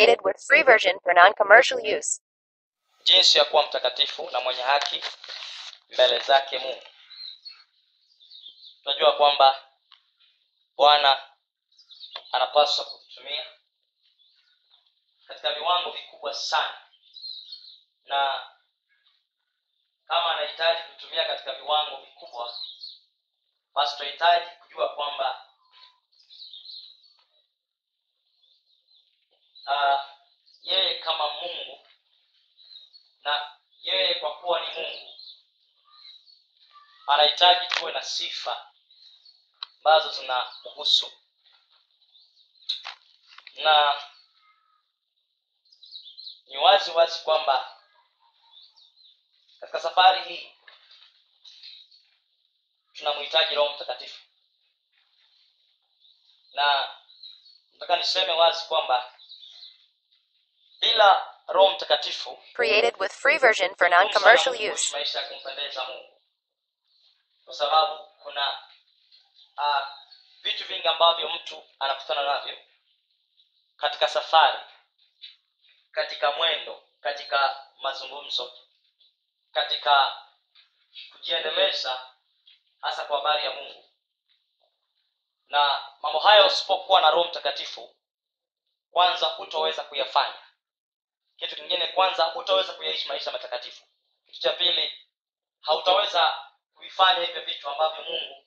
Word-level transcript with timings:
Created 0.00 0.24
with 0.24 0.40
free 0.48 0.62
version 0.62 0.96
for 1.04 1.12
non-commercial 1.12 1.78
use. 1.78 2.20
jinsi 3.04 3.38
ya 3.38 3.44
kuwa 3.44 3.66
mtakatifu 3.66 4.30
na 4.30 4.40
mwenye 4.40 4.62
haki 4.62 5.02
mbele 5.90 6.18
zake 6.18 6.58
mungu 6.58 6.82
tunajua 8.82 9.12
kwamba 9.16 9.64
bwana 10.76 11.22
anapaswa 12.32 12.84
kutumia 12.84 13.46
katika 15.26 15.52
viwango 15.54 15.90
vikubwa 15.90 16.34
sana 16.34 16.78
na 18.04 18.50
kama 20.06 20.32
anahitaji 20.36 20.82
kutumia 20.82 21.24
katika 21.24 21.54
viwango 21.54 21.96
vikubwa 21.96 22.54
basi 23.74 23.96
tunahitaji 23.96 24.46
kujua 24.62 24.88
kwamba 24.88 25.46
yeye 30.62 30.98
kama 30.98 31.32
mungu 31.32 31.86
na 33.22 33.58
yeye 33.82 34.14
kwa 34.14 34.36
kuwa 34.38 34.60
ni 34.60 34.66
mungu 34.74 35.14
anahitaji 37.06 37.66
tuwe 37.66 37.92
na 37.92 38.02
sifa 38.02 38.66
ambazo 39.78 40.10
zinamhusu 40.12 41.12
na 43.54 44.02
ni 46.46 46.56
wazi 46.58 46.90
wazi 46.90 47.18
kwamba 47.24 47.76
katika 49.60 49.80
safari 49.80 50.22
hii 50.34 50.52
tunamhitaji 52.92 53.54
roho 53.54 53.74
mtakatifu. 53.74 54.20
Na 56.52 56.94
nataka 57.72 57.96
niseme 57.96 58.32
wazi 58.32 58.66
kwamba 58.68 59.14
bila 60.80 61.34
roho 61.48 61.70
mtakatifu 61.70 62.38
Created 62.54 62.94
with 63.00 63.12
free 63.12 63.38
version 63.38 63.74
for 63.76 63.90
non-commercial 63.90 64.72
use. 64.72 64.92
maisha 64.96 65.20
ya 65.20 65.28
kumpendeza 65.28 65.84
mungu. 65.84 66.20
Kwa 67.44 67.54
sababu 67.54 68.04
kuna 68.22 68.58
uh, 69.58 69.86
vitu 70.42 70.64
vingi 70.64 70.88
ambavyo 70.88 71.28
mtu 71.28 71.64
anakutana 71.78 72.22
navyo 72.22 72.58
katika 73.76 74.08
safari 74.08 74.58
katika 75.92 76.32
mwendo 76.32 76.82
katika 77.00 77.66
mazungumzo 77.82 78.52
katika 79.52 80.16
kujiendeleza 81.12 82.06
hasa 82.80 83.04
kwa 83.04 83.16
habari 83.16 83.44
ya 83.44 83.50
mungu. 83.50 83.84
Na 85.48 85.82
mambo 86.02 86.18
haya 86.18 86.46
usipokuwa 86.46 87.00
na 87.00 87.10
roho 87.10 87.28
mtakatifu 87.28 87.96
kwanza 88.90 89.26
hutoweza 89.26 89.84
kuyafanya 89.84 90.34
kitu 91.40 91.56
kingine 91.56 91.86
kwanza 91.86 92.24
hutaweza 92.24 92.72
kuyaishi 92.72 93.08
maisha 93.08 93.32
matakatifu. 93.32 93.84
Kitu 94.26 94.40
cha 94.40 94.52
pili 94.52 94.92
hautaweza 95.60 96.44
kuifanya 96.74 97.26
hivyo 97.26 97.44
vitu 97.44 97.68
ambavyo 97.68 98.04
mungu 98.04 98.46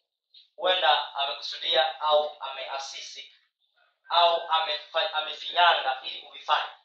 huenda 0.55 1.15
amekusudia 1.15 1.99
au 2.01 2.37
ameasisi 2.41 3.33
au 4.09 4.41
amefinyanga 5.13 6.01
ili 6.03 6.21
kuvifanya 6.21 6.77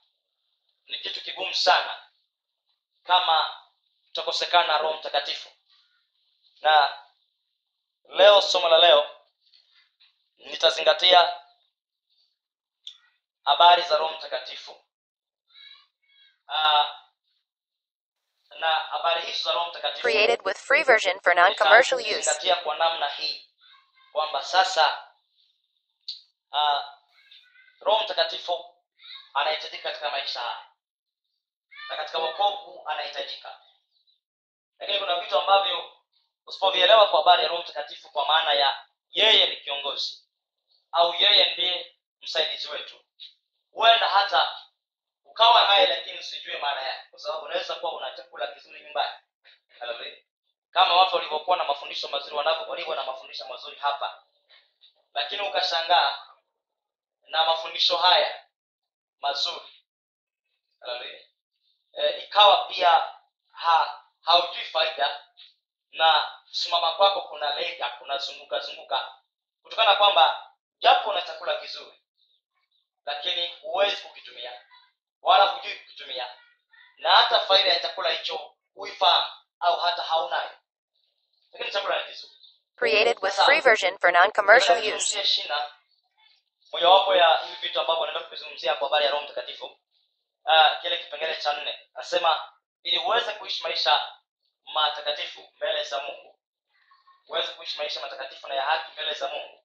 ni 0.86 0.98
kitu 0.98 1.20
kigumu 1.20 1.54
sana 1.54 2.02
kama 3.04 3.62
tutakosekana 4.06 4.66
na 4.66 4.78
roho 4.78 4.94
mtakatifu. 4.98 5.48
Na 6.60 7.02
leo 8.08 8.42
somo 8.42 8.68
la 8.68 8.78
leo 8.78 9.20
nitazingatia 10.36 11.40
habari 13.44 13.82
za 13.82 13.98
roho 13.98 14.14
mtakatifu 14.16 14.68
Ah, 14.70 14.76
na 14.76 14.76
habari 14.76 14.76
hizo 14.76 14.78
za 14.78 14.78
roho 14.78 14.78
mtakatifu 14.78 14.84
Created 20.02 20.40
with 20.44 20.56
free 20.58 20.82
version 20.84 21.20
for 21.20 21.34
non-commercial 21.34 21.98
use. 22.00 22.30
kwa 22.54 22.76
namna 22.76 23.08
hii 23.08 23.48
kwamba 24.12 24.42
sasa 24.44 25.08
uh, 26.52 26.82
roho 27.80 28.04
mtakatifu 28.04 28.74
anahitajika 29.34 29.88
katika 29.88 30.10
maisha 30.10 30.40
haya 30.40 30.64
na 31.88 31.96
katika 31.96 32.18
wokovu 32.18 32.88
anahitajika 32.88 33.60
lakini 34.78 34.98
kuna 34.98 35.20
vitu 35.20 35.38
ambavyo 35.38 35.92
usipovielewa 36.46 37.08
kwa 37.08 37.18
habari 37.18 37.42
ya 37.42 37.48
roho 37.48 37.62
mtakatifu 37.62 38.10
kwa 38.10 38.26
maana 38.26 38.52
ya 38.52 38.86
yeye 39.10 39.46
ni 39.46 39.56
kiongozi 39.56 40.24
au 40.92 41.14
yeye 41.14 41.52
ndiye 41.52 41.96
msaidizi 42.20 42.68
wetu 42.68 43.00
huenda 43.70 44.08
hata 44.08 44.56
ukawa 45.38 45.68
naye 45.68 45.86
lakini 45.86 46.18
usijue 46.18 46.56
maana 46.58 46.82
yake 46.82 47.06
kwa 47.10 47.18
sababu 47.18 47.44
unaweza 47.44 47.74
kuwa 47.74 47.92
una 47.92 48.10
chakula 48.16 48.46
kizuri 48.46 48.80
nyumbani. 48.80 49.12
Kama 50.70 50.96
watu 50.96 51.16
walivyokuwa 51.16 51.56
na 51.56 51.64
mafundisho 51.64 52.08
mazuri 52.08 52.36
wanavyo 52.36 52.66
walivyo 52.68 52.94
na 52.94 53.04
mafundisho 53.04 53.48
mazuri 53.48 53.76
hapa. 53.76 54.22
Lakini 55.14 55.48
ukashangaa 55.48 56.18
na 57.26 57.44
mafundisho 57.44 57.96
haya 57.96 58.44
mazuri. 59.20 59.84
E, 61.92 62.08
ikawa 62.24 62.64
pia 62.68 63.04
ha, 63.52 64.02
haujui 64.20 64.64
faida 64.64 65.24
na 65.90 66.30
kusimama 66.48 66.92
kwako 66.92 67.20
kuna 67.20 67.54
lega 67.54 67.88
kunazunguka 67.90 68.58
zunguka. 68.58 69.14
Kutokana 69.62 69.94
kwamba 69.94 70.52
japo 70.78 71.10
una 71.10 71.22
chakula 71.22 71.56
kizuri 71.56 71.98
lakini 73.04 73.46
huwezi 73.62 73.96
kukitumia 74.02 74.60
wala 75.22 75.44
hujui 75.46 75.74
kukitumia 75.78 76.26
na 76.98 77.10
hata 77.10 77.40
faida 77.40 77.68
ya 77.72 77.78
chakula 77.80 78.10
hicho 78.10 78.54
huifahamu 78.74 79.32
au 79.60 79.80
hata 79.80 80.02
haunayo. 80.02 80.50
Lakini 81.52 81.70
chakula 81.70 81.98
ni 82.02 82.04
kizuri. 82.12 82.32
Created 82.76 83.18
with 83.22 83.34
free 83.34 83.60
version 83.60 83.98
for 83.98 84.12
non-commercial 84.12 84.94
use. 84.96 85.18
Mojawapo 86.72 87.14
ya 87.14 87.36
hivi 87.36 87.56
vitu 87.62 87.80
ambavyo 87.80 88.04
naenda 88.06 88.20
kuvizungumzia 88.24 88.74
kwa 88.74 88.88
habari 88.88 89.04
ya 89.04 89.10
roho 89.10 89.24
mtakatifu 89.24 89.64
uh, 90.44 90.80
kile 90.82 90.96
kipengele 90.98 91.36
cha 91.36 91.52
nne. 91.52 91.78
Nasema 91.94 92.52
ili 92.82 92.98
uweze 92.98 93.32
kuishi 93.32 93.62
maisha 93.62 94.12
matakatifu 94.74 95.48
mbele 95.56 95.84
za 95.84 96.02
mungu. 96.02 96.38
Uweze 97.28 97.48
kuishi 97.52 97.78
maisha 97.78 98.00
matakatifu 98.00 98.48
na 98.48 98.54
ya 98.54 98.62
haki 98.62 98.92
mbele 98.92 99.14
za 99.14 99.28
mungu. 99.28 99.64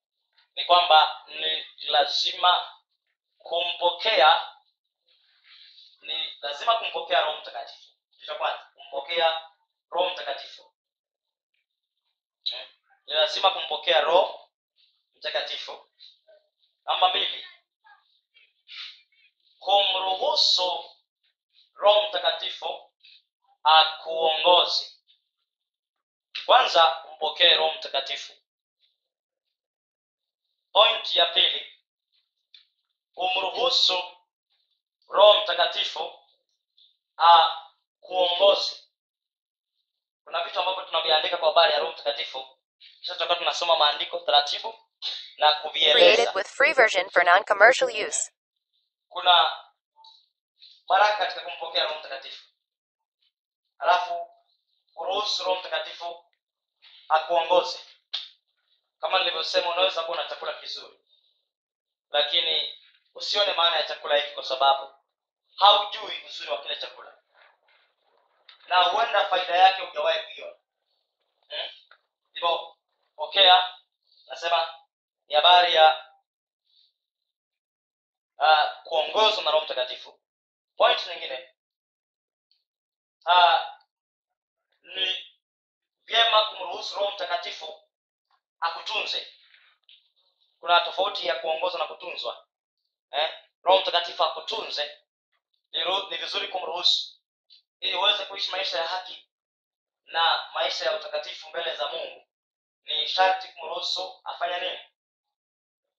Ni 0.55 0.65
kwamba 0.65 1.21
ni 1.27 1.65
lazima 1.87 2.67
kumpokea 3.37 4.41
ni 6.03 6.33
lazima 6.41 6.77
kumpokea 6.77 7.21
roho 7.21 7.41
mtakatifu. 7.41 7.89
Kitu 8.11 8.25
cha 8.25 8.35
kwanza 8.35 8.65
kumpokea 8.75 9.41
roho 9.89 10.09
mtakatifu. 10.09 10.63
Hmm. 12.49 12.67
ni 13.07 13.13
lazima 13.13 13.51
kumpokea 13.51 14.01
roho 14.01 14.49
mtakatifu. 15.15 15.89
Namba 16.85 17.09
mbili 17.09 17.45
kumruhusu 19.59 20.85
roho 21.73 22.07
mtakatifu 22.09 22.91
akuongoze. 23.63 24.91
Kwanza 26.45 27.03
umpokee 27.05 27.55
roho 27.55 27.73
mtakatifu. 27.77 28.33
Point 30.71 31.15
ya 31.15 31.25
pili 31.25 31.73
umruhusu 33.15 34.03
roho 35.13 35.41
mtakatifu 35.43 36.19
akuongoze 37.17 38.83
kuna 40.23 40.43
vitu 40.43 40.59
ambavyo 40.59 40.83
tunaviandika 40.85 41.37
kwa 41.37 41.47
habari 41.47 41.73
ya 41.73 41.79
roho 41.79 41.91
mtakatifu. 41.91 42.45
Kisha 42.99 43.13
tutakuwa 43.13 43.37
tunasoma 43.37 43.77
maandiko 43.77 44.19
taratibu 44.19 44.75
na 45.37 45.53
kuvieleza. 45.53 46.31
With 46.35 46.47
free 46.47 46.73
version 46.73 47.09
for 47.09 47.23
non-commercial 47.25 48.07
use. 48.07 48.31
kuna 49.09 49.57
baraka 50.87 51.17
katika 51.17 51.41
kumpokea 51.41 51.83
roho 51.83 51.99
mtakatifu. 51.99 52.43
Alafu 53.79 54.29
kuruhusu 54.93 55.43
roho 55.43 55.59
mtakatifu 55.59 56.25
akuongoze. 57.09 57.79
Kama 58.99 59.19
nilivyosema 59.19 59.71
unaweza 59.73 60.03
kuwa 60.03 60.17
na 60.17 60.29
chakula 60.29 60.53
kizuri. 60.53 60.99
Lakini 62.09 62.79
usione 63.15 63.53
maana 63.53 63.75
ya 63.75 63.83
chakula 63.83 64.15
hiki 64.17 64.31
kwa 64.33 64.43
sababu 64.43 64.93
haujui 65.55 66.23
uzuri 66.25 66.49
wa 66.51 66.61
kile 66.61 66.75
chakula. 66.75 67.17
Na 68.67 68.83
huenda 68.83 69.25
faida 69.29 69.55
yake 69.55 69.81
hujawahi 69.81 70.19
kuiona. 70.23 70.55
Hmm? 71.49 71.69
hivyo 72.33 72.77
pokea 73.15 73.63
nasema 74.27 74.73
ni 75.27 75.35
habari 75.35 75.75
ya 75.75 76.05
uh, 78.37 78.83
kuongozwa 78.83 79.43
na 79.43 79.51
roho 79.51 79.65
mtakatifu. 79.65 80.19
Point 80.77 81.07
nyingine. 81.07 81.49
Uh, 83.25 83.59
ni 84.83 85.25
vyema 86.05 86.43
kumruhusu 86.45 86.95
roho 86.95 87.11
mtakatifu 87.11 87.89
akutunze. 88.59 89.27
Kuna 90.59 90.79
tofauti 90.79 91.27
ya 91.27 91.35
kuongozwa 91.35 91.79
na 91.79 91.85
kutunzwa. 91.87 92.47
Eh? 93.11 93.33
roho 93.63 93.79
mtakatifu 93.81 94.23
akutunze 94.23 95.02
ni 96.09 96.17
vizuri 96.17 96.47
kumruhusu. 96.47 97.19
Ili 97.79 97.95
uweze 97.95 98.25
kuishi 98.25 98.51
maisha 98.51 98.77
ya 98.79 98.87
haki 98.87 99.29
na 100.05 100.49
maisha 100.53 100.85
ya 100.85 100.95
utakatifu 100.99 101.49
mbele 101.49 101.75
za 101.75 101.87
mungu 101.87 102.27
ni 102.83 103.07
sharti 103.07 103.47
kumruhusu 103.47 104.21
afanya 104.23 104.59
nini? 104.59 104.79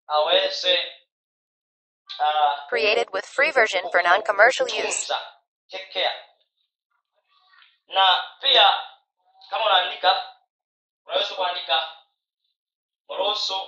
Aweze 0.07 0.93
uh, 2.19 2.69
Created 2.69 3.09
with 3.13 3.25
free 3.27 3.51
version 3.51 3.91
for 3.91 4.03
non-commercial 4.03 4.69
use. 4.89 5.15
take 5.71 5.93
care. 5.93 6.25
Na 7.87 8.25
pia 8.41 8.73
kama 9.51 9.67
unaandika 9.67 10.35
unaweza 11.07 11.35
kuandika 11.35 11.97
mruhusu 13.09 13.63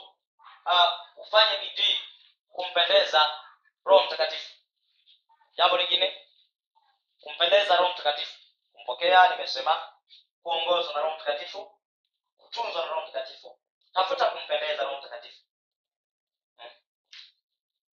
uh, 0.67 0.93
ufanye 1.17 1.59
bidii 1.59 2.01
kumpendeza 2.49 3.41
roho 3.85 4.05
mtakatifu 4.05 4.56
jambo 5.57 5.77
lingine 5.77 6.29
kumpendeza 7.21 7.77
roho 7.77 7.93
mtakatifu. 7.93 8.39
Kumpokea 8.73 9.31
nimesema 9.31 9.93
kuongozwa 10.43 10.95
na 10.95 11.01
roho 11.01 11.17
mtakatifu 11.17 11.81
kutunzwa 12.37 12.87
na 12.87 12.93
roho 12.93 13.07
mtakatifu. 13.07 13.61
Tafuta 13.93 14.31
kumpendeza 14.31 14.83
roho 14.85 14.99
mtakatifu. 14.99 15.43
Hmm. 16.57 16.71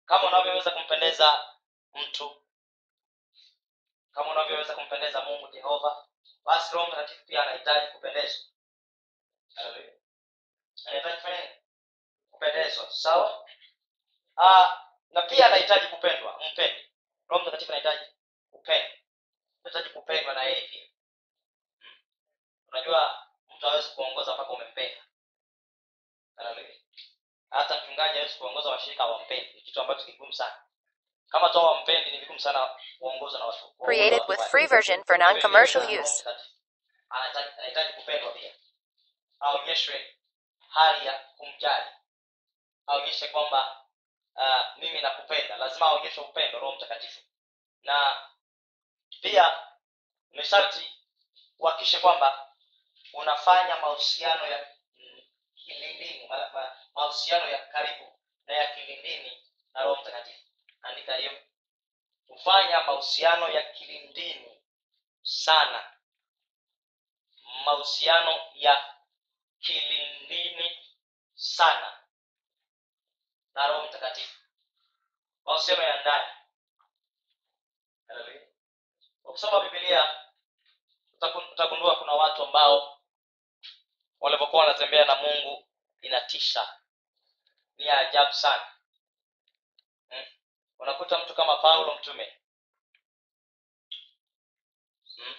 kama 0.04 0.28
unavyoweza 0.28 0.70
kumpendeza 0.70 1.48
mtu 1.94 2.42
kama 4.12 4.30
unavyoweza 4.30 4.74
kumpendeza 4.74 5.20
mungu 5.24 5.48
jehova 5.48 6.06
basi 6.44 6.74
roho 6.74 6.86
mtakatifu 6.86 7.24
pia 7.26 7.42
anahitaji 7.42 7.92
kupendezwa. 7.92 8.44
Kupendezwa. 12.30 12.90
Sawa? 12.90 13.48
Ah, 14.36 14.82
na 15.10 15.22
pia 15.22 15.46
anahitaji 15.46 15.86
kupendwa 15.86 16.40
mpende 16.52 16.91
roho 17.32 17.42
mtakatifu 17.44 17.72
anahitaji 17.72 18.04
kupendwa 18.50 18.90
anahitaji 19.64 19.94
kupendwa 19.94 20.34
na 20.34 20.42
yeye 20.42 20.68
pia. 20.68 20.88
Unajua 22.68 23.26
mtu 23.56 23.66
hawezi 23.66 23.88
kuongoza 23.88 24.34
mpaka 24.34 24.50
umempenda. 24.50 25.04
Hata 27.50 27.76
mchungaji 27.82 28.14
hawezi 28.18 28.34
kuongoza 28.38 28.70
washirika 28.70 29.06
wampendi 29.06 29.52
ni 29.54 29.62
kitu 29.62 29.80
ambacho 29.80 30.04
kigumu 30.04 30.32
sana. 30.32 30.62
Kama 31.28 31.48
tu 31.48 31.58
wampendi 31.58 32.10
ni 32.10 32.18
vigumu 32.18 32.40
sana 32.40 32.70
kuongoza 32.98 33.38
na 33.38 33.44
watu 33.44 33.74
Created 33.84 34.22
with 34.28 34.40
free 34.40 34.66
version 34.66 35.04
for 35.04 35.18
non-commercial 35.18 36.00
use. 36.00 36.24
Anahitaji 37.10 37.92
kupendwa 37.92 38.32
pia. 38.32 38.54
Aonyeshwe 39.40 40.16
hali 40.68 41.06
ya 41.06 41.18
kumjali. 41.18 41.90
Aonyeshe 42.86 43.28
kwamba 43.28 43.81
uh, 44.36 44.78
mimi 44.78 45.00
nakupenda. 45.00 45.56
Lazima 45.56 45.86
aonyeshe 45.86 46.20
upendo 46.20 46.58
roho 46.58 46.76
mtakatifu. 46.76 47.20
Na 47.82 48.28
pia 49.22 49.60
ni 50.30 50.44
sharti 50.44 50.92
uhakikishe 51.58 51.98
kwamba 51.98 52.54
unafanya 53.12 53.76
mahusiano 53.76 54.46
ya 54.46 54.66
kilindini 55.54 56.26
ma- 56.28 56.50
ma- 56.54 56.76
mahusiano 56.94 57.48
ya 57.50 57.66
karibu 57.66 58.18
na 58.46 58.54
ya 58.54 58.74
kilindini 58.74 59.42
na 59.74 59.82
roho 59.82 60.02
mtakatifu. 60.02 60.42
Andika 60.82 61.16
hiyo. 61.16 61.42
Kufanya 62.26 62.80
mahusiano 62.80 63.48
ya 63.48 63.62
kilindini 63.72 64.62
sana. 65.22 65.92
Mahusiano 67.64 68.40
ya 68.54 68.94
kilindini 69.60 70.78
sana 71.34 72.01
na 73.54 73.66
roho 73.66 73.86
mtakatifu 73.88 74.38
mahusiano 75.44 75.82
ya 75.82 76.00
ndani 76.00 76.32
Haleluya. 78.08 78.46
ukisoma 79.24 79.60
bibilia 79.60 80.04
utagundua 81.52 81.96
kuna 81.96 82.12
watu 82.12 82.42
ambao 82.42 83.00
walivyokuwa 84.20 84.64
wanatembea 84.64 85.04
na 85.04 85.16
mungu 85.16 85.68
inatisha 86.00 86.68
ni 87.76 87.86
ya 87.86 87.98
ajabu 87.98 88.32
sana 88.32 88.66
hmm. 90.08 90.24
unakuta 90.78 91.18
mtu 91.18 91.34
kama 91.34 91.56
paulo 91.56 91.94
mtume 91.94 92.38
hmm. 95.16 95.34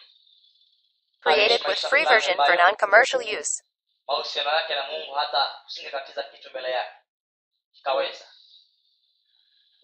Created 1.20 1.68
with 1.68 1.80
free 1.80 2.06
version 2.06 2.36
for 2.36 2.56
non-commercial 2.58 3.40
use. 3.40 3.64
mahusiano 4.08 4.50
yake 4.50 4.76
na 4.76 4.84
mungu 4.84 5.14
hata 5.14 5.62
usingekatiza 5.68 6.24
kitu 6.24 6.50
mbele 6.50 6.72
yake 6.72 7.03
kikaweza 7.74 8.34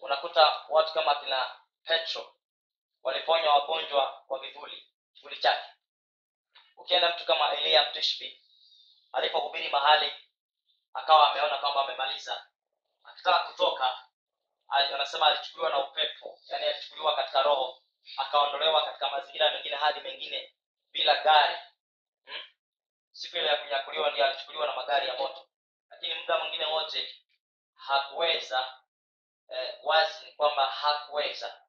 unakuta 0.00 0.64
watu 0.68 0.92
kama 0.92 1.14
kina 1.14 1.60
petro 1.84 2.34
waliponya 3.02 3.50
wagonjwa 3.50 4.24
wa 4.28 4.38
vivuli 4.38 4.86
kivuli 5.14 5.36
chake. 5.36 5.70
Ukienda 6.76 7.08
mtu 7.16 7.24
kama 7.26 7.52
elia 7.52 7.90
mtishbi 7.90 8.42
alipohubiri 9.12 9.68
mahali 9.68 10.12
akawa 10.94 11.30
ameona 11.30 11.58
kwamba 11.58 11.84
amemaliza. 11.84 12.46
Akitaka 13.04 13.38
kutoka 13.38 13.98
anasema 14.68 15.26
alichukuliwa 15.26 15.70
na 15.70 15.78
upepo 15.78 16.38
yani 16.48 16.64
alichukuliwa 16.64 17.16
katika 17.16 17.42
roho 17.42 17.82
akaondolewa 18.16 18.84
katika 18.84 19.10
mazingira 19.10 19.50
mengine 19.52 19.76
hadi 19.76 20.00
mengine 20.00 20.54
bila 20.92 21.22
gari. 21.24 21.56
Hmm? 22.24 22.42
siku 23.12 23.36
ile 23.36 23.46
ya 23.46 23.56
kunyakuliwa 23.56 24.10
ndio 24.10 24.24
alichukuliwa 24.24 24.66
na 24.66 24.76
magari 24.76 25.08
ya 25.08 25.16
moto. 25.16 25.48
Lakini 25.90 26.14
muda 26.14 26.38
mwingine 26.38 26.64
wote 26.64 27.14
hakuweza 27.86 28.74
eh, 29.48 29.74
wazi 29.82 30.24
ni 30.24 30.32
kwamba 30.32 30.66
hakuweza. 30.66 31.60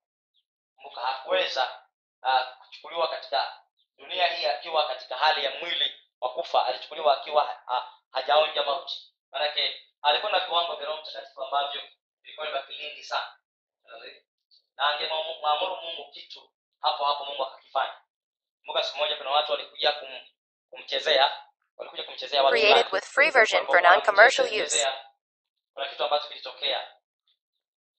Kumbuka 0.75 1.01
hakuweza 1.01 1.81
uh, 2.23 2.57
kuchukuliwa 2.61 3.07
katika 3.07 3.59
dunia 3.97 4.27
hii 4.27 4.45
akiwa 4.45 4.87
katika 4.87 5.15
hali 5.17 5.45
ya 5.45 5.51
mwili 5.59 5.91
wa 6.21 6.33
kufa. 6.33 6.65
Alichukuliwa 6.65 7.21
akiwa 7.21 7.43
ha, 7.65 7.93
hajaonja 8.11 8.63
mauti. 8.63 9.13
Manake 9.31 9.81
alikuwa 10.01 10.31
na 10.31 10.39
viwango 10.39 10.75
vya 10.75 10.85
roho 10.85 11.01
mtakatifu 11.01 11.43
ambavyo 11.43 11.81
vilikuwa 12.21 12.47
ni 12.47 12.51
vya 12.93 13.03
sana. 13.03 13.35
Na 14.75 14.85
angemwamuru 14.85 15.75
mungu 15.75 16.11
kitu 16.11 16.51
hapo 16.81 17.05
hapo 17.05 17.25
mungu 17.25 17.43
akakifanya. 17.43 17.93
Kumbuka 18.59 18.83
siku 18.83 18.97
moja 18.97 19.15
kuna 19.17 19.29
watu 19.29 19.51
walikuja 19.51 19.91
kum, 19.91 20.19
kumchezea 20.69 21.31
walikuja 21.77 22.03
kumchezea 22.03 22.43
watu 22.43 22.57
Created 22.57 22.93
with 22.93 23.03
free 23.05 23.29
version 23.29 23.65
for 23.65 23.81
non-commercial 23.81 24.63
use. 24.63 24.87
Kuna 25.73 25.87
kitu 25.89 26.03
ambacho 26.03 26.27
kilitokea. 26.27 26.87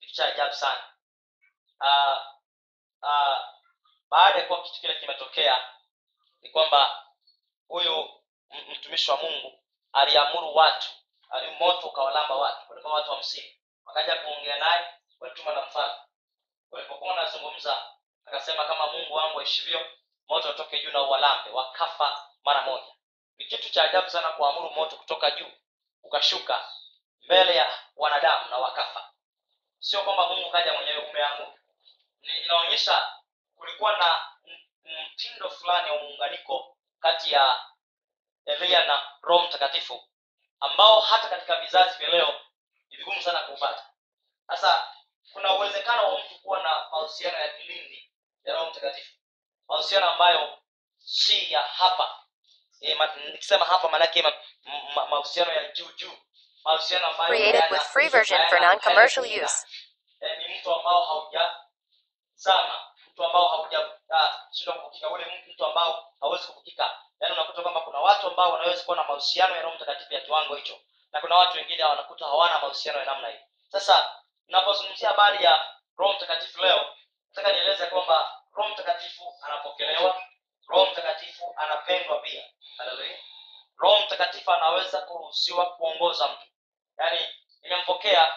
Kitu 0.01 0.15
cha 0.15 0.27
ajabu 0.27 0.53
sana. 0.55 0.85
Uh, 1.81 2.23
uh, 3.03 3.39
baada 4.11 4.39
ya 4.39 4.47
kuwa 4.47 4.63
kitu 4.63 4.81
kile 4.81 4.95
kimetokea 4.95 5.69
ni 6.41 6.51
kwamba 6.51 7.07
huyu 7.69 8.23
mtumishi 8.69 9.11
wa 9.11 9.17
mungu 9.17 9.65
aliamuru 9.93 10.57
watu 10.57 10.89
ali 11.31 11.51
moto 11.51 11.87
ukawalamba 11.89 12.35
watu 12.35 12.71
walikuwa 12.71 12.95
watu 12.95 13.11
hamsini. 13.11 13.61
Wakaja 13.85 14.17
kuongea 14.17 14.59
naye 14.59 14.87
walituma 15.21 15.53
na 15.53 15.67
mfalme. 15.67 15.95
Walipokuwa 16.71 17.15
wanazungumza 17.15 17.91
akasema 18.25 18.65
kama 18.65 18.87
mungu 18.87 19.15
wangu 19.15 19.41
aishivyo 19.41 19.87
moto 20.29 20.51
utoke 20.51 20.83
juu 20.83 20.91
na 20.91 21.03
uwalambe. 21.03 21.51
Wakafa 21.51 22.27
mara 22.45 22.63
moja. 22.63 22.95
Ni 23.39 23.45
kitu 23.45 23.71
cha 23.71 23.85
ajabu 23.85 24.11
sana 24.11 24.33
kuamuru 24.33 24.71
moto 24.71 24.97
kutoka 24.97 25.31
juu 25.31 25.53
ukashuka 26.03 26.73
mbele 27.23 27.55
ya 27.57 27.79
wanadamu 27.97 28.51
na 28.51 28.57
wakafa. 28.59 29.11
Sio 29.79 30.03
kwamba 30.05 30.29
mungu 30.29 30.51
kaja 30.51 30.73
mwenyewe 30.73 30.99
umeamuru 30.99 31.59
Ni- 32.21 32.39
inaonyesha 32.43 33.13
kulikuwa 33.57 33.99
na 33.99 34.27
mtindo 34.85 35.51
fulani 35.51 35.91
wa 35.91 35.97
muunganiko 36.03 36.77
kati 37.01 37.33
ya 37.33 37.61
eliya 38.47 38.87
na 38.87 39.03
roho 39.23 39.47
mtakatifu 39.47 40.09
ambao 40.61 41.01
hata 41.01 41.29
katika 41.29 41.61
vizazi 41.61 41.99
vya 41.99 42.09
leo 42.09 42.41
ni 42.91 42.97
vigumu 42.97 43.23
sana 43.23 43.39
kuupata. 43.43 43.87
Sasa 44.47 44.95
kuna 45.33 45.55
uwezekano 45.55 46.09
wa 46.15 46.19
mtu 46.19 46.39
kuwa 46.43 46.63
na 46.63 46.71
mahusiano 46.91 47.39
ya 47.39 47.49
kilindi 47.49 48.11
ya 48.45 48.55
roho 48.55 48.71
mtakatifu. 48.71 49.13
Mahusiano 49.69 50.11
ambayo 50.11 50.59
si 50.99 51.53
ya 51.53 51.63
hapa. 51.63 52.19
E, 52.81 52.99
nikisema 53.33 53.65
hapa 53.65 53.89
maanake 53.89 54.23
ma- 54.23 54.33
ma- 54.95 55.07
mahusiano 55.07 55.53
ya 55.53 55.73
juu 55.73 55.93
juu 55.93 56.13
Created 57.27 57.63
with 57.71 57.81
free 57.93 58.09
version 58.09 58.39
for 58.49 58.61
non-commercial 58.61 59.25
use. 59.45 59.67
mtu 60.61 60.75
ambao 60.75 61.05
haujazama 61.05 62.81
mtu 63.13 63.25
ambao 63.25 63.49
haujashindwa 63.49 64.75
kuvukika 64.75 65.11
ule 65.11 65.43
mtu 65.49 65.67
ambao 65.67 66.13
hawezi 66.21 66.47
kuvukika 66.47 66.99
yaani 67.21 67.35
unakuta 67.35 67.63
kwamba 67.63 67.81
kuna 67.81 67.99
watu 68.01 68.27
ambao 68.27 68.53
wanaweza 68.53 68.83
kuwa 68.85 68.97
na 68.97 69.05
mahusiano 69.05 69.57
ya 69.57 69.63
roho 69.63 69.75
mtakatifu 69.77 70.15
ya 70.15 70.21
kiwango 70.21 70.55
hicho 70.55 70.79
na 71.13 71.21
kuna 71.21 71.37
watu 71.37 71.57
wengine 71.57 71.85
wanakuta 71.85 72.25
hawana 72.25 72.59
mahusiano 72.61 72.99
ya 72.99 73.05
namna 73.05 73.29
hii 73.29 73.39
sasa 73.69 74.17
napozungumzia 74.49 75.09
habari 75.09 75.45
ya 75.45 75.65
roho 75.99 76.13
mtakatifu 76.13 76.63
leo 76.63 76.95
nataka 77.29 77.53
nieleze 77.57 77.87
kwamba 77.87 78.43
roho 78.53 78.69
mtakatifu 78.69 79.35
anapokelewa 79.43 80.23
roho 80.69 80.87
mtakatifu 80.93 81.55
anapendwa 81.57 82.19
pia. 82.19 82.45
Roho 83.77 84.01
mtakatifu 84.07 84.53
anaweza 84.53 85.01
kuruhusiwa 85.01 85.67
kuongoza 85.77 86.29
mtu 86.29 86.47
yaani 87.03 87.29
nimempokea 87.63 88.35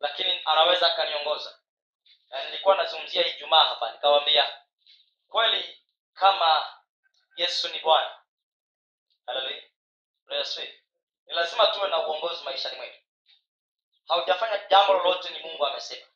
lakini 0.00 0.40
anaweza 0.44 0.92
akaniongoza. 0.92 1.58
Na 2.30 2.44
nilikuwa 2.44 2.76
nazungumzia 2.76 3.26
ijumaa 3.26 3.64
hapa 3.64 3.92
nikawambia 3.92 4.58
kweli 5.28 5.82
kama 6.14 6.66
yesu 7.36 7.68
ni 7.68 7.78
bwana. 7.80 8.18
Ni 11.26 11.34
lazima 11.34 11.66
tuwe 11.66 11.88
na 11.88 12.06
uongozi 12.06 12.44
maishani 12.44 12.76
mwetu. 12.76 12.98
Haujafanya 14.08 14.58
jambo 14.70 14.92
lolote 14.92 15.30
ni 15.30 15.38
mungu 15.38 15.66
amesema. 15.66 16.06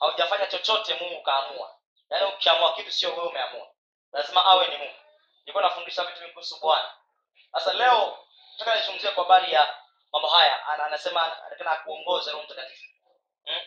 Haujafanya 0.00 0.46
chochote 0.46 0.94
mungu 0.94 1.22
kaamua. 1.22 1.78
Yaani 2.10 2.26
ukiamua 2.34 2.74
kitu 2.74 2.92
sio 2.92 3.10
wewe 3.10 3.28
umeamua. 3.28 3.70
Lazima 4.12 4.44
awe 4.44 4.68
ni 4.68 4.76
mungu. 4.76 4.98
Nilikuwa 5.40 5.62
nafundisha 5.64 6.04
vitu 6.04 6.28
kuhusu 6.32 6.60
bwana. 6.60 6.94
Sasa 7.52 7.72
leo 7.72 8.18
nataka 8.52 8.76
nizungumzie 8.80 9.10
kwa 9.10 9.24
habari 9.24 9.52
ya 9.52 9.83
mambo 10.14 10.28
haya 10.28 10.66
Ana- 10.66 10.84
anasema 10.86 11.44
anataka 11.46 11.76
kuongoza 11.76 12.32
roho 12.32 12.44
mtakatifu. 12.44 12.84
Hmm? 13.44 13.60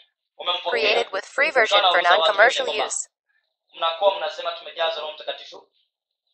Created 0.72 1.14
with 1.14 1.26
free 1.26 1.52
version 1.52 1.82
for 1.82 2.02
non-commercial 2.04 2.66
use. 2.88 3.10
mnakuwa 3.76 4.16
mnasema 4.16 4.52
tumejazwa 4.52 5.02
roho 5.02 5.14
mtakatifu. 5.14 5.72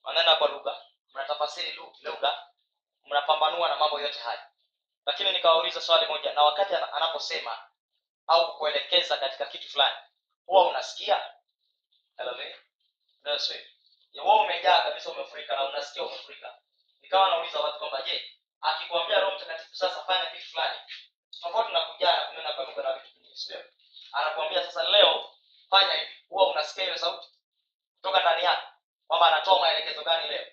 Maneno 0.04 0.36
kwa 0.36 0.48
lugha. 0.48 0.82
Mnatafasiri 1.14 1.80
lugha. 2.02 2.48
Mnapambanua 3.06 3.70
na 3.70 3.76
mambo 3.76 4.00
yote 4.02 4.20
haya. 4.20 4.50
Lakini 5.06 5.32
nikawauliza 5.32 5.82
swali 5.82 6.06
moja 6.08 6.34
na 6.34 6.44
wakati 6.44 6.76
anaposema 6.76 7.68
au 8.28 8.58
kuelekeza 8.58 9.18
katika 9.18 9.46
kitu 9.46 9.70
fulani 9.70 9.96
huwa 10.46 10.68
unasikia? 10.68 11.34
Umejaa 14.24 14.82
kabisa 14.82 15.12
umefurika 15.12 15.56
na 15.56 15.64
unasikia 15.70 16.04
umefurika. 16.04 16.58
Nikawa 17.02 17.30
nauliza 17.30 17.60
watu 17.60 17.80
kwamba 17.80 18.02
je 18.02 18.32
akikwambia 18.64 19.20
roho 19.20 19.36
mtakatifu 19.36 19.76
sasa 19.76 20.04
fanya 20.04 20.26
kitu 20.26 20.46
fulani. 20.52 20.78
Tofauti 21.42 21.72
na 21.74 21.82
kujana 21.82 22.18
na 22.20 22.26
kunena 22.28 22.54
kwa 22.54 22.66
lugha 22.66 22.94
vitu 22.94 23.14
vingine 23.14 23.36
sio 23.36 23.64
anakuambia 24.12 24.64
sasa 24.66 24.84
leo 24.90 25.30
fanya 25.70 25.94
hivi. 25.94 26.14
Huwa 26.30 26.52
unasikia 26.52 26.84
ile 26.84 26.98
sauti 26.98 27.28
kutoka 27.96 28.20
ndani 28.22 28.44
yako 28.44 28.68
kwamba 29.08 29.28
anatoa 29.28 29.60
maelekezo 29.60 30.04
gani 30.04 30.28
leo? 30.30 30.46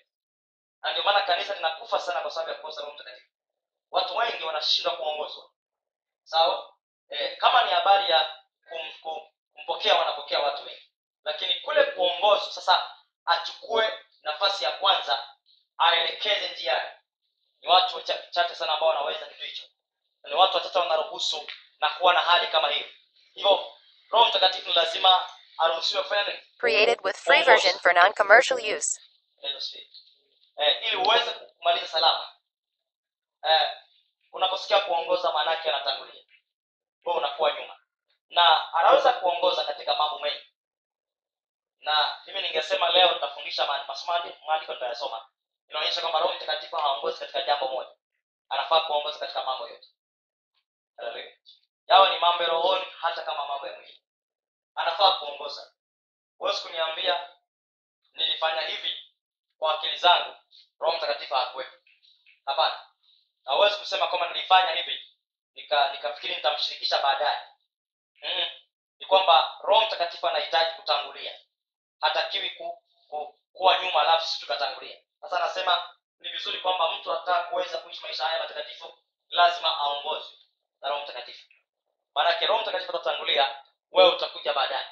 Na 0.81 0.91
ndio 0.91 1.03
maana 1.03 1.21
kanisa 1.21 1.55
linakufa 1.55 1.99
sana 1.99 2.21
kwa 2.21 2.31
sababu 2.31 2.49
ya 2.51 2.55
kukosa 2.55 2.81
roho 2.81 2.93
mtakatifu. 2.93 3.27
Watu 3.91 4.17
wengi 4.17 4.43
wanashindwa 4.43 4.95
kuongozwa 4.95 5.49
sawa? 6.23 6.73
Eh, 7.09 7.37
kama 7.37 7.63
ni 7.63 7.71
habari 7.71 8.11
ya 8.11 8.35
kum, 8.69 8.91
kum, 9.01 9.21
kumpokea 9.53 9.95
wanapokea 9.95 10.39
watu 10.39 10.65
wengi. 10.65 10.91
Lakini 11.23 11.53
kule 11.53 11.83
kuongozwa 11.83 12.51
sasa 12.51 12.95
achukue 13.25 13.99
nafasi 14.23 14.63
ya 14.63 14.71
kwanza 14.71 15.27
aelekeze 15.77 16.49
njiani 16.53 16.89
ni 17.61 17.67
watu 17.69 17.95
wachache 17.95 18.27
chache 18.31 18.55
sana 18.55 18.73
ambao 18.73 18.89
wanaweza 18.89 19.25
kitu 19.25 19.43
hicho. 19.43 19.63
Ni 20.23 20.33
watu 20.33 20.57
wachache 20.57 20.79
wanaruhusu 20.79 21.47
na 21.79 21.89
kuwa 21.89 22.13
na 22.13 22.19
hali 22.19 22.47
kama 22.47 22.69
hiyo 22.69 22.87
hivyo 23.33 23.73
roho 24.09 24.25
mtakatifu 24.29 24.69
ni 24.69 24.75
lazima 24.75 25.29
aruhusiwe 25.57 26.03
kufanya 26.03 26.23
nini? 26.23 26.39
Created 26.57 26.99
with 27.03 27.15
free 27.17 27.43
version 27.43 27.79
for 27.79 27.93
non-commercial 27.93 28.77
use. 28.77 29.01
Eh, 30.57 30.77
ili 30.87 30.95
uweze 30.95 31.31
kumaliza 31.31 31.87
salama. 31.87 32.31
Eh, 33.43 33.69
unaposikia 34.31 34.79
kuongoza 34.81 35.31
maanake 35.31 35.69
anatangulia 35.69 36.23
wewe 37.05 37.17
unakuwa 37.19 37.51
nyuma. 37.53 37.77
Na 38.29 38.73
anaweza 38.73 39.13
kuongoza 39.13 39.63
katika 39.65 39.95
mambo 39.95 40.19
mengi. 40.19 40.45
Na 41.79 42.17
mimi 42.27 42.41
ningesema 42.41 42.89
leo 42.89 43.11
nitafundisha 43.13 43.67
maandiko 44.47 44.73
nitayasoma 44.73 45.25
inaonyesha 45.71 46.01
kwamba 46.01 46.19
roho 46.19 46.33
mtakatifu 46.33 46.75
haongozi 46.75 47.19
katika 47.19 47.41
jambo 47.41 47.67
moja. 47.67 47.89
Anafaa 48.49 48.79
kuongoza 48.79 49.19
katika 49.19 49.43
mambo 49.43 49.67
yote. 49.67 49.87
Yawa 51.87 52.09
ni 52.09 52.19
mambo 52.19 52.43
ya 52.43 52.49
rohoni 52.49 52.85
hata 52.99 53.21
kama 53.21 53.47
mambo 53.47 53.67
ya 53.67 53.73
mwili. 53.75 54.01
Anafaa 54.75 55.11
kuongoza. 55.11 55.73
Huwezi 56.37 56.61
kuniambia 56.61 57.29
nilifanya 58.13 58.61
hivi 58.61 58.97
kwa 59.57 59.75
akili 59.79 59.97
zangu 59.97 60.35
roho 60.79 60.97
mtakatifu 60.97 61.33
hakuwepo. 61.33 61.75
Hapana. 62.45 62.85
Na 63.45 63.69
kusema 63.69 64.07
kwamba 64.07 64.27
nilifanya 64.27 64.71
hivi 64.71 65.01
nika 65.53 65.91
nikafikiri 65.91 66.35
nitamshirikisha 66.35 67.01
baadaye. 67.01 67.41
Mm. 68.23 68.45
ni 68.99 69.05
kwamba 69.05 69.57
roho 69.63 69.85
mtakatifu 69.85 70.27
anahitaji 70.27 70.71
kutangulia. 70.75 71.39
Hatakiwi 71.99 72.49
ku, 72.49 72.83
ku, 73.07 73.39
kuwa 73.53 73.83
nyuma 73.83 74.01
alafu 74.01 74.27
sisi 74.27 74.39
tukatangulia 74.39 74.97
sasa 75.21 75.37
anasema 75.43 75.89
ni 76.19 76.29
vizuri 76.29 76.61
kwamba 76.61 76.91
mtu 76.91 77.11
anataka 77.11 77.43
kuweza 77.49 77.77
kuishi 77.77 78.01
maisha 78.01 78.25
haya 78.25 78.39
matakatifu 78.39 78.97
lazima 79.29 79.77
aongozwe 79.77 80.37
na 80.81 80.89
roho 80.89 81.03
mtakatifu. 81.03 81.47
Maanake 82.15 82.45
roho 82.47 82.61
mtakatifu 82.61 82.95
atatangulia 82.95 83.63
wewe 83.91 84.15
utakuja 84.15 84.53
baadaye. 84.53 84.85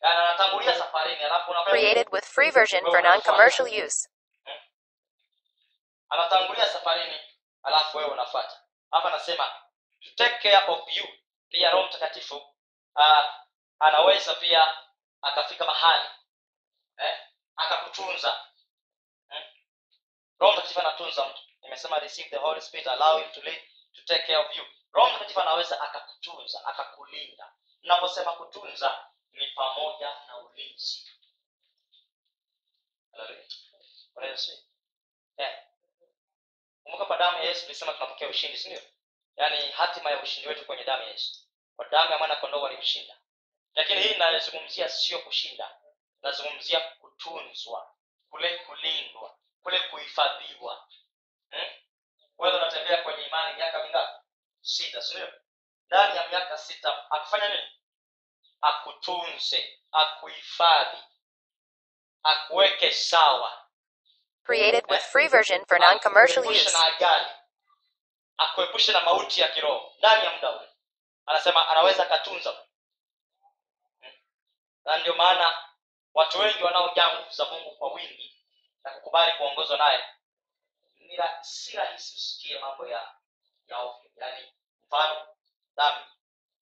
Yaani 0.00 0.18
anatangulia 0.20 0.78
safarini 0.78 1.22
alafu 1.24 1.54
Created 1.64 2.08
with 2.12 2.24
free 2.24 2.50
version 2.50 2.84
for 2.84 3.02
non-commercial 3.02 3.84
use. 3.86 4.08
anatangulia 6.08 6.66
safarini 6.68 7.20
alafu 7.62 7.96
wewe 7.98 8.10
unafuata. 8.10 8.60
Hapa 8.90 9.08
anasema 9.08 9.44
to 10.00 10.10
take 10.16 10.50
care 10.50 10.66
of 10.72 10.96
you. 10.96 11.08
Pia 11.48 11.70
roho 11.70 11.86
mtakatifu 11.86 12.36
uh, 12.94 13.24
anaweza 13.78 14.34
pia 14.34 14.76
akafika 15.22 15.64
mahali 15.64 16.08
eh, 16.96 17.18
akakutunza 17.62 18.46
hmm? 19.28 19.42
roho 20.38 20.52
mtakatifu 20.52 20.80
anatunza 20.80 21.28
mtu. 21.28 21.42
Nimesema 21.62 21.98
receive 21.98 22.30
the 22.30 22.36
holy 22.36 22.60
spirit 22.60 22.86
allow 22.86 23.18
him 23.18 23.30
to 23.30 23.40
lead, 23.40 23.62
to 23.92 24.02
take 24.04 24.22
care 24.26 24.36
of 24.38 24.56
you. 24.56 24.64
Roho 24.92 25.10
mtakatifu 25.10 25.40
anaweza 25.40 25.80
akakutunza 25.80 26.64
akakulinda. 26.66 27.52
Naposema 27.82 28.32
kutunza 28.32 29.06
ni 29.32 29.46
pamoja 29.46 30.14
na 30.26 30.38
ulinzi. 30.38 31.08
Eh. 35.36 35.58
kumbuka 36.82 37.04
kwa 37.04 37.16
damu 37.18 37.38
ya 37.38 37.44
yesu 37.44 37.62
tulisema 37.62 37.92
tunapokea 37.92 38.28
ushindi 38.28 38.58
si 38.58 38.68
ndio? 38.68 38.82
Yaani 39.36 39.70
hatima 39.72 40.10
ya 40.10 40.22
ushindi 40.22 40.48
wetu 40.48 40.66
kwenye 40.66 40.84
damu 40.84 41.02
ya 41.02 41.08
yesu. 41.10 41.46
Kwa 41.76 41.88
damu 41.88 42.10
ya 42.12 42.18
mwana 42.18 42.36
kondoo 42.36 42.60
walimshinda. 42.62 43.14
Lakini 43.74 44.02
hii 44.02 44.14
inayozungumzia 44.14 44.88
sio 44.88 45.18
kushinda. 45.18 45.76
Nazungumzia 46.22 46.80
kutunzwa 47.22 47.94
kule 48.30 48.58
kulindwa 48.58 49.36
kule 49.62 49.78
kuhifadhiwa 49.78 50.88
hmm? 51.50 51.70
wewe 52.38 52.56
unatembea 52.56 53.02
kwenye 53.02 53.22
imani 53.26 53.56
miaka 53.56 53.82
mingapi? 53.84 54.12
Sita 54.60 55.02
si 55.02 55.14
ndio? 55.14 55.32
Ndani 55.86 56.16
ya 56.16 56.28
miaka 56.28 56.58
sita 56.58 57.10
akufanya 57.10 57.48
nini? 57.48 57.68
Akutunze 58.60 59.80
akuhifadhi 59.92 61.02
akuweke 62.22 62.90
sawa. 62.92 63.68
Created 64.44 64.84
with 64.90 65.02
free 65.02 65.28
version 65.28 65.64
for 65.66 65.78
non-commercial 65.78 66.46
use. 66.46 66.76
akuepushe 68.36 68.92
na 68.92 69.00
mauti 69.00 69.40
ya 69.40 69.48
kiroho. 69.48 69.94
Ndani 69.98 70.24
ya 70.24 70.32
muda 70.32 70.50
ule. 70.50 70.68
Anasema 71.26 71.68
anaweza 71.68 72.02
akatunza. 72.02 72.50
Hmm. 74.00 74.12
na 74.84 74.96
ndio 74.96 75.14
maana 75.14 75.71
watu 76.14 76.38
wengi 76.38 76.62
wanaojaa 76.62 77.14
nguvu 77.14 77.30
za 77.30 77.44
mungu 77.44 77.76
kwa 77.76 77.92
wingi 77.92 78.36
na 78.84 78.90
kukubali 78.90 79.32
kuongozwa 79.32 79.78
naye. 79.78 80.04
Si 81.40 81.76
rahisi 81.76 82.16
usikie 82.16 82.58
mambo 82.58 82.86
ya 82.86 83.14
ya 83.66 83.78
ovyo. 83.78 84.10
Yaani 84.16 84.52
mfano 84.86 85.26
dhambi. 85.76 86.04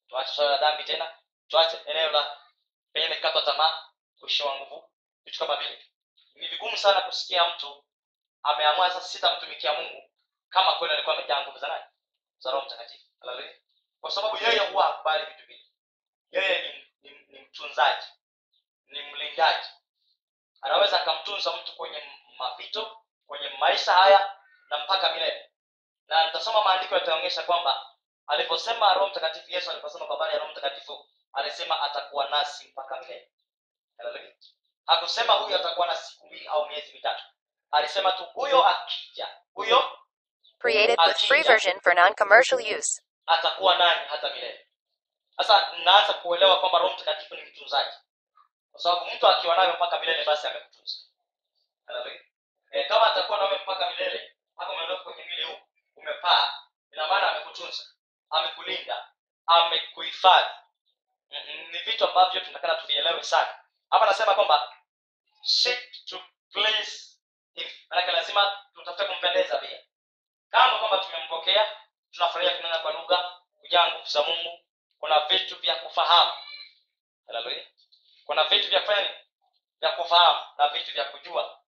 Tuache 0.09 0.33
swala 0.33 0.51
la 0.51 0.57
dhambi 0.57 0.85
tena. 0.85 1.19
Tuache 1.49 1.77
eneo 1.87 2.11
la 2.11 2.41
pengine 2.93 3.17
kata 3.17 3.43
tamaa 3.43 3.89
kuishiwa 4.19 4.57
nguvu. 4.57 4.91
Vitu 5.25 5.39
kama 5.39 5.57
vile. 5.57 5.87
Ni 6.35 6.49
vigumu 6.49 6.77
sana 6.77 7.01
kusikia 7.01 7.49
mtu 7.49 7.85
ameamua 8.43 8.91
sasa 8.91 9.09
sitamtumikia 9.09 9.73
mungu 9.73 10.11
kama 10.49 10.75
kweli 10.75 10.95
alikuwa 10.95 11.19
amejaa 11.19 11.43
nguvu 11.43 11.59
za 11.59 11.69
nani? 11.69 11.85
Za 12.39 12.51
roho 12.51 12.67
mtakatifu. 12.67 13.05
Kwa 14.01 14.11
sababu 14.11 14.37
yeye 14.45 14.59
huwa 14.59 14.95
akubali 14.95 15.27
vitu 15.27 15.47
vile. 15.47 15.65
Yeye 16.31 16.73
ni, 17.03 17.11
ni, 17.11 17.19
ni 17.29 17.39
mtunzaji 17.41 18.07
ni 18.91 19.03
mlindaji. 19.03 19.69
Anaweza 20.63 21.01
akamtunza 21.01 21.53
mtu 21.57 21.77
kwenye 21.77 22.03
mapito 22.39 22.97
kwenye 23.27 23.49
maisha 23.49 23.93
haya 23.93 24.37
na 24.71 24.79
mpaka 24.79 25.13
milele. 25.13 25.51
Na 26.07 26.27
nitasoma 26.27 26.65
maandiko 26.65 26.95
yataonyesha 26.95 27.43
kwamba 27.43 27.87
aliposema 28.27 28.95
roho 28.95 29.07
mtakatifu 29.09 29.51
yesu 29.51 29.71
aliposema 29.71 30.07
kwa 30.07 30.17
habari 30.17 30.33
ya 30.33 30.39
roho 30.39 30.53
mtakatifu 30.53 31.09
alisema 31.33 31.83
atakuwa 31.83 32.29
nasi 32.29 32.69
mpaka 32.69 33.01
milele. 33.01 33.31
Hakusema 34.87 35.33
huyo 35.33 35.57
atakuwa 35.57 35.87
na 35.87 35.95
siku 35.97 36.27
mbili 36.27 36.47
au 36.47 36.69
miezi 36.69 36.93
mitatu. 36.93 37.25
Alisema 37.71 38.13
tu 38.13 38.25
huyo 38.25 38.67
akija 38.67 39.29
huyo 39.55 39.97
Created 40.59 40.99
with 41.07 41.17
free 41.17 41.43
version 41.43 41.81
for 41.81 41.95
non-commercial 41.95 42.79
use. 42.79 43.03
atakuwa 43.27 43.77
nani 43.79 44.01
hata 44.09 44.31
milele? 44.35 44.67
Sasa 45.37 45.73
naanza 45.85 46.13
kuelewa 46.15 46.61
kwamba 46.61 46.79
roho 46.79 46.95
mtakatifu 46.95 47.35
ni 47.35 47.43
mtunzaji 47.43 47.97
kwa 48.73 48.81
sababu 48.81 49.07
mtu 49.11 49.27
akiwa 49.29 49.57
nayo 49.57 49.73
mpaka 49.75 49.99
milele 50.01 50.25
basi 50.25 50.47
amekutunza. 50.47 50.95
E, 52.71 52.85
kama 52.85 53.07
atakuwa 53.13 53.39
nawe 53.39 53.59
mpaka 53.63 53.91
milele 53.91 54.37
mpaka 54.55 54.73
umeondoka 54.73 55.03
kwenye 55.03 55.25
mwili 55.25 55.43
huu 55.45 55.59
umepaa 55.97 56.55
ina 56.93 57.07
maana 57.07 57.31
amekutunza 57.31 57.85
amekulinda 58.31 59.09
amekuhifadhi. 59.47 60.55
Mm, 61.31 61.71
ni 61.73 61.79
vitu 61.79 62.09
ambavyo 62.09 62.41
tunatakana 62.41 62.75
tuvielewe 62.75 63.23
sana. 63.23 63.59
Hapa 63.91 64.05
anasema 64.05 64.35
kwamba 64.35 64.73
to 66.07 66.21
please 66.53 67.17
manake 67.91 68.13
lazima 68.13 68.53
tutafute 68.75 69.05
kumpendeza 69.05 69.59
pia. 69.59 69.79
Kama 70.51 70.79
kwamba 70.79 70.99
tumempokea 70.99 71.77
tunafurahia 72.11 72.57
kunena 72.57 72.79
kwa 72.79 72.93
lugha 72.93 73.37
kujaa 73.61 73.89
nguvu 73.91 74.07
za 74.07 74.23
mungu 74.23 74.61
kuna 74.99 75.21
vitu 75.27 75.57
vya 75.57 75.77
kufahamu. 75.77 76.33
Kuna 78.31 78.45
vitu 78.45 78.69
vya 78.71 78.81
kweli 78.81 79.11
vya 79.81 79.93
kufahamu 79.93 80.41
na 80.59 80.69
vitu 80.69 80.93
vya 80.93 81.05
kujua 81.05 81.61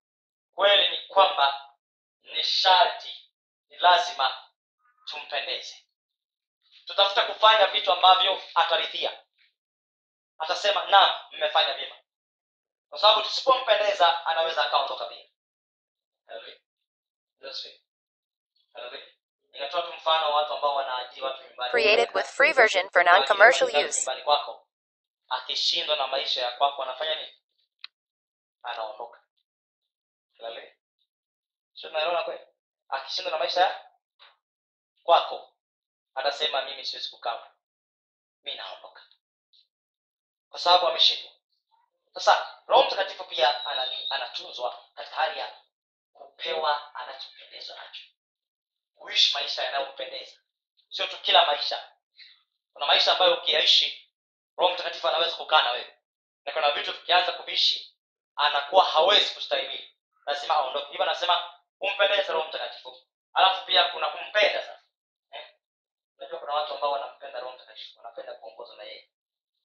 kweli 0.55 0.89
ni 0.89 1.07
kwamba 1.07 1.75
ni 2.23 2.43
sharti 2.45 3.31
ni 3.69 3.77
lazima 3.77 4.37
tumpendeze 5.05 5.77
tutafuta 6.87 7.23
kufanya 7.23 7.67
vitu 7.67 7.93
ambavyo 7.93 8.43
ataridhia 8.55 9.23
atasema 10.39 10.85
na 10.85 11.21
mmefanya 11.33 11.75
vyema 11.75 11.97
kwa 12.89 12.99
sababu 12.99 13.23
tusipompendeza 13.23 14.27
anaweza 14.27 14.65
akaondoka 14.67 15.05
pia 15.05 15.27
Haleluya. 16.27 16.57
That's 17.41 17.65
it. 17.65 17.81
Haleluya. 18.75 19.07
ninatoa 19.53 19.83
tu 19.83 19.93
mfano 19.93 20.31
wa 20.31 20.37
watu 20.37 20.53
ambao 20.53 20.75
wanaajiri 20.75 21.23
watu 21.23 21.43
nyumbani 21.43 21.71
Created 21.71 22.17
with 22.17 22.27
free 22.27 22.53
version 22.53 22.91
for 22.91 23.05
non-commercial 23.05 23.69
use. 23.89 23.99
nyumbani 24.01 24.23
kwako 24.23 24.69
akishindwa 25.33 25.97
na 25.97 26.07
maisha 26.07 26.43
ya 26.43 26.51
kwako 26.53 26.83
anafanya 26.83 27.15
nini? 27.15 27.33
Anaondoka. 28.63 29.21
Tunaelewana 31.81 32.39
akishindwa 32.89 33.33
na 33.33 33.39
maisha 33.39 33.61
ya 33.61 33.91
kwako 35.03 35.55
atasema 36.15 36.63
mimi 36.63 36.85
siwezi 36.87 37.09
kukaa 37.09 37.51
mi 38.43 38.55
naondoka. 38.55 39.03
Kwa 40.51 40.59
sababu 40.61 40.87
ameshindwa. 40.89 41.33
Sasa 42.15 42.63
roho 42.67 42.83
mtakatifu 42.87 43.25
pia 43.25 43.65
anani- 43.67 44.07
anatunzwa 44.11 44.85
katika 44.95 45.17
hali 45.17 45.39
ya 45.39 45.57
kupewa 46.13 46.95
anachopendezwa 46.95 47.77
nacho. 47.77 48.03
Kuishi 48.95 49.35
maisha 49.35 49.63
yanayompendeza 49.65 50.41
sio 50.91 51.07
tu 51.07 51.19
kila 51.23 51.47
maisha. 51.47 51.93
Kuna 52.73 52.87
maisha 52.87 53.13
ambayo 53.13 53.35
ukiyaishi 53.39 54.12
roho 54.57 54.75
mtakatifu 54.75 55.09
anaweza 55.09 55.37
kukaa 55.37 55.63
na 55.63 55.71
wewe. 55.71 55.97
Na 56.45 56.53
kuna 56.53 56.71
vitu 56.71 56.93
vikianza 56.93 57.33
kuvishi 57.33 57.97
anakuwa 58.37 58.85
hawezi 58.85 59.35
kustahimili. 59.35 59.97
Lazima 60.27 60.55
aondoke. 60.57 60.87
Hivyo 60.87 61.03
anasema 61.03 61.55
umpendeze 61.81 62.33
roho 62.33 62.49
mtakatifu. 62.49 62.97
Alafu 63.35 63.67
pia 63.67 63.85
kuna 63.85 64.09
kumpenda 64.09 64.63
sasa. 64.63 64.83
Eh? 65.33 65.47
unajua 66.19 66.39
kuna 66.39 66.53
watu 66.55 66.75
ambao 66.75 66.93
wanampenda 66.93 67.41
roho 67.41 67.53
mtakatifu 67.57 67.99
wanapenda 67.99 68.35
kuongozwa 68.35 68.77
na 68.77 68.83
yeye. 68.85 69.09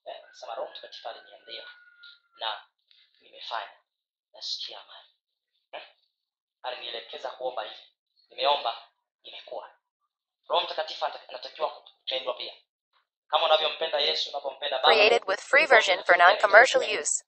Eh? 0.04 0.20
anasema 0.24 0.54
roho 0.54 0.70
mtakatifu 0.70 1.08
aliniambia 1.08 1.64
na 2.38 2.64
nimefanya. 3.20 3.72
Nasikia 4.32 4.80
amani. 4.80 5.08
Eh? 5.72 5.82
alinielekeza 6.62 7.30
kuomba 7.30 7.62
hivi. 7.62 7.82
Nimeomba 8.30 8.88
imekuwa 9.22 9.70
roho 10.48 10.64
mtakatifu 10.64 11.04
anatakiwa 11.04 11.70
kupendwa 11.70 12.34
pia 12.34 12.54
kama 13.28 13.44
unavyompenda 13.46 13.98
yesu 14.00 14.30
unavyompenda 14.30 14.76
baba 14.78 14.88
Created 14.94 15.22
with 15.28 15.40
free 15.40 15.66
version 15.66 16.04
for 16.04 16.16
non-commercial 16.18 16.82
use. 17.00 17.24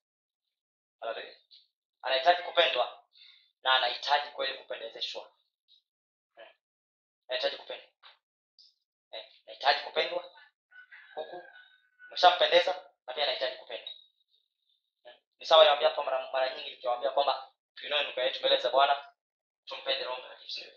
Anahitaji 2.02 2.42
kupendwa 2.42 3.02
na 3.62 3.74
anahitaji 3.74 4.30
kweli 4.30 4.58
kupendezeshwa. 4.58 5.32
Eh, 6.36 6.48
anahitaji 7.28 7.56
kupendwa. 7.56 7.88
Eh, 9.12 9.24
anahitaji 9.46 9.80
kupendwa 9.80 10.24
huku. 11.14 11.42
Umeshampendeza 12.08 12.84
na 13.06 13.12
pia 13.14 13.22
anahitaji 13.24 13.56
kupendwa. 13.56 13.92
Eh, 15.04 15.14
ni 15.38 15.46
sawa 15.46 15.62
niwaambia 15.64 15.88
hapo 15.88 16.02
mara, 16.02 16.30
mara 16.32 16.54
nyingi 16.54 16.70
nikiwaambia 16.70 17.10
kwamba 17.10 17.52
tuinue 17.74 18.04
mikono 18.06 18.26
yetu 18.26 18.38
mbele 18.40 18.56
za 18.56 18.70
bwana 18.70 19.04
tumpende 19.64 20.04
roho 20.04 20.18
mtakatifu. 20.20 20.70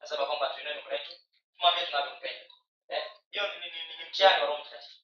Nasema 0.00 0.26
kwamba 0.26 0.48
tuinue 0.54 0.74
mikono 0.74 0.94
yetu 0.96 1.12
tumwambie 1.56 1.86
tunavyompenda 1.86 2.44
Eh, 2.88 3.10
hiyo 3.30 3.48
ni, 3.48 3.58
ni, 3.60 3.70
ni, 3.88 3.96
ni 3.96 4.04
mtihani 4.04 4.40
wa 4.40 4.46
roho 4.46 4.58
mtakatifu. 4.60 4.96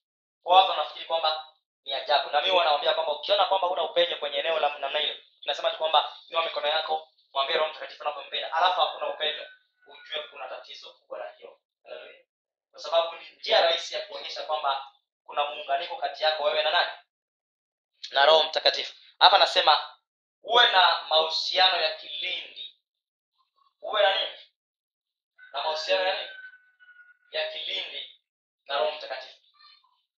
Watu 0.43 0.69
wanafikiri 0.69 1.05
kwamba 1.05 1.45
ni 1.83 1.93
ajabu. 1.93 2.29
Na 2.29 2.41
mimi 2.41 2.57
wanaambia 2.57 2.93
kwamba 2.93 3.13
ukiona 3.13 3.45
kwamba 3.45 3.67
huna 3.67 3.83
upenye 3.83 4.15
kwenye 4.15 4.37
eneo 4.37 4.59
la 4.59 4.79
namna 4.79 4.99
hiyo 4.99 5.15
tunasema 5.41 5.71
tu 5.71 5.77
kwamba 5.77 6.13
inua 6.29 6.43
mikono 6.45 6.67
yako 6.67 7.07
mwambie 7.33 7.57
roho 7.57 7.69
mtakatifu 7.69 8.03
anapompenda 8.03 8.53
alafu 8.53 8.81
hakuna 8.81 9.07
upendo 9.13 9.43
ujue 9.87 10.23
kuna 10.31 10.47
tatizo 10.47 10.93
kubwa 10.93 11.19
la 11.19 11.31
hiyo 11.31 11.59
kwa 12.71 12.79
sababu 12.81 13.15
ni 13.15 13.29
njia 13.29 13.61
rahisi 13.61 13.93
ya 13.95 14.01
kuonyesha 14.01 14.43
kwamba 14.43 14.91
kuna 15.23 15.45
muunganiko 15.45 15.95
kati 15.95 16.23
yako 16.23 16.43
wewe 16.43 16.63
na 16.63 16.71
nani? 16.71 16.91
Na 18.11 18.25
roho 18.25 18.43
mtakatifu. 18.43 18.93
Hapa 19.19 19.37
nasema 19.37 19.77
uwe 20.43 20.71
na 20.71 21.03
mahusiano 21.09 21.81
ya 21.81 21.97
kilindi. 21.97 22.75
Uwe 23.81 24.01
na 24.01 24.15
nini? 24.15 24.37
Na 25.53 25.63
mahusiano 25.63 26.03
ya 26.03 26.13
nini 26.21 26.29
ya 27.31 27.51
kilindi 27.51 28.21
na 28.65 28.77
roho 28.77 28.91
mtakatifu 28.91 29.37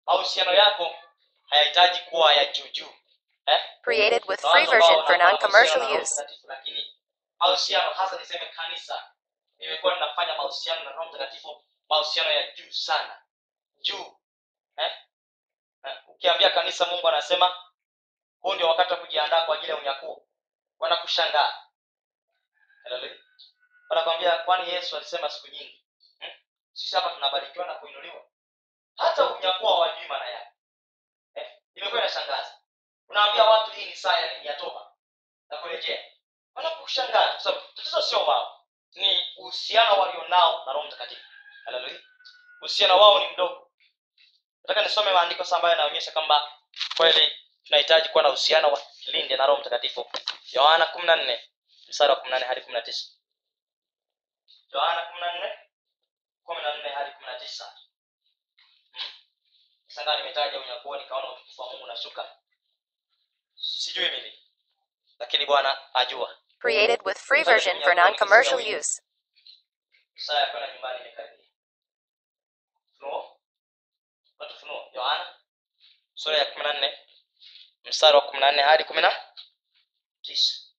mahusiano 0.05 0.53
yako 0.53 0.95
hayahitaji 1.49 1.99
kuwa 1.99 2.33
ya 2.33 2.45
juujuu 2.45 2.93
eh? 3.45 3.59
Created 3.81 4.23
with 4.27 4.41
free 4.41 4.65
version 4.65 5.05
for 5.05 5.17
non-commercial 5.17 6.01
use. 6.01 6.25
Lakini 6.47 6.95
mahusiano 7.39 7.91
hasa 7.93 8.19
niseme 8.19 8.45
kanisa 8.45 9.11
nimekuwa 9.57 9.93
ninafanya 9.93 10.35
mahusiano 10.35 10.83
na 10.83 10.91
roho 10.91 11.09
mtakatifu 11.09 11.65
mahusiano 11.89 12.31
ya 12.31 12.51
juu 12.51 12.71
sana 12.71 13.21
juu 13.79 14.17
eh? 14.77 14.91
Eh, 15.85 15.97
ukiambia 16.07 16.49
kanisa 16.49 16.85
mungu 16.85 17.07
anasema 17.07 17.55
huu 18.39 18.53
ndio 18.53 18.67
wakati 18.67 18.93
wa 18.93 18.99
kujiandaa 18.99 19.45
kwa 19.45 19.55
ajili 19.55 19.71
ya 19.71 19.77
unyakuo 19.77 20.27
wanakushangaa 20.79 21.53
wanakwambia 23.89 24.31
kwani 24.37 24.73
yesu 24.73 24.97
alisema 24.97 25.29
siku 25.29 25.47
nyingi? 25.47 25.80
Sisi 26.73 26.95
hapa 26.95 27.09
tunabarikiwa 27.09 27.65
na 27.67 27.73
kuinuliwa. 27.75 28.25
Hata 28.97 29.25
unyakuo 29.29 29.79
wajui 29.79 30.07
maana 30.07 30.29
yake. 30.29 30.51
Eh? 31.35 31.51
imekuwa 31.75 32.01
inashangaza. 32.01 32.57
Unaambia 33.07 33.43
watu 33.43 33.71
hii 33.71 33.85
ni 33.85 33.95
saa 33.95 34.17
ya 34.19 34.53
toba 34.53 34.91
na 35.49 35.57
kurejea. 35.57 36.03
Wanakushangaza 36.55 37.27
kwa 37.31 37.39
sababu 37.39 37.67
tatizo 37.75 38.01
sio 38.01 38.25
wao 38.25 38.65
ni 38.93 39.25
uhusiano 39.37 39.99
walionao 40.01 40.65
na 40.65 40.73
roho 40.73 40.87
mtakatifu. 40.87 41.21
Haleluya 41.65 42.01
uhusiano 42.61 42.99
wao 42.99 43.19
ni 43.19 43.27
mdogo. 43.27 43.71
Nataka 44.63 44.81
nisome 44.81 45.11
maandiko 45.11 45.43
sasa 45.43 45.55
ambayo 45.55 45.75
yanaonyesha 45.75 46.11
kwamba 46.11 46.51
kweli 46.97 47.31
tunahitaji 47.63 48.09
kuwa 48.09 48.23
na 48.23 48.29
uhusiano 48.29 48.71
wa 48.71 48.81
kilindi 49.03 49.35
na 49.37 49.45
roho 49.45 49.61
mtakatifu. 49.61 50.11
Yohana 50.51 50.85
kumi 50.85 51.05
na 51.05 51.15
nne 51.15 51.49
mstari 51.89 52.09
wa 52.09 52.15
kumi 52.15 52.31
na 52.31 52.37
nne 52.39 52.47
hadi 52.47 52.61
kumi 52.61 52.73
na 52.73 52.81
tisa. 52.81 53.11
Yohana 54.73 55.01
kumi 55.01 55.19
na 55.21 55.33
nne 55.39 55.59
kumi 56.43 56.61
na 56.61 56.77
nne 56.77 56.89
hadi 56.89 57.11
kumi 57.11 57.25
na 57.25 57.39
tisa. 57.39 57.77
Sangaa 59.87 60.17
nimetaja 60.17 60.59
unyakuo 60.59 60.97
nikaona 60.97 61.31
utukufu 61.31 61.61
wa 61.61 61.67
mungu 61.71 61.83
unashuka. 61.83 62.35
Sijui 63.55 64.09
mimi 64.09 64.39
lakini 65.19 65.45
bwana 65.45 65.95
ajua. 65.95 66.37
Created 66.59 67.01
with 67.05 67.17
free 67.17 67.43
version 67.43 67.81
for 67.83 67.95
non-commercial 67.95 68.59
use. 68.79 69.01
saa 70.15 70.39
ya 70.39 70.45
kwenda 70.47 70.73
nyumbani 70.73 70.99
imekaribia 70.99 71.45
funuo. 72.97 73.39
Watu 74.39 74.55
funuo. 74.59 74.89
Yohana. 74.93 75.39
Sura 76.13 76.37
ya 76.37 76.45
kumi 76.45 76.63
na 76.63 76.73
nne. 76.73 76.97
Mstari 77.83 78.15
wa 78.15 78.21
kumi 78.21 78.39
na 78.39 78.51
nne 78.51 78.61
hadi 78.61 78.83
kumi 78.83 79.01
na 79.01 79.33
tisa 80.21 80.70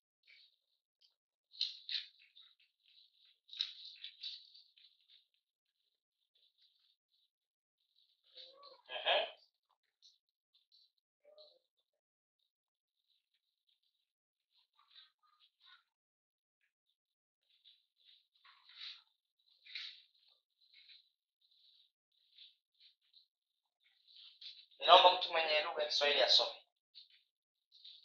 ninaomba 24.82 25.12
mtu 25.12 25.32
mwenye 25.32 25.60
lugha 25.60 25.82
ya 25.82 25.88
kiswahili 25.88 26.22
asome. 26.22 26.62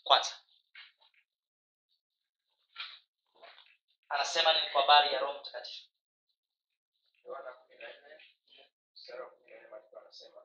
Kwanza. 0.03 0.31
Anasema 4.09 4.53
nini 4.53 4.69
kwa 4.69 4.81
habari 4.81 5.13
ya 5.13 5.19
roho 5.19 5.39
mtakatifu. 5.39 5.87
Yohana 7.25 7.51
kumi 7.53 7.77
na 7.77 7.87
nne 7.87 8.23
mstari 8.93 9.21
wa 9.21 9.29
kumi 9.29 9.51
na 9.51 9.59
nne 9.59 9.67
maandiko 9.67 9.99
anasema 9.99 10.41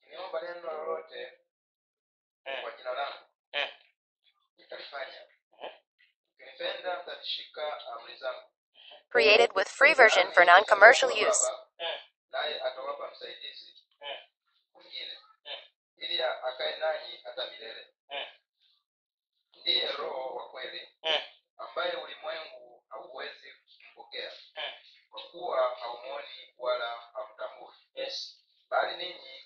nimeomba 0.00 0.40
neno 0.40 0.72
lolote 0.72 1.38
kwa 2.62 2.70
jina 2.76 2.92
langu. 2.92 3.24
Nitalifanya. 4.56 5.26
Mtazishika 7.02 7.86
amri 7.86 8.16
zangu. 8.16 8.50
Created 9.10 9.50
with 9.54 9.68
free 9.68 9.94
version 9.94 10.32
for 10.32 10.44
non-commercial 10.46 11.10
use. 11.28 11.50
Naye 12.30 12.60
atawapa 12.62 13.10
msaidizi 13.10 13.74
mwingine. 14.72 15.18
Ili 16.04 16.22
akae 16.22 16.76
nanyi 16.76 17.16
hata 17.24 17.46
milele 17.50 17.86
Mm. 18.10 18.26
ndiye 19.60 19.92
roho 19.92 20.34
wa 20.36 20.50
kweli 20.50 20.88
Mm. 21.02 21.22
ambaye 21.58 21.92
ulimwengu 21.92 22.84
hauwezi 22.88 23.52
kumpokea 23.78 24.32
Mm. 24.56 24.72
kwa 25.10 25.22
kuwa 25.30 25.76
haumoni 25.76 26.54
wala 26.58 26.96
hamtambui 26.96 27.74
yes 27.94 28.44
bali 28.68 28.96
ninyi 28.96 29.44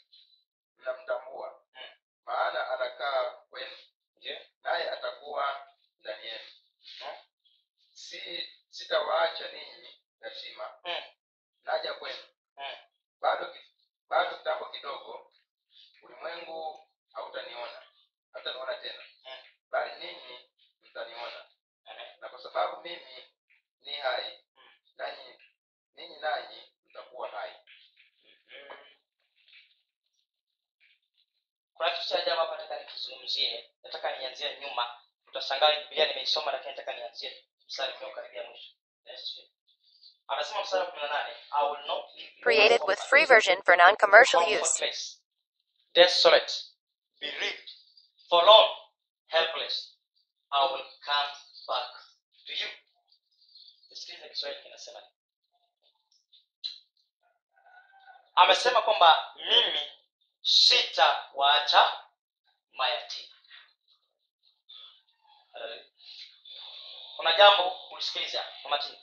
mnamtambua 0.79 1.63
Mm. 1.75 1.89
maana 2.25 2.71
anakaa 2.71 3.31
kwenu 3.31 3.77
yeah. 4.21 4.43
naye 4.63 4.91
atakuwa 4.91 5.67
ndani 6.01 6.27
yenu 6.27 6.51
Mm. 7.01 7.17
si 7.93 8.49
sitawaacha 8.71 9.53
ninyi 9.53 10.01
yatima 10.21 10.75
Mm. 10.85 11.03
naja 11.65 11.95
kwenu 11.95 12.25
Mm. 12.57 12.77
bado 13.21 13.55
bado 14.09 14.37
kitambo 14.39 14.65
kidogo 14.67 15.28
ulimwengu 16.09 16.89
hautaniona. 17.13 17.83
Hataniona 18.33 18.75
tena. 18.75 19.03
Mm. 19.25 19.43
bali 19.71 19.95
ninyi 20.07 20.51
mtaniona. 20.83 21.45
Na 22.21 22.29
kwa 22.29 22.39
sababu 22.43 22.83
mimi 22.83 23.25
ni 23.81 23.93
hai 23.93 24.45
Mm. 24.57 24.71
nanyi 24.97 25.39
ninyi 25.95 26.17
nanyi 26.21 26.73
mtakuwa 26.91 27.29
hai. 27.31 27.55
Kuna 31.75 31.91
kitu 31.91 32.09
cha 32.09 32.19
ajabu 32.23 32.41
hapa 32.41 32.57
nataka 32.57 32.81
nikizungumzie. 32.81 33.71
Nataka 33.83 34.19
nianzie 34.19 34.59
nyuma. 34.61 35.01
Utashangaa 35.29 35.81
biblia 35.81 36.07
nimeisoma 36.07 36.53
lakini 36.53 36.71
nataka 36.71 36.93
nianzie 36.93 37.45
mstari 37.67 37.93
unaokaribia 37.97 38.43
mwisho. 38.43 38.73
Anasema 40.29 40.63
mstari 40.63 40.85
wa 40.85 40.91
kumi 40.91 41.03
na 41.03 41.09
nane 41.09 41.37
I 41.51 41.71
will 41.71 41.87
not 41.87 42.05
Created 42.43 42.81
with 42.89 42.99
free 43.01 43.25
version 43.25 43.63
for 43.63 43.77
non-commercial 43.77 44.43
use. 44.63 45.18
Desolate, 45.95 46.53
bereaved, 47.21 47.71
forlorn, 48.29 48.69
helpless. 49.27 49.95
I 50.53 50.65
will 50.73 50.85
come 51.05 51.33
back 51.69 51.93
to 52.47 52.53
you. 52.53 52.69
Amesema 58.35 58.83
kwamba 58.83 59.35
mimi 59.37 59.81
sitawaacha 60.43 62.03
mayatima. 62.73 63.35
Kuna 67.17 67.33
jambo 67.37 67.77
ulisikiliza 67.91 68.45
kwa 68.63 68.71
makini, 68.71 68.99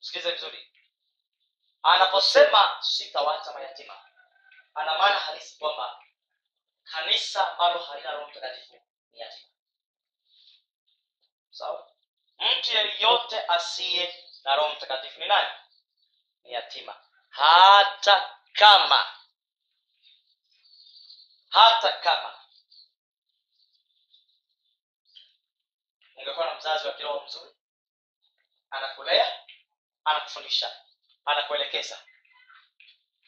sikiliza 0.00 0.30
vizuri. 0.30 0.72
Anaposema 1.82 2.76
sitawaacha 2.80 3.52
mayatima, 3.52 3.94
ana 4.74 4.98
maana 4.98 5.14
halisi 5.18 5.58
kwamba 5.58 6.02
kanisa 6.92 7.52
ambalo 7.52 7.78
halina 7.78 8.10
roho 8.10 8.30
mtakatifu 8.30 8.80
ni 9.12 9.18
yatima. 9.20 9.48
Sawa 11.50 11.92
mtu 12.58 12.72
yeyote 12.72 13.40
asiye 13.46 14.24
na 14.44 14.56
roho 14.56 14.74
mtakatifu 14.74 15.20
ni 15.20 15.26
nani? 15.28 15.50
Ni 16.44 16.52
yatima. 16.52 17.00
Hata 17.30 18.38
kama 18.52 19.16
hata 21.50 21.92
kama 21.92 22.40
ungekuwa 26.16 26.46
na 26.46 26.54
mzazi 26.54 26.86
wa 26.86 26.92
kiroho 26.94 27.24
mzuri 27.26 27.56
anakulea 28.70 29.44
anakufundisha 30.04 30.80
anakuelekeza 31.24 32.04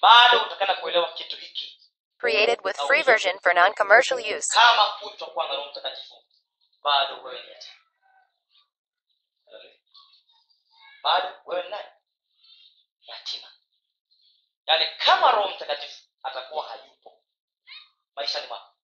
bado 0.00 0.42
utakana 0.42 0.74
kuelewa 0.74 1.12
kitu 1.12 1.36
hiki 1.36 1.77
Created 2.18 2.58
with 2.64 2.76
free 2.88 3.02
version 3.02 3.38
for 3.42 3.54
non-commercial 3.54 4.18
use. 4.18 4.48
kama 4.54 4.82
hutokuwa 4.82 5.48
na 5.48 5.54
roho 5.54 5.70
mtakatifu. 5.70 6.14
Bado 6.82 7.22
wewe 7.22 7.42
ni 7.42 7.48
yatima 7.50 7.74
bado 11.02 11.40
wewe 11.44 11.62
ni 11.62 11.68
nani? 11.68 11.88
Yatima. 13.00 13.48
Yaani 14.66 14.86
kama 15.04 15.30
roho 15.30 15.48
mtakatifu 15.48 16.04
atakuwa 16.22 16.68
hayupo 16.68 17.22
maishani 18.14 18.46
mwako 18.46 18.74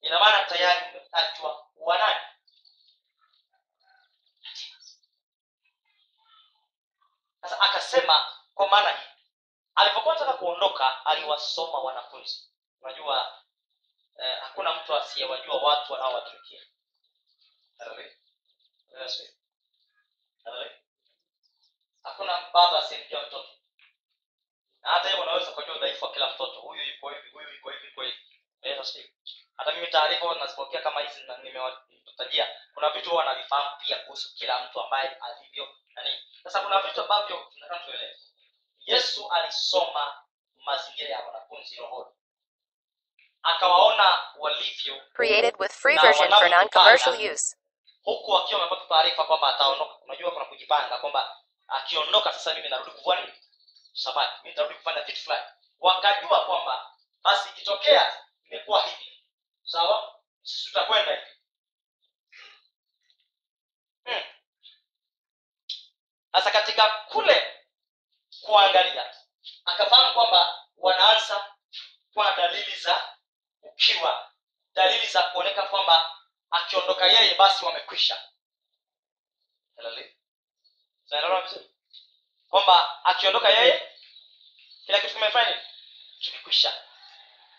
ina 0.00 0.20
maana 0.20 0.44
tayari 0.44 0.90
umetajwa 0.90 1.62
kuwa 1.74 1.98
nani? 1.98 2.20
Yatima. 4.42 4.76
Sasa 7.40 7.60
akasema 7.60 8.32
kwa 8.54 8.68
maana 8.68 8.90
hii 8.90 9.15
alipokuwa 9.76 10.14
nataka 10.14 10.32
kuondoka 10.32 11.06
aliwasoma 11.06 11.78
wanafunzi. 11.78 12.50
Unajua 12.80 13.42
eh, 14.18 14.38
hakuna 14.40 14.74
mtu 14.74 14.94
asiyewajua 14.94 15.56
watu 15.62 15.92
wanaowatumikia. 15.92 16.62
Hakuna 22.02 22.50
baba 22.52 22.78
asiyemjua 22.78 23.22
mtoto. 23.26 23.48
Na 24.82 24.90
hata 24.90 25.08
hiyo 25.10 25.22
unaweza 25.22 25.52
kujua 25.52 25.76
udhaifu 25.76 26.04
wa 26.04 26.12
kila 26.12 26.30
mtoto. 26.34 26.60
Huyu 26.60 26.82
yuko 26.82 27.08
hivi 27.10 27.30
huyu 27.30 27.48
yuko 27.48 27.70
hivi 27.70 27.86
yuko 27.86 28.02
hivi. 28.02 29.12
Hata 29.56 29.72
mimi 29.72 29.86
taarifa 29.86 30.34
nazipokea 30.34 30.82
kama 30.82 31.00
hizi 31.00 31.20
nimewatajia 31.42 32.48
kuna 32.74 32.90
vitu 32.90 33.10
huwa 33.10 33.24
navifahamu 33.24 33.70
pia 33.86 33.98
kuhusu 33.98 34.34
kila 34.34 34.64
mtu 34.64 34.80
ambaye 34.80 35.08
alivyo 35.08 35.68
nani 35.94 36.10
sasa 36.42 36.60
kuna 36.60 36.80
vitu 36.82 37.00
ambavyo 37.02 37.50
tunataka 37.54 37.84
tuelewe 37.84 38.16
yesu 38.86 39.30
alisoma 39.32 40.22
mazingira 40.64 41.10
ya 41.10 41.24
wanafunzi 41.26 41.76
rohoni. 41.76 42.10
Akawaona 43.42 44.18
walivyo 44.38 45.02
Created 45.12 45.54
with 45.58 45.72
free 45.72 45.98
version 45.98 46.30
for 46.32 46.48
non-commercial 46.50 47.32
use. 47.32 47.56
huku 48.02 48.36
akiwa 48.36 48.60
amepata 48.60 48.88
taarifa 48.88 49.24
kwamba 49.24 49.54
ataondoka. 49.54 49.94
Unajua 50.04 50.30
kuna 50.30 50.44
kujipanga 50.44 50.98
kwamba 50.98 51.36
akiondoka 51.68 52.32
sasa 52.32 52.54
mimi 52.54 52.68
narudi 52.68 52.90
kuvua 52.90 53.18
sabati 53.92 54.32
mimi 54.44 54.56
narudi 54.56 54.74
kufanya 54.74 55.02
kitu 55.02 55.20
fulani. 55.20 55.46
Wakajua 55.80 56.44
kwamba 56.44 56.90
basi 57.22 57.48
ikitokea 57.48 58.16
imekuwa 58.44 58.82
hivi. 58.82 59.24
Sawa? 59.64 60.20
Sisi 60.42 60.66
tutakwenda 60.68 61.14
hivi. 61.14 61.30
Hmm. 64.04 64.22
katika 66.52 66.90
kule 67.08 67.65
kuangalia. 68.46 69.14
Akafahamu 69.64 70.14
kwamba 70.14 70.66
wanaanza 70.76 71.54
kuwa 72.12 72.36
dalili 72.36 72.76
za 72.76 73.16
ukiwa 73.62 74.30
dalili 74.74 75.06
za 75.06 75.22
kuoneka 75.22 75.62
kwamba 75.62 76.16
akiondoka 76.50 77.06
yeye 77.06 77.34
basi 77.34 77.64
wamekwisha. 77.64 78.22
Kwamba 82.48 83.04
akiondoka 83.04 83.48
yeye 83.48 83.92
kila 84.86 85.00
kitu 85.00 85.14
kimefanya 85.14 85.60
kimekwisha. 86.20 86.82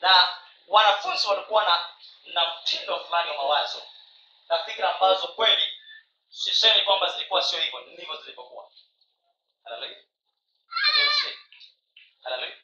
Na 0.02 0.38
wanafunzi 0.68 1.28
walikuwa 1.28 1.64
na 1.64 1.90
na 2.34 2.56
mtindo 2.56 3.06
fulani 3.06 3.30
wa 3.32 3.38
mawazo 3.38 3.84
na 4.50 4.64
fikra 4.64 4.94
ambazo 4.96 5.28
kweli 5.28 5.74
sisemi 6.30 6.82
kwamba 6.82 7.12
zilikuwa 7.14 7.44
sio 7.44 7.60
hivyo 7.60 7.80
ndivyo 7.80 8.16
zilivyokuwa 8.22 8.72
Haleluya. 12.24 12.58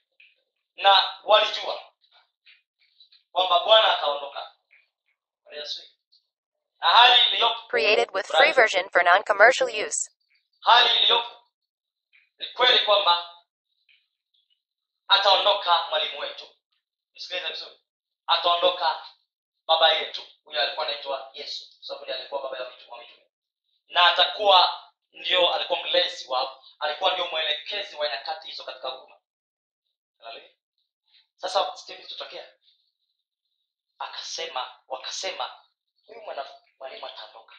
Na 0.76 1.20
walijua 1.24 1.92
kwamba 3.32 3.60
bwana 3.60 3.98
ataondoka. 3.98 4.52
Na 6.80 6.88
hali 6.90 7.22
iliyopo 7.32 7.68
Created 7.68 8.10
with 8.14 8.26
free 8.28 8.52
version 8.52 8.90
for 8.90 9.04
non-commercial 9.04 9.88
use. 9.88 10.12
hali 10.62 10.98
iliyopo 11.00 11.44
ni 12.38 12.48
kweli 12.48 12.80
kwamba 12.86 13.30
ataondoka 15.08 15.88
mwalimu 15.90 16.20
wetu. 16.20 16.50
Nisikilize 17.14 17.48
vizuri. 17.48 17.80
Ataondoka 18.28 19.06
baba 19.68 19.92
yetu. 19.92 20.22
Huyo 20.44 20.62
alikuwa 20.62 20.88
anaitwa 20.88 21.30
yesu. 21.34 21.66
Kwa 21.78 21.86
sababu 21.88 22.06
ndiye 22.06 22.18
alikuwa 22.20 22.42
baba 22.42 22.58
ya 22.58 22.70
mitume. 22.70 23.10
Na 23.88 24.06
atakuwa 24.12 24.84
ndio 25.14 25.54
alikuwa 25.54 25.84
mlezi 25.84 26.28
wao 26.28 26.64
alikuwa 26.80 27.14
ndio 27.14 27.26
mwelekezi 27.28 27.96
wa 27.96 28.08
nyakati 28.10 28.48
hizo 28.48 28.64
katika 28.64 28.90
huduma 28.90 29.20
sasa 31.36 31.72
kilichotokea 31.86 32.54
akasema 34.00 34.80
wakasema 34.88 35.60
huyu 36.08 36.22
mwalimu 36.80 37.06
ataondoka. 37.06 37.56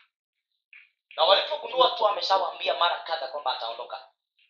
Na 1.17 1.25
walipogundua 1.25 1.90
tu 1.97 2.07
ameshawaambia 2.09 2.75
mara 2.75 2.99
kadha 3.03 3.29
kwamba 3.29 3.57
ataondoka 3.57 4.09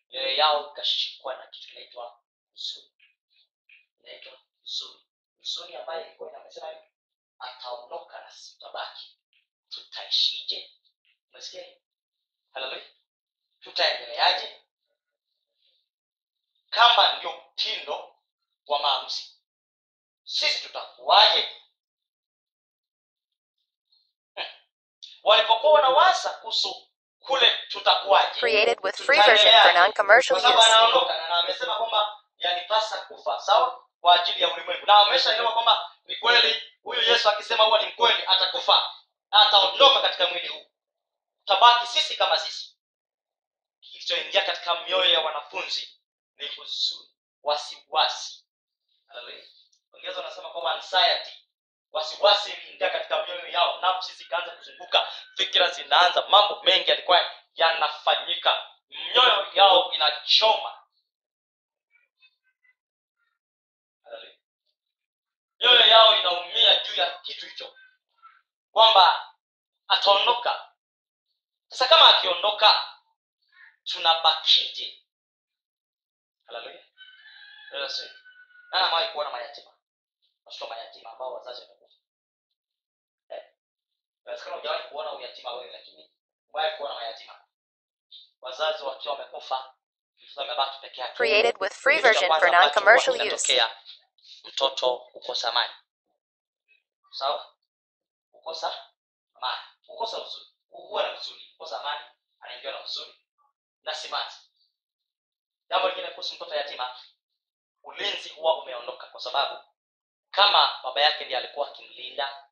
mioyo 0.09 0.35
yao 0.35 0.71
ikashikwa 0.71 1.35
na 1.37 1.47
kitu 1.47 1.67
kinaitwa 1.67 2.19
huzuni. 2.51 2.91
Inaitwa 3.99 4.33
huzuni. 4.61 5.05
Huzuni 5.37 5.75
ambayo 5.75 6.05
ilikuwa 6.05 6.29
inamesema 6.29 6.67
ataondoka 7.39 8.21
na 8.21 8.31
tutabaki 8.31 9.17
tutaishije 9.69 10.71
umesikia? 11.31 11.77
haleluya 12.55 12.85
tutaendeleaje? 13.59 14.61
Kama 16.69 17.13
ndio 17.17 17.41
mtindo 17.51 18.15
wa 18.67 18.79
maamuzi 18.79 19.35
sisi 20.23 20.67
tutakuwaje? 20.67 21.49
Hmm. 24.35 24.45
walipokuwa 25.23 25.73
wanawasa 25.73 26.29
kuhusu 26.29 26.87
kule 27.19 27.59
tutakuwaje? 27.69 28.39
Na 31.29 31.37
amesema 31.37 31.75
kwamba 31.75 32.19
yanipasa 32.37 32.97
kufa 33.01 33.39
sawa? 33.39 33.81
Kwa 34.01 34.21
ajili 34.21 34.41
ya 34.41 34.53
ulimwengu. 34.53 34.85
Na 34.85 34.95
ameshaelewa 34.97 35.51
kwamba 35.53 35.91
ni 36.05 36.15
kweli 36.15 36.63
huyu 36.83 37.01
yesu 37.01 37.29
akisema 37.29 37.63
huwa 37.63 37.81
ni 37.81 37.87
mkweli 37.87 38.23
atakufa. 38.27 38.83
Na 39.31 39.39
ataondoka 39.47 40.01
katika 40.01 40.27
mwili 40.27 40.47
huu 40.47 40.64
tabaki 41.45 41.87
sisi 41.87 42.15
kama 42.17 42.37
sisi. 42.37 42.75
Kilichoingia 43.79 44.41
katika 44.41 44.81
mioyo 44.83 45.11
ya 45.13 45.19
wanafunzi 45.21 45.99
ni 46.37 46.47
huzuni 46.47 47.09
wasiwasi. 47.43 48.45
Ongeza 49.93 50.17
wanasema 50.17 50.49
kwamba 50.49 50.71
anxiety 50.71 51.45
wasiwasi 51.91 52.51
iliingia 52.51 52.89
katika 52.89 53.25
mioyo 53.25 53.47
yao 53.47 53.81
nafsi 53.81 54.13
zikaanza 54.13 54.51
kuzunguka 54.51 55.11
fikira 55.37 55.69
zinaanza 55.69 56.27
mambo 56.29 56.63
mengi 56.63 56.89
yalikuwa 56.89 57.31
yanafanyika. 57.55 58.67
Mioyo 58.89 59.47
yao 59.53 59.91
inachoma. 59.91 60.81
Mioyo 65.59 65.79
yao 65.87 66.19
inaumia 66.19 66.83
juu 66.83 66.95
ya 66.95 67.19
kitu 67.19 67.45
hicho 67.45 67.75
kwamba 68.71 69.33
ataondoka 69.87 70.74
sasa 71.75 71.87
kama 71.91 72.07
akiondoka 72.17 72.71
tunabakije 73.83 75.03
Yesu. 77.73 78.09
nani 78.71 78.83
kuona 79.11 79.29
mayatima 79.31 79.71
watoto 80.45 80.67
mayatima 80.67 81.11
ambao 81.11 81.33
wazazi 81.33 81.61
wamekufa 81.61 81.95
Eh. 83.29 83.43
inawezekana 84.23 84.57
kuona 84.89 85.11
uyatima 85.13 85.51
wewe 85.53 85.71
lakini 85.71 86.11
umewahi 86.53 86.77
kuona 86.77 86.93
mayatima 86.95 87.39
wazazi 88.41 88.83
wakiwa 88.83 89.13
wamekufa 89.13 89.73
mtoto 90.17 90.41
amebaki 90.41 90.79
peke 90.81 91.01
yake 91.01 91.13
Created 91.13 91.55
with 91.59 91.73
free 91.73 91.99
version 92.01 92.31
for 92.31 92.49
use. 93.33 93.61
mtoto 94.43 94.97
kukosa 94.97 95.49
amani 95.49 95.73
sawa 97.11 97.55
kukosa 98.31 98.85
amani 99.35 99.61
kukosa 99.87 100.17
huzuni 100.17 100.45
huwa 100.69 101.03
na 101.03 101.09
huzuni 101.17 101.41
kukosa 101.51 101.79
amani 101.81 102.05
anaingiwa 102.85 103.05
na 103.05 103.13
huzuni 103.13 103.15
na 103.83 103.93
simanzi 103.93 104.37
jambo 105.69 105.87
lingine 105.87 106.07
kuhusu 106.07 106.35
mtoto 106.35 106.55
yatima. 106.55 106.99
Ulinzi 107.83 108.29
huwa 108.29 108.61
umeondoka 108.63 109.07
kwa 109.07 109.21
sababu 109.21 109.63
kama 110.31 110.79
baba 110.83 111.01
yake 111.01 111.25
ndiye 111.25 111.39
alikuwa 111.39 111.67
akimlinda 111.67 112.43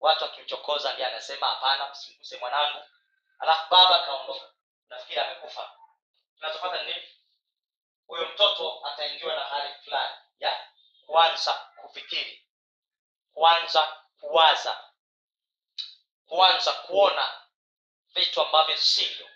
watu 0.00 0.24
akimchokoza 0.24 0.92
ndiye 0.92 1.08
anasema 1.08 1.46
hapana 1.46 1.90
msimguse 1.90 2.36
mwanangu. 2.38 2.84
Alafu 3.38 3.70
baba 3.70 4.02
akaondoka. 4.02 4.52
Nafikiri 4.88 5.20
amekufa. 5.20 5.70
Tunachopata 6.36 6.82
nini? 6.82 7.08
Huyo 8.06 8.28
mtoto 8.28 8.86
ataingiwa 8.86 9.34
na 9.34 9.44
hali 9.44 9.74
fulani 9.74 10.14
ya 10.38 10.68
kuanza 11.06 11.52
kufikiri 11.52 12.48
kuanza 13.34 14.02
kuwaza 14.20 14.90
kuanza 16.26 16.72
kuona 16.72 17.40
vitu 18.14 18.42
ambavyo 18.42 18.76
sivyo 18.76 19.28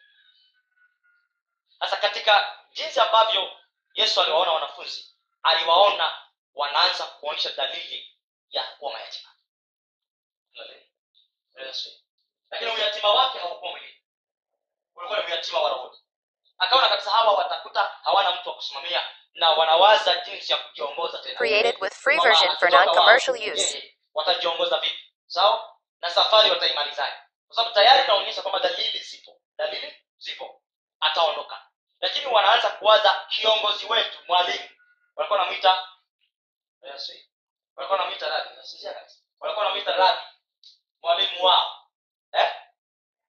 sasa 1.81 1.97
katika 1.97 2.59
jinsi 2.73 3.01
ambavyo 3.01 3.53
yesu 3.95 4.21
aliwaona 4.23 4.53
wanafunzi 4.53 5.15
aliwaona 5.43 6.19
wanaanza 6.55 7.07
kuonyesha 7.07 7.51
dalili 7.53 8.17
ya 8.51 8.63
kuwa 8.63 8.93
mayatima. 8.93 9.29
Lakini 12.51 12.71
uyatima 12.71 13.09
wake 13.13 13.39
haukuwa 13.39 13.71
mwilini. 13.71 14.03
Ulikuwa 14.95 15.19
ni 15.21 15.27
uyatima 15.27 15.61
wa 15.61 15.71
rohoni 15.71 15.99
akaona 16.59 16.89
kabisa 16.89 17.11
hawa 17.11 17.33
watakuta 17.33 17.83
hawana 18.03 18.31
mtu 18.31 18.49
wa 18.49 18.55
kusimamia 18.55 19.03
na 19.35 19.51
wanawaza 19.51 20.17
jinsi 20.25 20.53
ya 20.53 20.59
kujiongoza 20.59 21.19
tena. 21.19 21.35
Created 21.39 21.77
with 21.83 21.93
free 21.95 22.19
version 22.19 22.57
for 22.57 22.71
non-commercial 22.71 23.53
use. 23.53 23.95
watajiongoza 24.15 24.79
vipi? 24.79 25.13
Sawa? 25.27 25.75
Na 26.01 26.11
safari 26.11 26.51
wataimalizaje? 26.51 27.17
Kwa 27.47 27.57
sababu 27.57 27.75
tayari 27.75 28.05
inaonyesha 28.05 28.43
kwamba 28.43 28.61
dalili 28.69 28.99
zipo. 28.99 29.41
Dalili 29.57 29.97
zipo. 30.19 30.63
Ataondoka 31.01 31.68
lakini 32.01 32.27
wanaanza 32.27 32.71
kuwaza 32.71 33.27
kiongozi 33.29 33.87
wetu 33.87 34.19
mwalimu. 34.29 34.69
Walikuwa 35.17 35.39
namwita 35.41 35.89
Yesu. 36.83 37.13
walikuwa 37.77 37.99
namwita 37.99 38.29
rabi 38.29 38.57
Nasikia 38.57 38.95
kabisa. 38.95 39.17
walikuwa 39.41 39.67
namwita 39.67 39.93
rabi 39.97 40.21
mwalimu 41.03 41.45
wao. 41.45 41.87
Eh? 42.33 42.55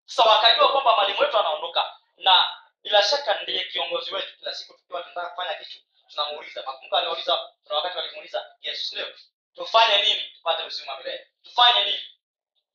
sasa 0.06 0.30
wakajua 0.30 0.71
kwamba 0.71 0.95
mwalimu 0.95 1.19
wetu 1.19 1.39
anaondoka 1.39 1.95
na 2.17 2.45
bila 2.84 3.04
shaka 3.04 3.41
ndiye 3.41 3.63
kiongozi 3.63 4.13
wetu. 4.15 4.38
Kila 4.38 4.56
siku 4.56 4.73
tukiwa 4.73 5.02
tunataka 5.02 5.30
kufanya 5.30 5.54
kitu 5.54 5.80
tunamuuliza. 6.08 6.63
Makumbuka 6.65 6.97
aliuliza 6.97 7.38
kuna 7.63 7.76
wakati 7.76 7.97
walimuuliza 7.97 8.45
yesu 8.62 8.95
ndio? 8.95 9.08
Tufanye 9.56 10.02
nini 10.02 10.30
tupate 10.36 10.63
uzima 10.63 10.97
milele? 10.97 11.28
Tufanye 11.43 11.86
nini? 11.86 12.02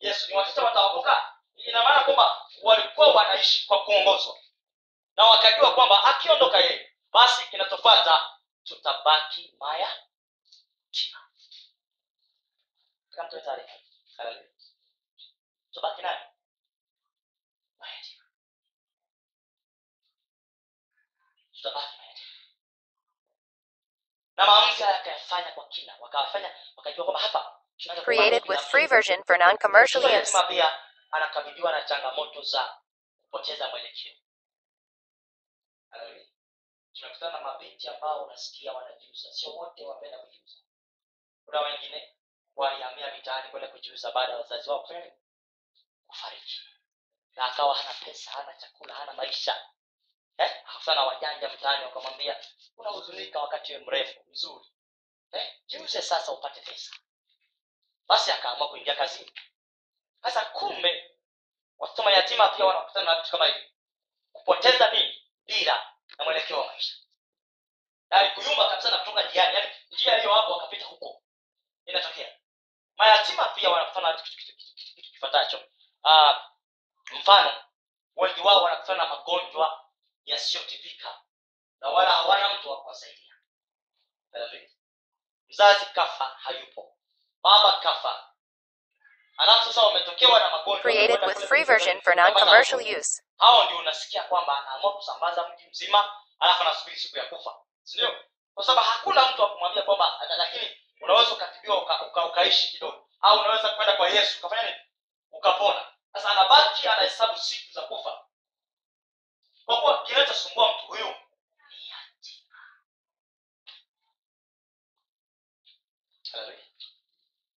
Yesu 0.00 0.28
ni 0.30 0.36
watoto 0.36 0.64
wataokoka 0.64 1.32
ina 1.56 1.82
maana 1.82 2.04
kwamba 2.04 2.42
walikuwa 2.62 3.06
wanaishi 3.14 3.66
kwa 3.66 3.84
kuongozwa 3.84 4.36
na 5.18 5.24
wakajua 5.24 5.74
kwamba 5.74 6.04
akiondoka 6.04 6.58
yeye 6.58 6.94
basi 7.12 7.50
kinachofata 7.50 8.30
tutabaki 8.64 9.48
taarifa. 13.44 13.72
Naye. 16.02 16.26
Mayatima 17.78 18.24
tutabaki 21.52 21.96
mayatima 21.98 22.28
na 24.36 24.46
maamuzi 24.46 24.82
haya 24.82 25.00
akayafanya 25.00 25.52
kwa 25.52 25.68
kina. 25.68 25.96
Wakawafanya 26.00 26.54
wakajua 26.76 27.04
kwamba 27.04 27.20
hapa 27.20 27.54
Created 28.04 28.42
with 28.48 28.60
free 28.60 28.86
version 28.86 29.22
for 29.24 29.38
non-commercial 29.38 30.02
use. 30.22 30.38
pia 30.48 30.78
anakabiliwa 31.10 31.72
na 31.72 31.82
changamoto 31.82 32.42
za 32.42 32.78
kupoteza 33.22 33.68
mwelekeo. 33.68 34.14
Tunakutana 36.92 37.32
na 37.32 37.40
mabinti 37.40 37.88
ambao 37.88 38.24
unasikia 38.24 38.72
wanajiuza. 38.72 39.32
Sio 39.32 39.50
wote 39.56 39.84
wapenda 39.84 40.18
kujiuza. 40.18 40.56
Kuna 41.44 41.60
wengine 41.60 42.14
walihamia 42.56 43.14
mitaani 43.14 43.50
kwenda 43.50 43.68
kujiuza 43.68 44.12
baada 44.12 44.32
ya 44.32 44.38
wazazi 44.38 44.70
wao 44.70 44.88
kufariki. 46.06 46.60
Na 47.36 47.44
akawa 47.44 47.74
hana 47.74 47.94
pesa 48.04 48.30
hana 48.30 48.54
chakula 48.56 48.94
hana 48.94 49.12
maisha. 49.12 49.66
Eh? 50.38 50.64
sana 50.84 51.02
wajanja 51.04 51.48
mtaani 51.48 51.84
wakamwambia 51.84 52.36
unahuzunika 52.76 53.40
wakati 53.40 53.78
mrefu 53.78 54.20
mzuri. 54.30 54.66
Eh? 55.32 55.54
jiuze 55.66 56.02
sasa 56.02 56.32
upate 56.32 56.60
pesa. 56.60 56.92
Basi 58.06 58.30
akaamua 58.30 58.68
kuingia 58.68 58.96
kazini. 58.96 59.32
Sasa 60.22 60.44
kumbe 60.44 61.18
watoto 61.78 62.02
mayatima 62.02 62.48
pia 62.48 62.64
wanakutana 62.64 63.04
na 63.12 63.20
vitu 63.20 63.30
kama 63.30 63.46
hivi. 63.46 63.72
Kupoteza 64.32 64.92
nini 64.92 65.27
dira 65.48 65.92
na 66.18 66.24
mwelekeo 66.24 66.60
wa 66.60 66.66
maisha. 66.66 66.94
Na 68.10 68.16
alikuyumba 68.16 68.68
kabisa 68.70 68.90
na 68.90 68.96
kutoka 68.98 69.22
njiani 69.22 69.54
yani 69.54 69.70
njia 69.90 70.18
hiyo 70.18 70.34
hapo 70.34 70.52
wakapita 70.52 70.84
huko. 70.86 71.22
Inatokea. 71.86 72.36
Mayatima 72.96 73.44
pia 73.44 73.70
wanakutana 73.70 74.12
kitu 74.12 74.52
kifuatacho. 75.12 75.64
Ah, 76.04 76.40
mfano 77.20 77.64
wengi 78.16 78.40
wao 78.40 78.62
wanakutana 78.62 79.04
na 79.04 79.08
magonjwa 79.10 79.84
yasiyotibika 80.24 81.20
na 81.80 81.88
wala 81.88 82.10
hawana 82.10 82.54
mtu 82.54 82.70
wa 82.70 82.82
kuwasaidia. 82.82 83.34
Mzazi 85.48 85.86
kafa 85.86 86.24
hayupo. 86.24 86.96
Baba 87.42 87.72
kafa 87.80 88.27
alafu 89.38 89.64
sasa 89.68 89.82
wametokewa 89.86 90.40
na 90.40 90.50
magonjwa 90.50 90.82
Created 90.82 91.22
with 91.24 91.38
free 91.48 91.64
version 91.64 92.00
for 92.00 92.16
non-commercial 92.16 92.98
use. 92.98 93.22
hao 93.38 93.64
ndio 93.64 93.78
unasikia 93.78 94.22
kwamba 94.22 94.58
anaamua 94.58 94.92
kusambaza 94.96 95.48
mji 95.48 95.66
mzima 95.70 96.12
alafu 96.38 96.62
anasubiri 96.62 96.96
siku 97.00 97.18
ya 97.18 97.24
kufa 97.24 97.54
sindio 97.82 98.24
kwa 98.54 98.64
sababu 98.64 98.88
hakuna 98.88 99.30
mtu 99.30 99.42
wa 99.42 99.82
kwamba 99.82 100.20
lakini 100.38 100.76
unaweza 101.00 101.32
ukatibiwa 101.32 101.82
uka, 101.82 102.06
uka, 102.06 102.24
ukaishi 102.24 102.68
kidogo 102.72 103.08
au 103.20 103.40
unaweza 103.40 103.68
kwenda 103.68 103.96
kwa 103.96 104.08
yesu 104.08 104.38
ukafanya 104.38 104.62
nini 104.70 104.82
ukapona 105.32 105.86
sasa 106.12 106.30
anabaki 106.30 106.88
anahesabu 106.88 107.38
siku 107.38 107.72
za 107.72 107.82
kufa 107.82 108.24
kwa 109.64 109.80
kuwa 109.80 110.02
kinachosumbua 110.04 110.72
mtu 110.72 110.86
huyu 110.86 111.06
ni 111.06 111.88
hatima. 111.88 112.58
Haleluya. 116.32 116.64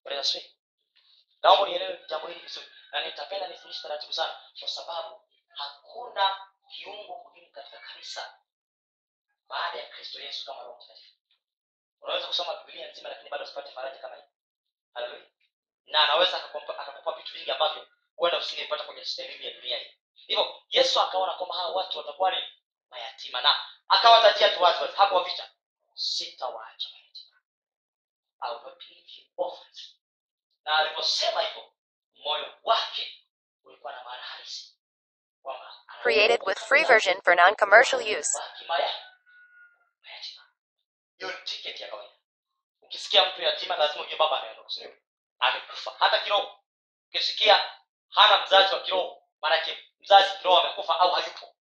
Bwana 0.04 0.18
Yesu 0.18 0.38
asifiwe. 0.38 0.61
Naomba 1.44 1.68
nielewe 1.70 2.06
jambo 2.10 2.28
hili 2.28 2.40
vizuri. 2.40 2.66
Na 2.92 3.06
nitapenda 3.06 3.48
nifundishe 3.48 3.82
taratibu 3.82 4.14
sana 4.14 4.40
kwa 4.60 4.68
sababu 4.68 5.22
hakuna 5.50 6.38
kiungo 6.70 7.18
muhimu 7.18 7.52
katika 7.52 7.80
kanisa 7.80 8.40
baada 9.48 9.80
ya 9.80 9.90
kristo 9.90 10.20
yesu 10.22 10.46
kama 10.46 10.64
roho 10.64 10.76
mtakatifu. 10.76 11.16
Unaweza 12.02 12.28
kusoma 12.28 12.64
biblia 12.64 12.92
nzima 12.92 13.10
lakini 13.10 13.30
bado 13.30 13.44
usipate 13.44 13.72
faraja 13.72 14.00
kama 14.00 14.16
hii. 14.16 14.24
Haleluya 14.94 15.26
na 15.86 16.04
anaweza 16.04 16.38
akakupa 16.44 17.12
vitu 17.18 17.34
vingi 17.34 17.52
ambavyo 17.52 17.88
huenda 18.16 18.38
usingepata 18.38 18.84
kwenye 18.84 19.02
elimu 19.18 19.44
ya 19.44 19.54
dunia 19.54 19.78
hii. 19.78 19.98
Hivyo 20.14 20.62
yesu 20.70 21.02
akaona 21.02 21.34
kwamba 21.34 21.56
hawa 21.56 21.76
watu 21.76 21.98
watakuwa 21.98 22.32
ni 22.32 22.44
mayatima 22.90 23.42
na 23.42 23.56
akawatajia 23.88 24.50
tu 24.50 24.64
wazi 24.64 24.82
wazi 24.82 24.98
hapo 24.98 25.16
waficha 25.16 25.50
sitawaacha 25.94 26.90
mayatima. 26.90 27.38
I 28.42 28.52
will 28.52 28.64
not 28.64 28.84
leave 28.90 30.01
na 30.66 30.78
aliposema 30.78 31.42
hivyo 31.42 31.74
moyo 32.14 32.54
wake 32.64 33.26
ulikuwa 33.64 33.92
na 33.94 34.04
maana 34.04 34.22
halisi 34.24 34.78
kwamba 35.42 35.76
Created 36.02 36.42
with 36.48 36.60
free 36.60 36.84
version 36.84 37.22
for 37.22 37.36
non-commercial 37.36 38.02
use. 38.20 38.38
Baki 38.40 38.66
maya- 38.66 39.06
mayatima 40.04 40.44
hiyo 41.18 41.32
tiketi 41.44 41.84
ya 41.84 41.90
kawaida 41.90 42.14
ukisikia 42.82 43.26
mtu 43.26 43.42
yatima 43.42 43.76
lazima 43.76 44.04
ujue 44.04 44.16
baba 44.18 44.40
ameondoka 44.40 44.70
sio 44.70 44.98
amekufa 45.40 45.92
hata 46.00 46.20
kiroho 46.20 46.60
ukisikia 47.08 47.72
hana 48.10 48.46
mzazi 48.46 48.74
wa 48.76 48.82
kiroho 48.82 49.24
maanake 49.42 49.88
mzazi 50.00 50.38
kiroho 50.38 50.60
amekufa 50.62 51.00
au 51.00 51.12
hayupo 51.12 51.56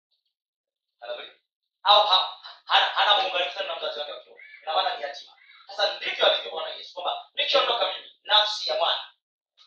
au 1.82 2.06
ha, 2.06 2.38
hana, 2.64 2.86
hana 2.86 3.22
muunganiko 3.22 3.50
tena 3.58 3.66
na 3.68 3.76
mzazi 3.76 3.98
wake 4.00 4.12
wa 4.12 4.20
kiroho. 4.20 4.40
Ina 4.62 4.74
maana 4.74 4.96
ni 4.96 5.02
yatima 5.02 5.32
sasa 5.68 5.96
ndivyo 5.96 6.26
alivyo 6.26 6.50
bwana 6.50 6.74
yesu 6.74 6.94
kwamba 6.94 7.30
nikiondoka 7.34 7.92
mimi 7.92 8.12
nafsi 8.22 8.68
ya 8.68 8.76
mwana. 8.76 9.12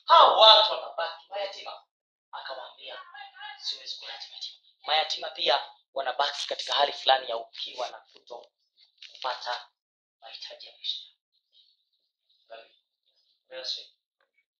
Hao 0.05 0.39
watu 0.39 0.71
watabaki 0.73 1.25
mayatima. 1.29 1.83
Akawaambia 2.31 3.01
siwezi 3.57 3.95
kuacha 3.95 4.27
mayatima 4.29 4.57
mayatima 4.87 5.29
pia 5.29 5.63
wanabaki 5.93 6.47
katika 6.47 6.73
hali 6.73 6.93
fulani 6.93 7.29
ya 7.29 7.37
ukiwa 7.37 7.89
na 7.89 7.97
kuto 7.97 8.51
kupata 9.13 9.69
mahitaji 10.21 10.67
ya 10.67 10.73
maisha. 10.73 11.01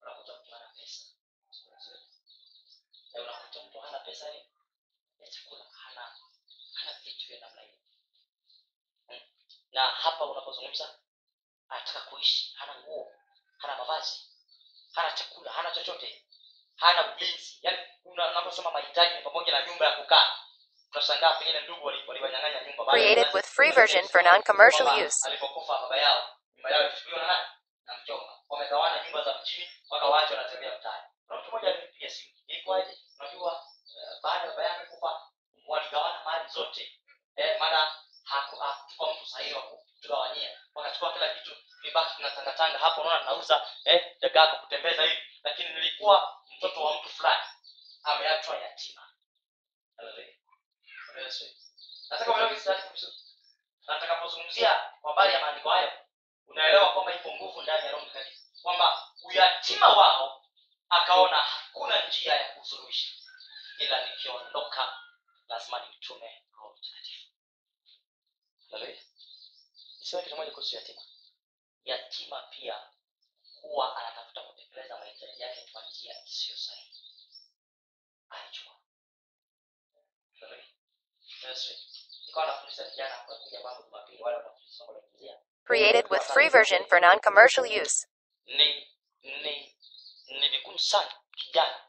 Unakuta 0.01 0.33
mtu 0.39 0.55
ana 0.55 0.67
pesa? 0.77 1.05
Unakuta 3.13 3.63
mtu 3.63 3.79
hana 3.79 3.99
pesa 3.99 4.25
ya 5.19 5.27
chakula 5.29 5.63
hana 5.71 6.15
vitu 7.03 7.27
vya 7.27 7.39
namna 7.39 7.61
hiyo. 7.61 7.77
Mm. 9.09 9.19
na 9.71 9.81
hapa 9.85 10.25
unapozungumza 10.25 10.99
anataka 11.71 11.99
kuishi 12.01 12.53
hana 12.57 12.75
nguo 12.79 13.11
hana 13.57 13.75
mavazi 13.77 14.19
hana 14.93 15.11
chakula 15.11 15.51
hana 15.51 15.71
chochote 15.71 16.25
hana 16.75 17.15
ulinzi. 17.15 17.59
Yaani 17.61 17.79
unaposoma 18.05 18.71
mahitaji 18.71 19.15
ni 19.15 19.21
pamoja 19.21 19.51
na 19.51 19.65
nyumba 19.67 19.85
ya 19.85 19.91
kukaa 19.91 20.31
unashangaa 20.91 21.33
pengine 21.33 21.59
ndugu 21.61 21.85
waliwanyang'anya 21.85 22.63
nyumba. 22.67 22.85
Created 22.85 23.27
with 23.33 23.45
free 23.45 23.71
version 23.71 24.07
for 24.07 24.23
non-commercial 24.23 24.87
use. 25.07 25.27
alipokufa 25.27 25.77
baba 25.81 25.97
yao 25.97 26.29
nyumba 26.55 26.69
yao 26.69 26.83
ilichukuliwa 26.87 27.21
na 27.21 27.27
nani? 27.27 27.45
Na 27.85 27.97
mjomba 27.97 28.39
wamegawana 28.49 29.03
nyumba 29.03 29.23
za 29.23 29.37
mjini 29.41 29.69
wakawaacha 29.89 30.35
wanatembea 30.37 30.77
mtaani. 30.79 31.03
Na 31.29 31.35
mtu 31.37 31.49
mmoja 31.51 31.67
alinipigia 31.67 32.09
simu 32.09 32.33
ilikuwaje? 32.47 32.97
Unajua 33.19 33.65
eh, 33.97 34.19
baada 34.23 34.43
ya 34.45 34.49
baba 34.51 34.63
yake 34.63 34.85
kufa 34.85 35.21
waligawana 35.67 36.23
mali 36.25 36.49
zote. 36.49 36.99
Eh, 37.35 37.59
maana 37.59 37.91
haku- 38.23 38.59
hakutupa 38.59 39.13
mtu 39.13 39.25
sahihi 39.25 39.53
wa 39.53 39.61
kutugawanyia 40.01 40.57
wakachukua 40.75 41.13
kila 41.13 41.29
kitu 41.29 41.55
vibaki 41.81 42.15
tunatangatanga 42.15 42.77
hapo 42.77 43.01
unaona 43.01 43.19
tunauza 43.19 43.67
eh, 43.85 44.15
dagaa 44.19 44.47
kwa 44.47 44.59
kutembeza 44.59 45.03
hivi. 45.03 45.21
Lakini 45.43 45.69
nilikuwa 45.69 46.37
mtoto 46.57 46.83
wa 46.83 46.97
mtu 46.99 47.09
fulani. 47.09 47.43
Ameachwa 48.03 48.57
yatima. 48.57 49.01
Haleluya. 49.97 50.27
Nataka 52.09 52.31
uelewe 52.31 52.53
hizi 52.53 52.69
vizuri. 52.91 53.15
Na 53.87 53.99
kwa 55.01 55.11
habari 55.11 55.33
ya 55.33 55.41
maandiko 55.41 55.69
hayo. 55.69 55.91
Unaelewa 56.47 56.93
kwamba 56.93 57.15
ipo 57.15 57.31
nguvu 57.35 57.61
ndani 57.61 57.85
ya 57.85 57.91
roho 57.91 58.05
mtakatifu. 58.05 58.41
Kwamba 58.61 59.07
uyatima 59.23 59.87
wao 59.87 60.45
akaona 60.89 61.37
hakuna 61.37 62.07
njia 62.07 62.35
ya 62.35 62.53
kusuluhisha. 62.53 63.11
Ila 63.77 64.05
nikiondoka 64.09 64.93
lazima 65.47 65.79
nimtume 65.79 66.43
roho 66.53 66.75
mtakatifu. 66.79 67.27
Niseme 70.01 70.23
kitu 70.23 70.35
moja 70.35 70.51
kuhusu 70.51 70.75
yatima. 70.75 71.01
Yatima 71.83 72.41
pia 72.41 72.89
huwa 73.61 73.97
anatafuta 73.97 74.41
kutekeleza 74.41 74.97
mahitaji 74.97 75.41
yake 75.41 75.69
kwa 75.71 75.81
njia 75.89 76.23
isiyo 76.25 76.57
sahihi. 76.57 77.01
Alijua 78.29 78.73
Haleluya. 80.39 80.65
Yesu. 81.49 81.73
nikawa 82.27 82.45
nafundisha 82.45 82.83
vijana 82.89 83.17
kwa 83.17 83.39
kuja 83.39 83.59
mambo 83.63 83.83
jumapili 83.83 84.23
wale 84.23 84.37
wanafundisha 84.37 84.77
somo 84.77 84.93
la 84.93 84.99
kuanzia 84.99 85.39
Created 85.63 86.05
with 86.11 86.21
free 86.23 86.49
version 86.49 86.85
for 86.85 87.01
non-commercial 87.01 87.81
use. 87.83 88.07
ni 88.45 88.87
ni 89.21 89.75
ni 90.27 90.49
vigumu 90.49 90.79
sana. 90.79 91.21
Kijana. 91.35 91.85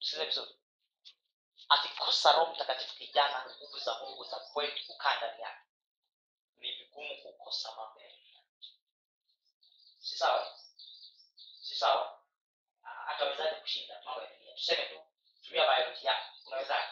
Sikize 0.00 0.24
vizuri. 0.24 0.54
Akikosa 1.68 2.32
roho 2.32 2.52
mtakatifu 2.52 2.94
kijana 2.96 3.46
nguvu 3.56 3.78
za 3.78 3.98
mungu 3.98 4.24
za 4.24 4.36
kweli 4.40 4.82
kukaa 4.86 5.16
ndani 5.16 5.42
yake 5.42 5.62
ni 6.58 6.72
vigumu 6.72 7.16
kukosa 7.22 7.68
mambo 7.76 8.00
si 10.00 10.16
sawa 10.16 10.58
si 11.60 11.74
sawa 11.74 12.20
atawezaje 13.08 13.54
kushinda 13.60 14.00
mambo 14.04 14.20
ya 14.22 14.28
dunia 14.28 14.54
tuseme 14.54 14.82
tu 14.86 15.02
tumia 15.42 15.66
bioloji 15.76 16.06
yako. 16.06 16.28
Unawezaje? 16.46 16.88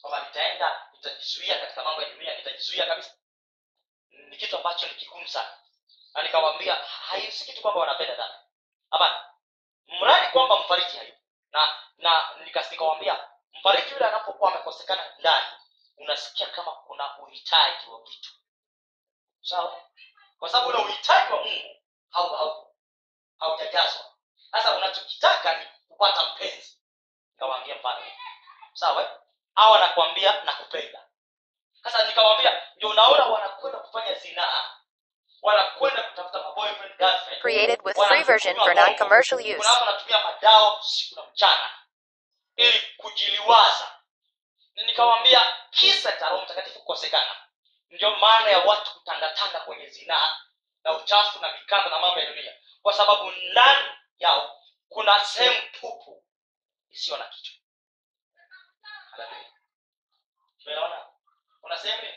Kwamba 0.00 0.26
nitaenda 0.28 0.88
nitajizuia 0.92 1.58
katika 1.58 1.84
mambo 1.84 2.02
ya 2.02 2.10
dunia 2.10 2.36
nitajizuia 2.36 2.86
kabisa. 2.86 3.14
Ni 4.10 4.36
kitu 4.36 4.56
ambacho 4.56 4.86
ni 4.88 4.94
kigumu 4.94 5.28
sana. 5.28 5.58
Na 6.14 6.22
nikamwambia 6.22 6.74
haisi 6.74 7.44
kitu 7.44 7.62
kwamba 7.62 7.80
wanapenda 7.80 8.14
dhambi. 8.14 8.38
Hapana. 8.90 9.30
Mradi 9.86 10.32
kwamba 10.32 10.60
mfariji 10.60 10.96
hayupo. 10.96 11.18
Na 11.52 11.82
na 11.98 12.30
nikas- 12.44 12.70
nikamwambia 12.70 13.28
mfariji 13.52 13.92
yule 13.92 14.04
anapokuwa 14.06 14.52
amekosekana 14.54 15.14
ndani 15.18 15.46
unasikia 15.96 16.46
kama 16.46 16.72
kuna 16.72 17.18
uhitaji 17.18 17.90
wa 17.90 18.02
vitu 18.04 18.30
sawa 19.48 19.82
kwa 20.38 20.48
sababu 20.48 20.68
ule 20.70 20.78
uhitaji 20.78 21.32
wa 21.32 21.42
mungu. 21.44 21.76
Hau 22.10 22.34
hau 22.36 22.74
haujajazwa. 23.38 24.04
Sasa 24.52 24.76
unachokitaka 24.76 25.58
ni 25.58 25.66
kupata 25.88 26.24
mpenzi. 26.24 26.78
Nikawaambia 27.32 27.74
mfano 27.74 28.06
sawa? 28.72 29.20
Au 29.54 29.74
anakuambia 29.74 30.44
nakupenda. 30.44 31.08
Sasa 31.82 32.06
nikamwambia 32.06 32.62
ndio 32.76 32.88
unaona 32.88 33.24
wanakwenda 33.24 33.78
kufanya 33.78 34.14
zinaa. 34.14 34.70
Wanakwenda 35.42 36.02
kutafuta 36.02 36.42
maboyfriend 36.42 36.96
girlfriend. 36.98 37.42
Created 37.42 37.80
with 37.84 37.96
free 37.96 38.22
version 38.22 38.56
for 38.56 38.74
non-commercial 38.74 39.40
use. 39.40 39.56
kuna 39.56 39.72
wanatumia 39.72 40.24
madawa 40.24 40.82
siku 40.82 41.20
na 41.20 41.26
mchana 41.26 41.70
ili 42.56 42.82
kujiliwaza. 42.96 43.94
Nikamwambia 44.74 45.40
kisa 45.70 46.12
cha 46.12 46.28
roho 46.28 46.42
mtakatifu 46.42 46.78
kukosekana 46.78 47.47
ndio 47.90 48.16
maana 48.16 48.50
ya 48.50 48.58
watu 48.58 48.92
kutangatanga 48.92 49.60
kwenye 49.60 49.86
zinaa 49.88 50.36
na 50.84 50.92
uchafu 50.96 51.40
na 51.40 51.52
mikanda 51.52 51.90
na 51.90 51.98
mambo 51.98 52.20
ya 52.20 52.26
dunia. 52.34 52.54
Kwa 52.82 52.92
sababu 52.92 53.30
ndani 53.30 53.88
yao 54.18 54.62
kuna 54.88 55.24
sehemu 55.24 55.68
tupu 55.72 56.24
isiyo 56.90 57.16
na 57.16 57.24
kichwa. 57.24 57.58
Tumeona 60.58 61.06
kuna 61.60 61.78
sehemu 61.78 62.14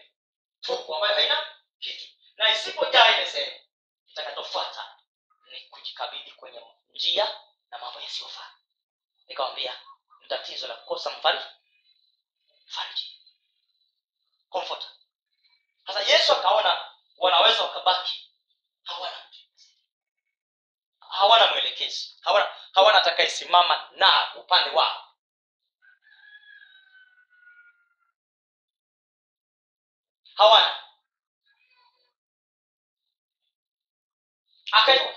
tupu 0.62 0.96
ambayo 0.96 1.16
haina 1.16 1.38
kitu. 1.80 2.06
Na 2.36 2.50
isipojaa 2.52 3.16
ile 3.16 3.26
sehemu 3.26 3.60
kitakachofuata 4.06 4.96
ni 5.52 5.60
kujikabidhi 5.62 6.32
kwenye 6.32 6.62
njia 6.90 7.28
na 7.70 7.78
mambo 7.78 8.00
yasiyofaa. 8.00 8.52
Nikawambia 9.28 9.80
ni 10.22 10.28
tatizo 10.28 10.68
la 10.68 10.76
kukosa 10.76 11.10
mfariji 11.10 11.46
mfariji 12.68 13.22
comfort 14.50 15.01
sasa 15.88 16.02
yesu 16.02 16.32
akaona 16.32 16.86
wanaweza 17.18 17.62
wakabaki. 17.64 18.32
Hawana 18.84 19.18
hawana 21.12 21.48
mwelekezi. 21.52 22.18
Hawana 22.22 22.48
hawana 22.74 22.98
atakayesimama 23.02 23.90
na 23.96 24.36
upande 24.36 24.70
wao. 24.70 25.08
Hawana. 30.36 30.76
Akaelewa. 34.72 35.14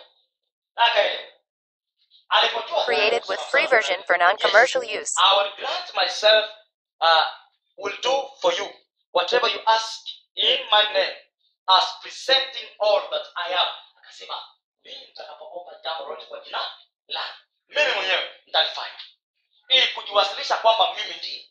Akaelewa. 0.76 1.24
Alipojua 2.28 2.84
Created 2.84 3.22
with 3.28 3.40
free 3.40 3.66
version 3.66 4.02
for 4.06 4.18
non-commercial 4.18 4.82
use. 4.82 5.14
I 5.18 5.36
will 5.36 5.52
grant 5.56 5.94
myself, 5.94 6.44
uh, 7.00 7.22
will 7.78 7.96
do 8.02 8.28
for 8.42 8.52
you 8.52 8.68
whatever 9.12 9.48
you 9.48 9.60
ask 9.66 10.00
in 10.34 10.58
my 10.70 10.92
name, 10.92 11.16
as 11.68 11.84
presenting 12.02 12.68
all 12.78 13.00
that 13.10 13.26
I 13.36 13.52
am. 13.54 13.68
Akasema 13.98 14.48
mimi 14.84 15.06
mtakapoomba 15.06 15.80
jambo 15.84 16.04
lolote 16.04 16.26
kwa 16.26 16.40
jina 16.40 16.72
la 17.08 17.38
mimi 17.68 17.92
mwenyewe 17.94 18.40
nitalifanya, 18.46 19.00
ili 19.68 19.86
kujiwasilisha 19.86 20.56
kwamba 20.56 20.94
mimi 20.94 21.14
ndiye, 21.14 21.48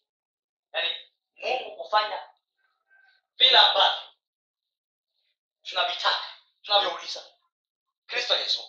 yaani 0.73 0.95
Mungu 1.35 1.75
kufanya 1.83 2.29
vile 3.37 3.57
ambavyo 3.57 4.01
tunavitaka 5.63 6.25
tunavyouliza. 6.61 7.25
Kristo 8.07 8.35
Yesu 8.35 8.63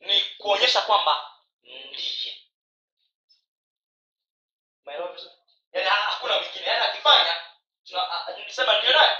ni 0.00 0.20
kuonyesha 0.20 0.80
kwamba 0.80 1.32
ndiye. 1.62 2.42
Umeelewa 4.82 5.12
vizuri? 5.12 5.34
Yaani 5.72 5.88
hakuna 5.88 6.40
mwingine. 6.40 6.66
Yaani 6.66 6.84
akifanya 6.84 7.34
tuna- 7.84 8.10
a- 8.10 8.26
a- 8.26 8.32
ndio 8.78 8.92
naye 9.00 9.16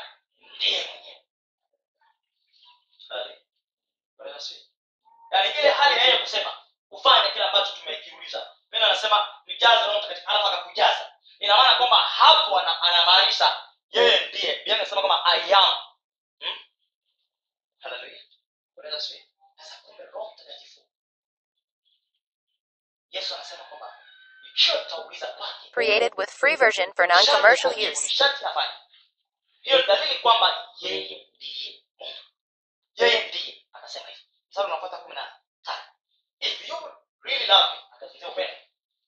yaani 5.30 5.50
ile 5.60 5.70
hali 5.70 6.00
yeye 6.00 6.18
kusema 6.18 6.52
ufanye 6.90 7.30
kile 7.30 7.44
ambacho 7.44 7.72
tumekiuliza. 7.72 8.52
Anasema 8.70 9.26
nijaze 9.46 9.86
roho 9.86 9.98
mtakatifu 9.98 10.30
alafu 10.30 10.46
akakujaza 10.46 11.12
ina 11.38 11.56
maana 11.56 11.74
kwamba 11.74 11.96
hapo 11.96 12.58
anamaanisha 12.58 13.56
yeye 13.90 14.26
ndiye. 14.28 14.56
Biblia 14.64 14.86
kwamba 14.86 15.24
i 15.24 15.54
am. 15.54 15.76
Hmm? 16.40 16.58
haleluya 17.78 18.20
sasa 19.56 19.76
kumbe 19.82 20.04
roho 20.04 20.32
mtakatifu. 20.34 20.80
Yesu 23.10 23.34
anasema 23.34 23.64
kwamba 23.64 23.98
ikiwa 24.54 24.78
tutauliza 24.78 25.26
kwake 25.26 25.70
Created 25.70 26.12
with 26.16 26.30
free 26.30 26.56
version 26.56 26.92
for 26.92 27.06
non-commercial 27.06 27.72
use. 27.92 28.24
Hiyo 29.66 29.82
dalili 29.86 30.14
kwamba 30.18 30.68
yeye 30.80 31.26
ndiye 31.36 31.82
mungu. 31.98 32.18
Yeye 32.94 33.28
ndiye 33.28 33.66
akasema 33.72 34.08
hivi. 34.08 34.22
Mstari 34.48 34.66
unafuata 34.66 34.98
kumi 34.98 35.14
na 35.14 35.40
tano. 35.62 35.84
If 36.40 36.68
you 36.68 36.76
really 37.22 37.46
love 37.46 37.68
me 37.76 37.78
akazungumzia 37.92 38.28
upendo. 38.28 38.56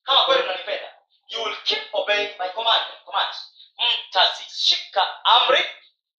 Kama 0.03 0.25
kweli 0.25 0.43
unanipenda 0.43 0.95
you 1.29 1.43
will 1.43 1.63
keep 1.63 1.95
obey 1.95 2.39
my 2.39 2.49
command 2.49 3.05
commands. 3.05 3.39
Mtazishika 4.09 5.25
amri 5.25 5.65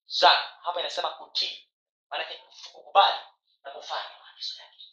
zangu. 0.05 0.47
Hapa 0.61 0.79
inasema 0.79 1.09
kutii. 1.09 1.69
Maanake 2.09 2.37
kukubali 2.71 3.19
na 3.63 3.71
kufanya 3.71 4.09
maagizo 4.19 4.61
yake. 4.61 4.83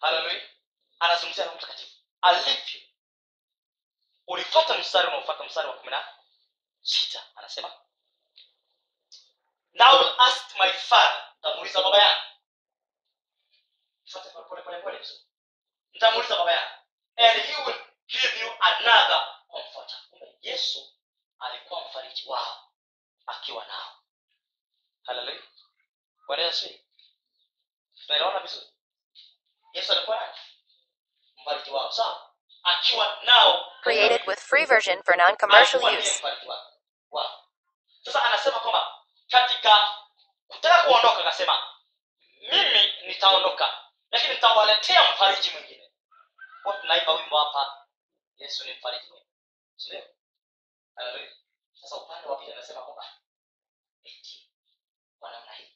Haleluya 0.00 0.42
anazungumzia 0.98 1.44
roho 1.44 1.56
mtakatifu. 1.56 1.96
Alivyo 2.22 2.80
ulifuata 4.28 4.78
mstari 4.78 5.08
unaofuata 5.08 5.44
mstari 5.44 5.68
wa 5.68 5.74
kumi 5.74 5.90
na 5.90 6.08
sita 6.82 7.22
anasema 7.34 7.72
now 9.72 9.98
will 9.98 10.14
ask 10.18 10.56
my 10.58 10.72
father. 10.72 11.24
Ntamuuliza 11.38 11.82
baba 11.82 11.98
yangu 11.98 12.22
fuate 14.04 14.30
pole 14.30 14.62
pole 14.62 15.06
ntamuuliza 15.94 16.36
baba 16.36 16.52
yangu 16.52 16.74
and 17.16 17.42
he 17.42 17.56
will 17.64 17.80
give 18.08 18.40
you 18.40 18.52
another 18.60 19.34
comforter. 19.48 19.98
Yesu 20.40 20.94
alikuwa 21.38 21.84
mfariji 21.88 22.28
wao 22.28 22.72
akiwa 23.26 23.66
nao. 23.66 23.92
Haleluya 25.02 25.42
bwana 26.26 26.42
yesu 26.42 26.68
tunaelewana 28.06 28.40
vizuri? 28.40 28.66
Yesu 29.72 29.92
alikuwa 29.92 30.16
nani 30.20 30.38
mfariji 31.42 31.70
wao 31.70 31.92
sawa 31.92 32.27
Created 33.82 34.20
with 34.26 34.38
free 34.40 34.64
version 34.66 35.02
for 35.04 35.16
non-commercial 35.16 35.80
use. 35.98 36.22
sasa 38.04 38.22
anasema 38.24 38.58
kwamba 38.60 38.94
katika 39.30 39.76
kutaka 40.46 40.82
kuondoka 40.82 41.18
akasema 41.18 41.62
mimi 42.40 42.92
nitaondoka 43.06 43.84
lakini 44.10 44.34
nitawaletea 44.34 45.12
mfariji 45.12 45.50
mwingine. 45.50 45.92
Kwa 46.62 46.72
tunaimba 46.76 47.12
wimbo 47.14 47.38
hapa 47.38 47.86
yesu 48.36 48.64
ni 48.64 48.72
mfariji 48.74 49.08
mwingine. 49.10 49.32
Sindio 49.76 50.04
sasa 51.80 51.96
upande 51.96 52.28
wa 52.28 52.36
pili 52.36 52.52
anasema 52.52 52.82
kwamba 52.82 53.04
eti 54.04 54.50
kwa 55.18 55.30
namna 55.30 55.52
hii 55.52 55.72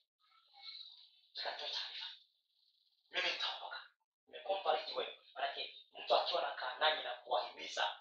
nataka 1.35 1.57
taarifa. 1.59 2.07
Mimi 3.11 3.31
nitaondoka. 3.31 3.81
Nimekuwa 4.27 4.61
mfariji 4.61 4.95
wenu. 4.95 5.13
Manake 5.35 5.77
mtu 5.99 6.15
akiwa 6.17 6.43
na 6.43 6.79
nanyi 6.79 7.03
na 7.03 7.11
kuwahimiza 7.15 7.97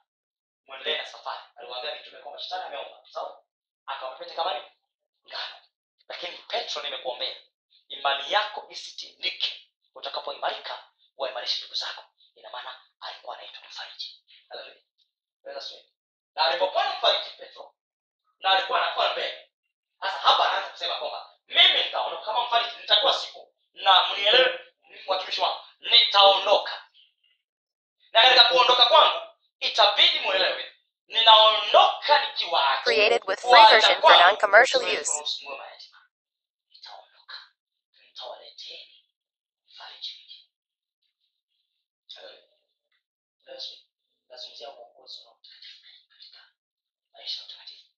mwendelee 0.68 0.98
na 0.98 1.06
safari. 1.06 1.42
Aliwaambia 1.56 1.96
mitume 1.96 2.18
kwamba 2.20 2.39
shetani 2.39 2.64
ameomba. 2.64 3.04
Sawa? 3.12 3.44
Akawapete 3.86 4.34
kama 4.36 4.52
ngano 5.28 5.56
lakini 6.08 6.38
petro 6.38 6.82
nimekuombea 6.82 7.36
imani 7.88 8.32
yako 8.32 8.66
isitindike. 8.70 9.68
Utakapoimarika 9.96 10.84
waimarishe 11.18 11.60
ndugu 11.62 11.76
zako. 11.76 12.04
Ina 12.36 12.50
maana 12.50 12.82
alikuwa 13.00 13.38
anaitwa 13.38 13.62
mfariji. 13.70 14.24
Na 16.36 16.46
alipokuwa 16.46 16.84
ni 16.86 16.98
mfariji 16.98 17.30
petro 17.38 17.76
na 18.39 18.50
alikuwa 18.50 18.82
anakuwa 18.84 19.12
mbele. 19.12 19.50
Sasa 20.02 20.18
hapa 20.20 20.50
anaanza 20.52 20.70
kusema 20.70 20.96
kwamba 20.96 21.30
mimi 21.48 21.84
nitaondoka. 21.84 22.26
Kama 22.26 22.46
mfariji 22.46 22.76
nitakuwa 22.82 23.14
siku 23.14 23.54
na 23.74 24.08
mnielewe 24.08 24.60
watumishi 25.08 25.42
wangu 25.42 25.60
nitaondoka 25.80 26.86
na 28.12 28.22
katika 28.22 28.43
kuondoka 28.43 28.86
kwangu? 28.86 29.22
Itabidi 29.59 30.20
mwelewe. 30.20 30.72
Ninaondoka 31.07 32.26
nikiwaacha 32.26 32.84
Created 32.84 33.22
with 33.28 33.39
free 33.39 33.66
version 33.70 34.01
for 34.01 34.18
non-commercial 34.18 34.84
use. 35.01 35.12
mfariji 39.68 40.14
mwingine 40.16 40.49
Yesu, 43.47 43.76
nazungumzia 44.30 44.70
uongozi 44.70 45.26
wa 45.26 45.36
mtakatifu 45.39 45.82
katika 46.09 46.39
maisha 47.14 47.41
ya 47.41 47.47
utakatifu. 47.47 47.89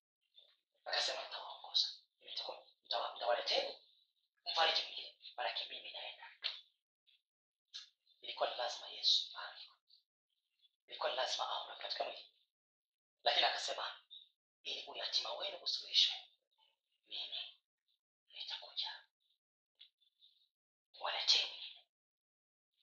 Akasema 0.86 1.22
nitawaongoza. 1.24 1.88
Nitawaleteni 3.14 3.74
mfariji 4.52 4.82
mwingine. 4.82 5.16
Manake 5.38 5.66
mimi 5.70 5.92
naenda. 5.92 6.28
Ilikuwa 8.22 8.50
ni 8.50 8.56
lazima 8.58 8.88
yesu 8.88 9.34
ilikuwa 10.88 11.10
ni 11.12 11.18
lazima 11.18 11.50
aondoke 11.50 11.82
katika 11.82 12.04
mwili. 12.04 12.26
Lakini 13.24 13.46
akasema 13.46 13.96
ili 14.64 14.86
uyatima 14.88 15.34
wenu 15.34 15.58
usuluhishwe 15.58 16.16
mimi 17.10 17.58
nitakuja. 18.30 18.92
Waleteni. 21.00 21.78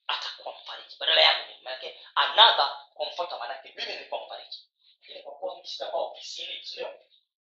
Atakuwa 0.07 0.53
mfariji. 0.61 0.95
Badala 0.99 1.21
yangu 1.21 1.63
manake 1.63 2.05
another 2.15 2.87
comforter 2.93 3.39
manake 3.39 3.73
mimi 3.77 3.93
nilikuwa 3.93 4.25
mfariji. 4.25 4.67
Lakini 5.01 5.23
kwa 5.23 5.35
kuwa 5.35 5.55
mimi 5.55 5.67
ofisini 5.93 6.65
sio? 6.65 6.99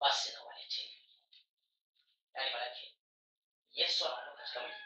Basi 0.00 0.32
nawaletee 0.32 0.96
yaani 2.34 2.50
manake 2.52 2.94
yesu 3.72 4.06
anaondoka 4.06 4.36
katika 4.42 4.60
mwili. 4.60 4.76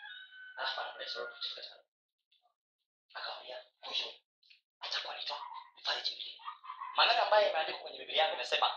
Alafu 0.56 0.80
mtakatifu 1.22 1.54
katika 1.54 1.74
mwili. 1.76 1.90
Akamwambia 3.14 3.64
huyo 3.80 4.14
atakuwa 4.80 5.14
naitwa 5.14 5.40
mfariji 5.80 6.10
mwingine 6.10 6.42
maneno 6.96 7.22
ambayo 7.22 7.46
yameandikwa 7.46 7.80
kwenye 7.82 7.98
biblia 7.98 8.22
yangu 8.22 8.34
imesema 8.34 8.70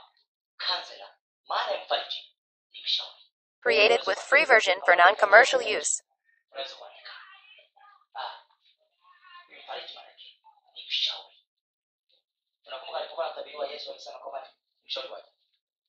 kansela 0.58 1.18
maana 1.48 1.72
ya 1.72 1.84
mfariji 1.86 2.36
ni 2.72 2.82
mshauri 2.84 3.20
Created 3.62 4.08
with 4.08 4.20
free 4.20 4.46
version 4.46 4.82
for 4.82 4.96
non-commercial 4.98 5.62
use. 5.80 6.04
unaweza 6.52 6.76
kuandika 6.76 7.12
ah, 8.16 8.40
ni 9.50 9.56
mfariji 9.60 9.94
maanake 9.94 10.40
ni 10.76 10.86
mshauri 10.88 11.46
unakumbuka 12.66 13.00
alipokuwa 13.00 13.26
anatabiriwa 13.26 13.68
yesu 13.68 13.92
alisema 13.92 14.20
kwamba 14.20 14.42
ni 14.48 14.86
mshauri 14.86 15.10
wake 15.10 15.32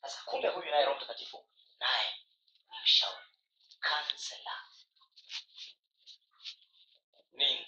sasa 0.03 0.23
kumbe 0.25 0.49
huyu 0.49 0.71
naye 0.71 0.85
roho 0.85 0.97
mtakatifu 0.97 1.49
naye 1.79 2.15
ni 2.71 2.77
mshauri 2.83 3.25
kansela 3.81 4.61
ni 7.33 7.64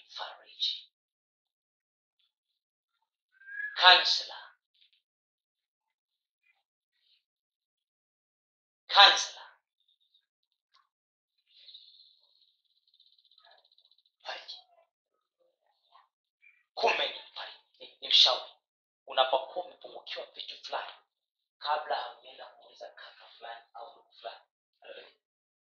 counselor. 3.77 4.37
mfariji 14.19 14.57
kumbe 16.73 17.07
ni 17.79 17.89
ni, 18.01 18.07
mshauri. 18.07 18.51
Unapokuwa 19.07 19.65
umepungukiwa 19.65 20.25
vitu 20.25 20.65
fulani 20.65 20.91
kabla 21.57 21.95
haujaenda 21.95 22.45
kuuliza 22.45 22.89
kaka 22.89 23.27
fulani 23.27 23.61
au 23.73 23.91
ndugu 23.91 24.11
fulani. 24.13 24.41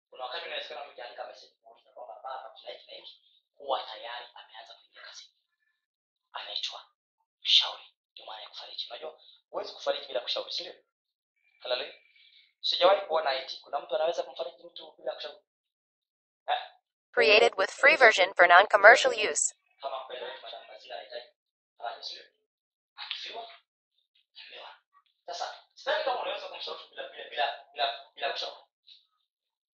Kuna 0.09 0.23
wakati 0.23 0.45
unawezekana 0.45 0.83
umejaandika 0.85 1.27
meseji 1.27 1.55
kuuliza 1.55 1.91
kwamba 1.91 2.15
baba 2.23 2.49
tuna 2.59 2.71
hiki 2.71 3.21
na 3.77 3.83
tayari 3.85 4.25
ameanza 4.33 4.73
kuingia 4.73 5.01
kazini. 5.01 5.31
Anaitwa 6.31 6.85
mshauri 7.41 7.96
ndio 8.17 8.25
maana 8.25 8.41
ya 8.43 8.49
kufariki 8.49 8.87
unajua 8.89 9.19
huwezi 9.49 9.73
kufariki 9.73 10.07
bila 10.07 10.19
kushauri 10.19 10.51
sindio 10.53 10.73
Haleluya. 11.59 11.93
sijawahi 12.61 13.01
kuona 13.07 13.31
eti 13.33 13.57
kuna 13.61 13.79
mtu 13.79 13.95
anaweza 13.95 14.23
kumfariki 14.23 14.63
mtu 14.63 14.91
bila 14.97 15.13
kushauri? 15.15 15.37
Created 17.11 17.53
with 17.57 17.71
free 17.71 17.95
version 17.95 18.33
for 18.33 18.47
non-commercial 18.47 19.31
use. 19.31 19.55
kama 19.81 19.99
kweli 20.05 20.23
wewe 20.23 20.37
madam 20.41 20.67
mazina 20.67 20.95
anahitaji 20.95 22.03
sio. 22.03 22.23
Akifiwa 22.95 23.49
akifiwa. 24.33 24.75
Sasa 25.25 25.63
sidhani 25.73 26.03
kama 26.03 26.21
unaweza 26.21 26.47
kumshauri 26.49 26.83
bila 26.89 27.09
bila 27.09 27.29
bila 27.29 27.65
bila, 27.73 28.09
bila 28.15 28.31
kushauri. 28.31 28.61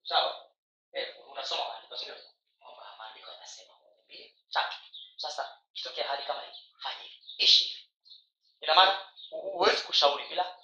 Sawa? 0.03 0.51
Eh 0.93 1.15
unasoma 1.31 1.69
maandiko 1.69 1.97
sio 1.97 2.15
kwamba 2.59 2.95
maandiko 2.99 3.31
yanasema 3.31 3.75
moja 3.79 4.03
mbili 4.05 4.35
tatu 4.51 4.77
sasa 5.17 5.59
kitokea 5.73 6.09
hali 6.09 6.23
ina 8.61 8.75
maana 8.75 8.99
huwezi 9.31 9.83
kushauri 9.83 10.29
bila 10.29 10.57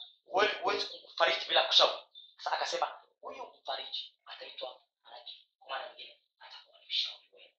huwezi 0.63 0.87
kufariji 0.87 1.45
bila 1.49 1.63
kushauri. 1.65 1.99
Sasa 2.37 2.53
akasema 2.53 3.01
huyu 3.21 3.45
mfariji 3.63 4.15
ataitwa 4.27 4.81
maraji 5.05 5.47
kwa 5.59 5.69
maana 5.69 5.89
nyingine 5.89 6.21
atakuwa 6.41 6.79
ni 6.79 6.87
mshauri 6.87 7.29
wenu. 7.33 7.55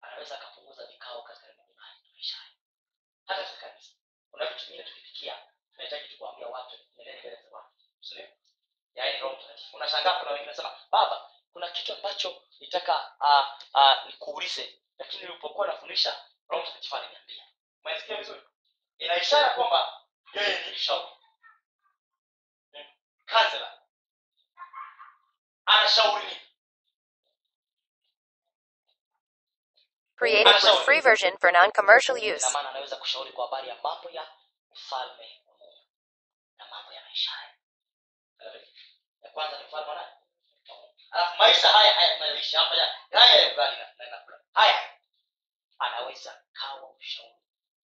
Anaweza 0.00 0.34
akapunguza 0.40 0.86
vikao 0.86 1.22
katika 1.22 1.46
mali 1.46 2.00
na 2.02 2.10
maisha 2.14 2.36
haya 2.36 2.50
hata 3.26 3.42
katika 3.44 3.68
kanisa 3.68 3.92
kuna 4.30 4.46
vitu 4.46 4.64
vingine 4.66 4.84
tukifikia 4.84 5.38
tunahitaji 5.72 6.08
tukuambia 6.08 6.46
watu 6.46 6.76
nendeni 6.96 7.20
mbele 7.20 7.36
za 7.36 7.50
bwana. 7.50 7.68
Sio 8.00 8.28
yaani 8.94 9.18
roho 9.20 9.36
mtakatifu. 9.36 9.76
Unashangaa 9.76 10.18
kuna 10.18 10.30
wengine 10.30 10.50
wanasema 10.50 10.76
baba 10.90 11.30
kuna 11.52 11.70
kitu 11.70 11.92
ambacho 11.92 12.42
nitaka 12.60 13.14
uh, 13.20 13.64
uh, 13.74 14.06
nikuulize. 14.06 14.80
Lakini 14.98 15.22
nilipokuwa 15.24 15.66
nafundisha 15.66 16.24
roho 16.48 16.62
mtakatifu 16.62 16.96
aliniambia. 16.96 17.44
Umesikia 17.84 18.16
vizuri? 18.16 18.40
Ina 18.98 19.16
ishara 19.22 19.50
kwamba 19.54 20.00
yeye 20.34 20.66
ni 20.66 20.72
mshauri. 20.72 21.08
Kansela 23.26 23.82
anashauri 25.66 26.40
Created 30.16 30.46
with 30.62 30.84
free 30.84 31.00
version 31.00 31.36
for 31.38 31.50
non-commercial 31.52 32.16
use. 32.16 32.44
maana 32.52 32.70
anaweza 32.70 32.96
kushauri 32.96 33.32
kwa 33.32 33.44
habari 33.44 33.68
ya 33.68 33.74
mambo 33.82 34.10
ya 34.10 34.28
ufalme 34.70 35.42
wa 35.46 35.54
mungu 35.58 35.86
na 36.58 36.66
mambo 36.70 36.92
ya 36.92 37.02
maisha 37.02 37.30
haya. 37.30 37.54
Ya 39.22 39.30
kwanza 39.30 39.58
ni 39.58 39.64
ufalme 39.64 39.88
wa 39.88 39.94
nani? 39.94 40.12
Alafu 41.10 41.36
maisha 41.38 41.68
haya 41.68 41.92
haya 41.94 42.14
tunayoishi 42.14 42.56
hapa 42.56 42.74
ya 42.76 42.86
haya 43.20 43.34
ya 43.42 43.52
ugali 43.52 43.76
na- 43.76 44.06
na 44.10 44.38
haya. 44.52 44.90
Anaweza 45.78 46.42
kawa 46.52 46.90
ushauri 46.90 47.34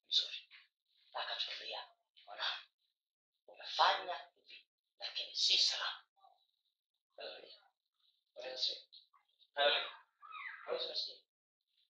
mzuri 0.07 0.49
akatuambia 1.14 1.88
mwanangu 2.26 2.64
umefanya 3.47 4.16
hivi 4.36 4.66
lakini 4.99 5.36
si 5.36 5.57
salama. 5.57 6.03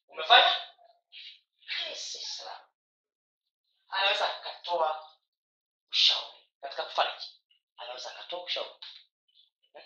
Umefanya 0.07 0.55
lakini 1.67 1.95
si 1.95 2.19
salama. 2.21 2.67
Anaweza 3.89 4.37
akatoa 4.37 5.09
ushauri 5.91 6.47
katika 6.61 6.83
kufariji 6.83 7.41
anaweza 7.77 8.11
akatoa 8.11 8.43
ushauri 8.43 8.69
Hmm? 9.73 9.83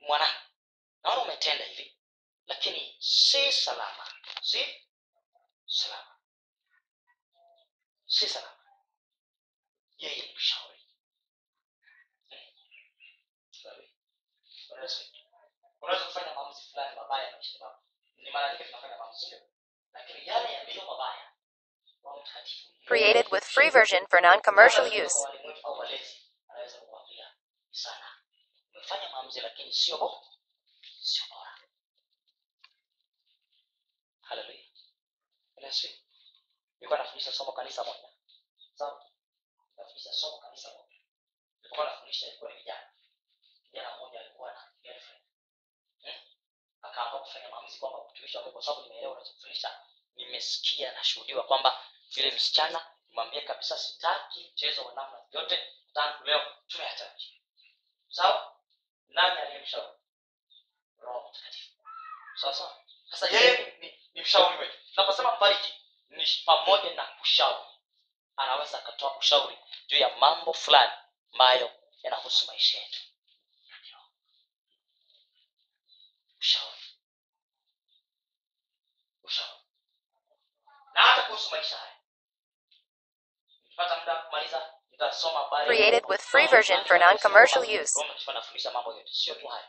mwanangu 0.00 0.40
naona 1.02 1.22
umetenda 1.22 1.64
hivi 1.64 1.98
lakini 2.46 2.96
si 3.00 3.52
salama 3.52 4.12
si 4.42 4.84
salama 5.66 6.16
si 8.06 8.28
salama 8.28 8.64
yeye 9.98 10.26
ni 10.26 10.34
mshauri 10.34 10.80
Hmm. 12.28 12.54
Sawa. 13.62 13.82
Bwana 14.68 14.82
Yesu. 14.82 15.04
unaweza 15.80 16.04
kufanya 16.04 16.34
maamuzi 16.34 16.62
fulani 16.70 16.96
mabaya 16.96 17.32
maishani 17.32 17.58
mwako 17.58 17.82
ni 18.16 18.30
mara 18.30 18.52
nyingi 18.52 18.64
tunafanya 18.64 18.96
maamuzi 18.98 19.26
sio 19.26 19.40
lakini 19.92 20.26
yale 20.26 20.52
yaliyo 20.52 20.86
mabaya 20.86 21.32
Roho 22.02 22.20
Mtakatifu 22.22 22.66
Created 22.86 23.26
with 23.32 23.44
free 23.44 23.70
version 23.70 24.05
for 24.16 24.22
non-commercial 24.22 24.86
use. 25.04 25.14
kwa 25.14 25.30
walimu 25.30 25.48
wetu 25.48 25.66
au 25.66 25.78
walezi 25.78 26.16
anaweza 26.48 26.78
kukwambia 26.78 27.34
sana. 27.70 28.10
Umefanya 28.74 29.08
maamuzi 29.10 29.40
lakini 29.40 29.72
sio 29.72 30.22
sio 31.00 31.24
bora. 31.30 31.58
Haleluya 34.20 34.64
Yesu 35.56 35.88
nilikuwa 36.74 36.98
nafundisha 36.98 37.32
somo 37.32 37.52
kanisa 37.52 37.84
moja. 37.84 38.08
Sawa? 38.74 39.04
Nafundisha 39.76 40.12
somo 40.12 40.38
kanisa 40.38 40.68
moja. 40.72 40.96
Nilikuwa 41.62 41.86
nafundisha 41.86 42.26
ilikuwa 42.26 42.50
ni 42.52 42.58
vijana 42.58 42.90
kijana 43.70 43.96
mmoja 43.96 44.20
alikuwa 44.20 44.52
na 44.52 44.72
girlfriend. 44.82 45.22
Akaamua 46.82 47.20
kufanya 47.20 47.48
maamuzi 47.48 47.78
kwamba 47.78 47.98
mtumishi 48.10 48.36
wake 48.36 48.50
kwa 48.50 48.62
sababu 48.62 48.82
nimeelewa 48.82 49.12
unachofundisha 49.12 49.80
nimesikia 50.14 50.92
nashuhudiwa 50.92 51.42
kwamba 51.44 51.84
vile 52.14 52.30
msichana 52.30 52.95
nimwambie 53.16 53.40
kabisa 53.40 53.78
sitaki 53.78 54.50
mchezo 54.52 54.84
wa 54.84 54.94
namna 54.94 55.18
yote 55.32 55.72
tangu 55.94 56.24
leo 56.24 56.56
tumeatarajia 56.66 57.40
sawa? 58.08 58.56
Nani 59.08 59.40
aliyemshauri 59.40 59.98
roho 60.98 61.28
mtakatifu. 61.30 61.70
Sawa 62.34 62.54
sawa? 62.54 62.84
Sasa 63.10 63.28
yeye 63.30 63.76
ni, 63.80 64.00
ni 64.14 64.20
mshauri 64.20 64.58
wetu. 64.58 64.78
Tunaposema 64.94 65.36
mbariki 65.36 65.74
ni 66.08 66.26
pamoja 66.46 66.94
na 66.94 67.06
kushauri. 67.06 67.68
Anaweza 68.36 68.78
akatoa 68.78 69.16
ushauri 69.18 69.58
juu 69.86 69.96
ya 69.96 70.16
mambo 70.16 70.52
fulani 70.52 70.92
ambayo 71.32 71.70
yanahusu 72.02 72.46
maisha 72.46 72.78
yetu. 72.78 73.00
Ushauri. 76.40 76.80
Ushauri. 79.22 79.60
Na 80.94 81.00
hata 81.02 81.22
kuhusu 81.22 81.50
maisha 81.50 81.76
haya 81.76 81.96
nikipata 81.96 81.96
muda 81.96 81.96
wa 81.96 81.96
kumaliza 81.96 82.14
nitasoma 83.06 83.64
habari 83.64 83.65
Created 85.66 86.04
with 86.08 86.20
free 86.22 86.46
version 86.46 86.78
for 86.86 86.98
non-commercial 86.98 87.62
use. 87.64 87.92
Roho 87.96 88.04
Mtakatifu 88.04 88.30
anafundisha 88.30 88.70
mambo 88.70 88.92
yote 88.94 89.12
sio 89.12 89.34
tu 89.34 89.46
haya 89.48 89.68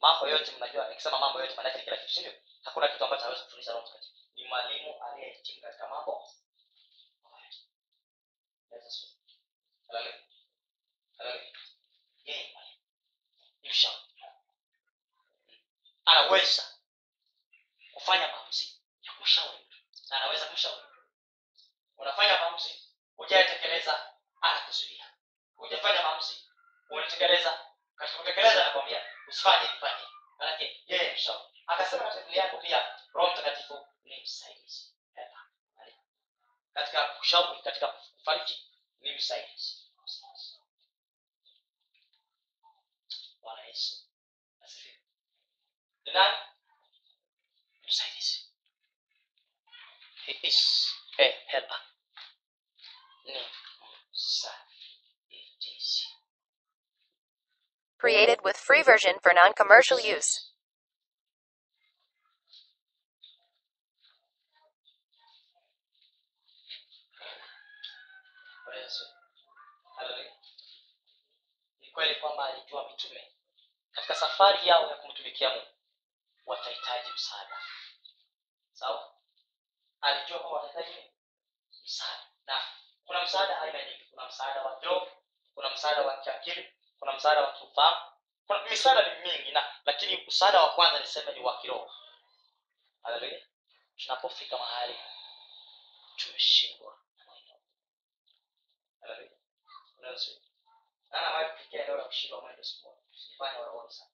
mambo 0.00 0.28
yote 0.28 0.52
mnajua 0.56 0.88
nikisema 0.88 1.18
mambo 1.18 1.40
yote 1.40 1.54
maanake 1.54 1.78
kila 1.84 1.96
kitu 1.96 2.12
sindio 2.12 2.32
hakuna 2.62 2.88
kitu 2.88 3.04
ambacho 3.04 3.22
hawezi 3.24 3.42
kufundisha 3.44 3.72
roho 3.72 3.82
mtakatifu. 3.86 4.14
Ni 4.36 4.44
mwalimu 4.44 5.04
aliyehitimu 5.04 5.60
katika 5.62 5.88
mambo. 5.88 6.30
Haleluya. 9.88 10.14
Haleluya. 11.18 11.44
Yeye 12.24 12.46
ni 12.46 12.52
mwalimu. 12.52 12.78
Ni 13.62 13.68
mshauri. 13.68 13.98
Anaweza 16.04 16.62
kufanya 17.94 18.28
maamuzi 18.28 18.80
ya 19.02 19.12
kumshauri 19.12 19.58
mtu. 19.58 19.76
Na 20.10 20.16
anaweza 20.16 20.46
kumshauri 20.46 20.82
unafanya 21.98 22.38
maamuzi 22.40 22.83
hujayatekeleza 23.16 24.12
anakuzuia 24.40 25.04
hujafanya 25.56 26.02
maamuzi 26.02 26.50
unatekeleza 26.90 27.66
katika 27.96 28.18
kutekeleza 28.18 28.62
anakwambia 28.64 29.02
usifanye 29.28 29.68
fanye. 29.68 30.06
Manake 30.38 30.82
yeye 30.86 31.12
mshauri. 31.14 31.44
Akasema 31.66 32.02
katika 32.02 32.22
biblia 32.22 32.44
yako 32.44 32.56
pia 32.58 32.96
roho 33.14 33.32
mtakatifu 33.32 33.86
ni 34.04 34.20
msaidizi. 34.22 34.94
Katika 36.74 37.08
kushauri 37.08 37.62
katika 37.62 37.88
kufariki 37.88 38.70
ni 39.00 39.14
msaidizi. 39.14 39.90
Bwana 43.40 43.62
yesu 43.64 44.08
asifiwe. 44.60 45.00
Ni 46.04 46.12
nani? 46.12 46.36
Msaidizi. 47.86 48.52
He 50.24 50.38
is 50.42 50.88
a 51.18 51.22
helper. 51.46 51.80
ni 51.80 51.84
msaidizi 51.84 51.93
Created 57.98 58.40
with 58.44 58.56
free 58.56 58.82
version 58.82 59.14
for 59.22 59.32
non-commercial 59.34 59.98
use. 59.98 60.50
Kweli 71.94 72.14
kwamba 72.14 72.44
alijua 72.44 72.88
mitume 72.90 73.32
katika 73.92 74.14
safari 74.14 74.68
yao 74.68 74.88
ya 74.90 74.96
kumtumikia 74.96 75.50
Mungu 75.50 75.66
watahitaji 76.46 77.10
msaada. 77.14 77.58
Sawa? 78.72 79.14
Alijua 80.00 80.38
kwamba 80.38 80.60
watahitaji? 80.60 81.10
Msaada. 81.84 82.24
Na 82.46 82.62
kuna 83.06 83.22
msaada 83.22 83.60
aina 83.60 83.84
nyingi. 83.84 84.04
Kuna 84.10 84.26
msaada 84.26 84.62
wa 84.62 84.80
kiroho, 84.80 85.08
kuna 85.54 85.70
msaada 85.70 86.02
wa 86.02 86.16
kiakili, 86.16 86.72
kuna 86.98 87.12
msaada 87.12 87.40
wa 87.40 87.52
kiufahamu. 87.52 88.10
Kuna 88.46 88.62
misaada 88.62 89.14
ni 89.14 89.30
mingi 89.30 89.52
na 89.52 89.74
lakini 89.84 90.24
msaada 90.26 90.62
wa 90.62 90.70
kwanza 90.74 91.00
niseme 91.00 91.32
ni 91.32 91.40
wa 91.40 91.60
kiroho. 91.60 91.90
Haleluya. 93.02 93.40
Tunapofika 93.96 94.58
mahali 94.58 94.98
tumeshindwa 96.16 96.98
na 97.18 97.24
mwendo. 97.24 97.54
Haleluya. 99.00 99.30
Unaweza 99.98 100.30
ana 101.10 101.30
wapi 101.30 101.52
kufikia 101.52 101.82
eneo 101.84 101.96
la 101.96 102.04
kushindwa 102.04 102.40
mwendo 102.40 102.64
siku 102.64 102.88
moja 102.88 103.00
usijifanye 103.12 103.58
warohoni 103.58 103.92
sana 103.92 104.10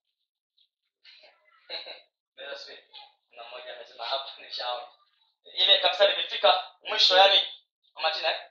na 3.30 3.44
mmoja 3.44 3.76
amesema 3.76 4.04
hapa 4.04 4.42
nishaona 4.42 4.86
ile 5.44 5.78
kabisa 5.80 6.08
limefika 6.08 6.64
mwisho 6.82 7.16
yani 7.16 7.40
matina 7.94 8.28
eh? 8.30 8.50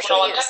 commercial. 0.00 0.47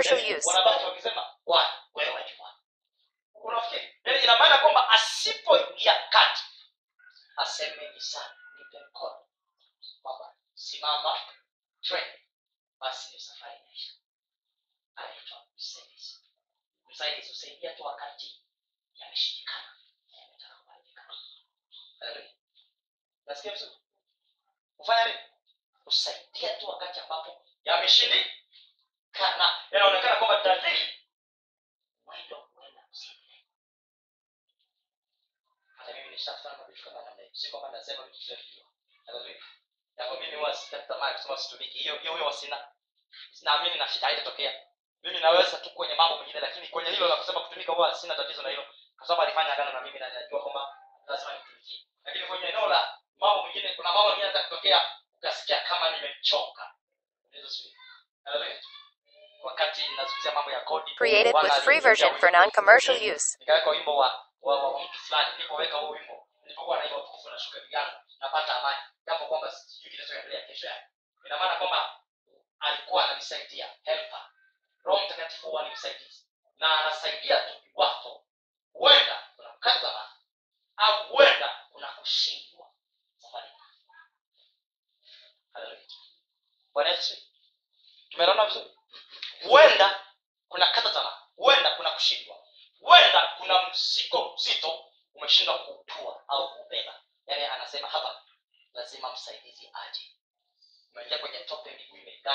commercial 0.00 0.18
use. 0.18 0.44
for 62.22 62.30
non-commercial 62.30 62.96
use. 62.98 63.36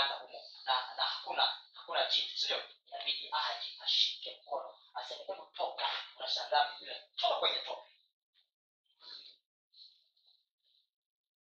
kuungana 0.07 0.15
humo 0.15 0.43
na, 0.65 0.73
na 0.97 1.03
hakuna 1.03 1.43
hakuna 1.73 1.99
inabidi 2.87 3.29
aje 3.31 3.77
ashike 3.83 4.39
mkono 4.41 4.77
aseme 4.93 5.23
hebu 5.23 5.45
toka 5.57 5.85
unashangaa 6.17 6.77
toka 7.15 7.35
kwenye 7.35 7.59
toka 7.59 7.87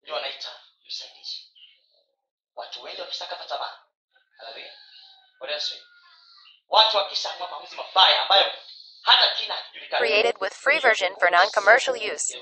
ndio 0.02 0.16
anaita 0.16 0.60
msaidizi 0.86 1.52
watu 2.54 2.82
wengi 2.82 3.00
wakishakata 3.00 3.44
tamaa 3.44 3.78
watu 6.68 6.96
maamuzi 7.48 7.76
mabaya 7.76 8.22
ambayo 8.22 8.52
hata 9.02 9.34
kina 9.34 9.54
hakijulikani 9.54 10.06
created 10.08 10.36
with 10.42 10.52
free 10.52 10.78
version 10.78 11.16
for 11.16 11.30
non-commercial 11.30 12.14
use. 12.14 12.38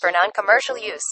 for 0.00 0.10
non 0.12 0.30
commercial 0.32 0.78
use. 0.78 1.06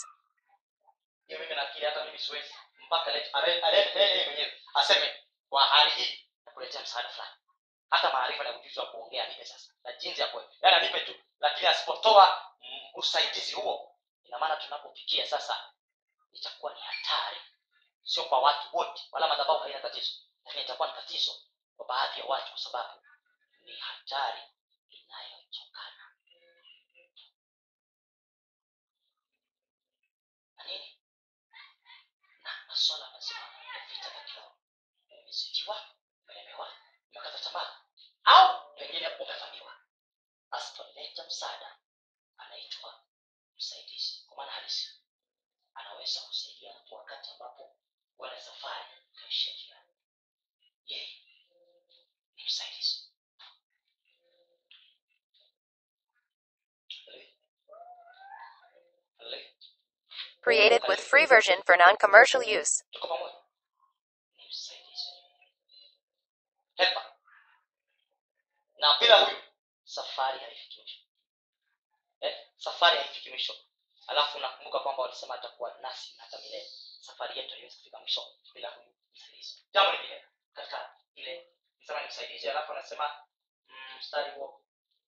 version 61.37 61.61
for 61.67 61.77
non-commercial 61.77 62.41
use. 62.61 62.83
na 68.81 68.89
safari 69.85 70.39
haifiki 72.97 73.29
eh, 73.29 73.33
mwisho. 73.33 73.55
Alafu 74.07 74.39
nakumbuka 74.39 74.79
kwamba 74.81 75.03
walisema 75.03 75.35
atakuwa 75.35 75.79
nasi 75.81 76.15
na 76.17 76.23
hata 76.23 76.39
milele 76.39 76.71
safari 77.01 77.39
yetu 77.39 77.51
haiwezi 77.55 77.77
kufika 77.77 77.99
mwisho 77.99 78.27
bila 78.55 78.69
huyu 78.71 78.95
msaidizi. 79.15 79.65
Jambo 79.73 79.93
lingine 79.93 80.25
katika 80.55 80.95
ile 81.15 81.47
sema 81.87 82.01
ni 82.01 82.07
msaidizi 82.09 82.49
alafu 82.51 82.73
anasema 82.73 83.15
mm, 83.69 83.97
mstari 83.99 84.31
mm, 84.31 84.37
huo 84.37 84.63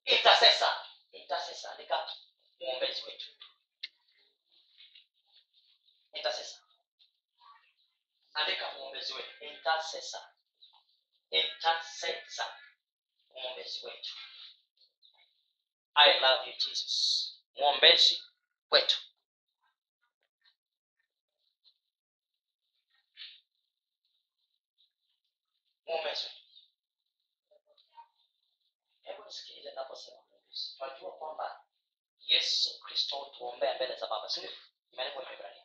intercessor 0.04 0.86
intercessor 1.12 1.70
andika 1.70 2.10
muombezi 2.60 3.02
wetu 3.06 3.26
intercessor 6.18 6.60
andika 8.38 8.66
mwombezi 8.72 9.12
wetu 9.16 9.44
intercessor 9.44 10.24
intercessor 11.30 12.50
mwombezi 13.34 13.86
wetu 13.86 14.14
i 15.94 16.20
love 16.20 16.50
you 16.50 16.56
jesus 16.56 16.94
mwombezi 17.56 18.22
wetu 18.70 18.98
hebu 29.02 29.24
nisikilize 29.24 29.70
naposema 29.72 30.22
mwombezi 30.30 30.74
tunajua 30.76 31.12
kwamba 31.18 31.46
yesu 32.20 32.80
kristo 32.80 33.16
hutuombea 33.16 33.74
mbele 33.74 33.96
za 33.96 34.06
baba 34.06 34.28
sindio 34.28 34.52
imeandikwa 34.92 35.32
ibrania 35.34 35.64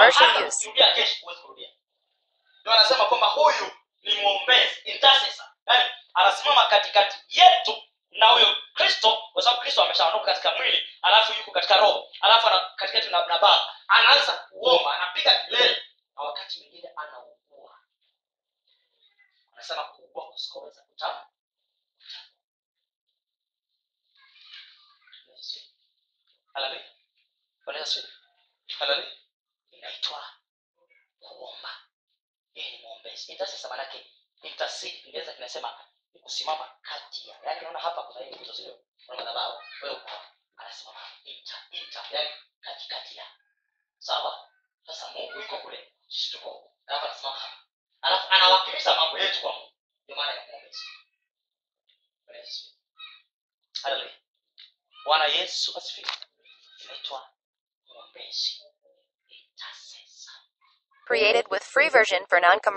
commercial 0.00 0.26
use. 0.46 0.68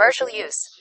commercial 0.03 0.29
use. 0.29 0.72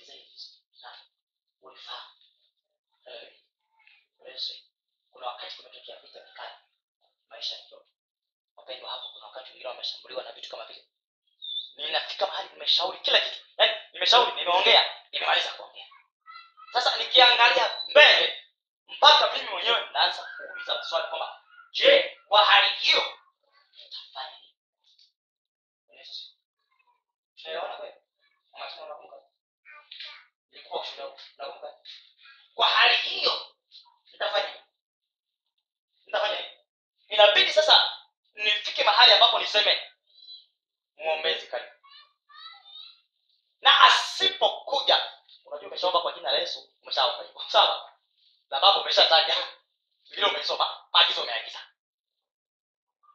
Umesoma 50.42 50.86
maagizo 50.92 51.26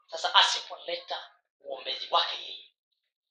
sasa 0.08 0.36
asipoleta 0.36 1.32
uombezi 1.60 2.08
wake 2.12 2.36
yeye 2.36 2.74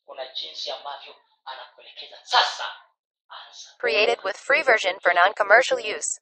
kuna 0.05 0.27
jinsi 0.27 0.71
ambavyo 0.71 1.17
anakuelekeza. 1.45 2.19
Sasa 2.25 2.83
anza. 3.29 3.75
Created 3.79 4.19
with 4.25 4.37
free 4.37 4.63
version 4.63 5.01
for 5.01 5.15
non-commercial 5.15 5.79
use. 5.79 6.21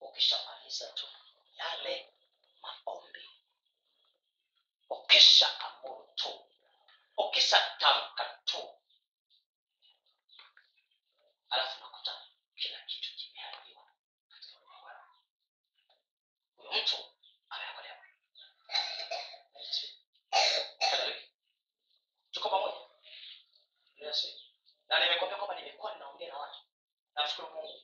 ukishamaliza 0.00 0.92
tu 0.92 1.06
yale 1.56 2.12
maombi 2.62 3.30
ukisha 4.90 5.60
amuru 5.60 6.12
tu 6.14 6.46
ukishatamka 7.16 8.24
tu. 8.44 8.74
Alafu 11.50 11.80
mtu 16.72 16.96
ameokolewa 17.50 17.96
tuko 22.32 22.48
pamoja. 22.50 22.76
Na 24.88 24.98
nimekwambia 25.00 25.36
kwamba 25.38 25.54
nimekuwa 25.54 25.92
ninaongea 25.94 26.28
na 26.28 26.38
watu. 26.38 26.58
Namshukuru 27.14 27.48
mungu. 27.54 27.82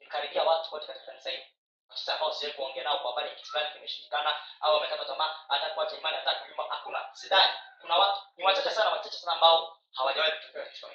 Nikaribia 0.00 0.42
watu 0.42 0.74
wote 0.74 0.86
katika 0.86 1.06
kanisa 1.06 1.30
hili. 1.30 1.46
Sasa 1.88 2.14
ambao 2.14 2.32
siwezi 2.32 2.56
kuongea 2.56 2.84
nao 2.84 2.98
kwa 2.98 3.10
habari 3.10 3.36
kitu 3.36 3.48
fulani 3.50 3.72
kimeshindikana 3.72 4.40
au 4.60 4.74
wamekata 4.74 5.04
tamaa 5.04 5.36
hata 5.48 5.70
kuacha 5.70 5.96
imani 5.96 6.16
hata 6.16 6.34
kunyuma 6.34 6.64
hakuna. 6.68 7.14
Sidhani. 7.14 7.52
Kuna 7.80 7.96
watu 7.96 8.20
ni 8.36 8.44
wachache 8.44 8.70
sana 8.70 8.90
wachache 8.90 9.16
sana 9.16 9.32
ambao 9.32 9.78
hawajawahi 9.92 10.32
kutokea 10.32 10.66
kitu 10.66 10.86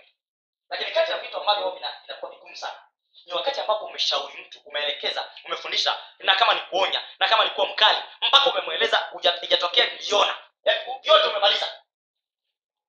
lakini 0.70 0.92
kati 0.92 1.12
ya 1.12 1.18
vitu 1.18 1.38
ambavyo 1.38 1.72
vinakuwa 1.72 2.32
vigumu 2.32 2.56
sana 2.56 2.82
ni 3.26 3.34
wakati 3.34 3.60
ambapo 3.60 3.86
umeshauri 3.86 4.42
mtu 4.42 4.60
umeelekeza 4.66 5.32
umefundisha 5.46 5.98
na 6.20 6.36
kama 6.36 6.54
ni 6.54 6.60
kuonya 6.60 7.04
na 7.20 7.28
kama 7.30 7.44
ni 7.44 7.50
kuwa 7.50 7.68
mkali 7.68 7.98
mpaka 8.28 8.52
umemweleza 8.52 9.12
ijatokea 9.42 9.86
niliona. 9.94 10.38
Yaani, 10.64 11.00
yote 11.04 11.28
umemaliza. 11.28 11.84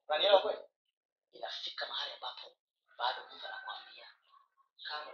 Unanielewa 0.09 0.41
kweli 0.43 0.59
inafika 1.33 1.87
mahali 1.87 2.12
ambapo 2.12 2.53
bado 2.99 3.22
mtu 3.37 3.47
anakwambia 3.47 4.07
kama 4.89 5.12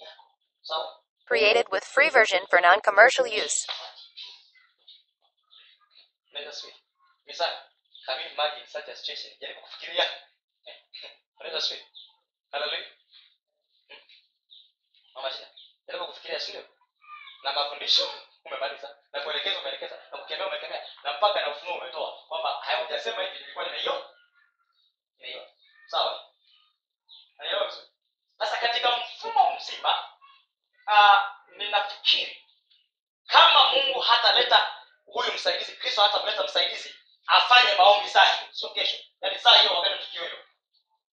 yako 0.00 0.24
sawa. 0.62 1.02
Created 1.26 1.66
with 1.72 1.84
free 1.84 2.10
version 2.10 2.46
for 2.46 2.60
non-commercial 2.60 3.26
use. 3.44 3.68
Misali, 7.26 7.56
such? 8.66 9.40
Jaribu 9.40 9.60
kufikiria. 9.60 10.10
Hallelujah. 15.16 15.48
Hmm. 15.48 15.86
Jaribu 15.86 16.06
kufikiria 16.06 16.40
sio? 16.40 16.64
Na 17.42 17.52
mafundisho 17.52 18.10
umemaliza, 18.44 18.96
na 19.12 19.20
kuelekeza 19.20 19.58
umeelekeza, 19.58 19.98
na 20.12 20.18
kukemea 20.18 20.46
umekemea, 20.46 20.86
na 21.02 21.12
mpaka 21.12 21.40
na 21.40 21.50
ufunuo 21.50 21.74
umetoa 21.78 22.12
kwamba 22.28 22.60
hayajasema 22.60 23.22
hivi 23.22 23.38
nilikuwa 23.38 23.64
nimeiona. 23.64 24.04
Nimeiona. 25.18 25.48
Sawa? 25.86 26.30
Naelewa. 27.38 27.72
Sasa 28.38 28.56
katika 28.56 28.96
mfumo 28.96 29.52
mzima 29.56 30.04
uh, 30.86 31.18
ninafikiri 31.56 32.44
kama 33.26 33.72
mungu 33.72 34.00
hataleta 34.00 34.74
huyu 35.04 35.32
msaidizi 35.32 35.76
kristo 35.76 36.02
hatamleta 36.02 36.44
msaidizi 36.44 36.94
afanye 37.26 37.74
maombi 37.74 38.08
saa 38.08 38.26
sio 38.52 38.68
kesho 38.68 38.96
yaani 39.20 39.38
saa 39.38 39.60
hiyo 39.60 39.74
wakati 39.74 40.04
tukio 40.04 40.22
hilo 40.24 40.38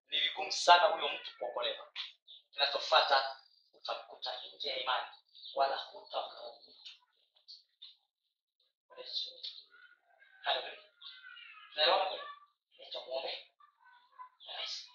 ni 0.08 0.20
vigumu 0.20 0.52
sana 0.52 0.84
huyo 0.88 1.08
mtu 1.10 1.38
kuokolewa 1.40 1.88
kinachofata 2.54 3.36
nje 4.56 4.70
ya 4.70 4.80
imani 4.80 5.08
wala 5.56 5.76
hutamlaumu 5.78 6.62
mtu 6.62 6.92
Haleluya. 10.44 10.78
Tunaelewana 11.74 12.22
muombe. 13.08 13.48
Yes. 14.60 14.88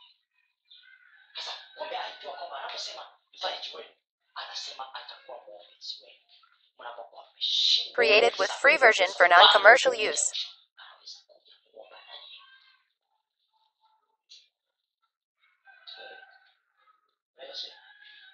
Sasa 1.37 1.53
muombe 1.76 1.97
alijua 1.97 2.32
kwamba 2.32 2.59
anaposema 2.59 3.03
mfanye 3.34 3.59
chukweli 3.59 3.91
anasema 4.34 4.95
atakuwa 4.95 5.39
mwombezi 5.47 6.05
wenu 6.05 6.20
mnapokuwa 6.78 7.24
mmeshindwa 7.32 7.95
Created 7.95 8.41
with 8.41 8.51
free 8.51 8.76
version 8.76 9.09
for 9.09 9.28
non-commercial 9.28 10.11
use. 10.11 10.56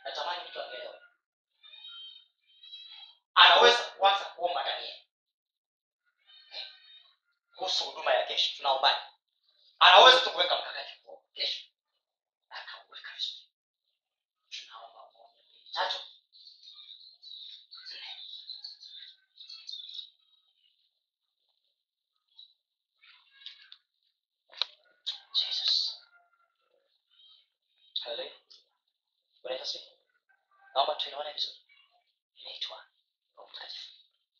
Natamani 0.04 0.48
mtu 0.48 0.62
angeelewa 0.62 1.02
anaweza 3.34 3.84
kuanza 3.84 4.24
kuomba 4.24 4.64
daniel 4.64 4.98
kuhusu 7.56 7.84
huduma 7.84 8.12
ya 8.14 8.26
kesho 8.26 8.56
tunaombani 8.56 8.98
anaweza 9.78 10.20
tu 10.20 10.30
mkakati 10.30 10.98
huo 11.02 11.24
kesho. 11.34 11.66
Akauweka 12.48 13.12
vizuri. 13.14 13.48
Tunaomba 14.50 15.10
tatu. 15.74 15.98
Jesus. 25.38 25.74
Haleluya 28.04 28.32
bwana 29.42 29.56
yesu 29.58 29.64
asifiwe. 29.64 29.91
Naomba 30.74 30.94
tuelewane 30.94 31.32
vizuri. 31.32 31.58
Inaitwa 32.36 32.84
roho 33.36 33.48
mtakatifu 33.50 33.90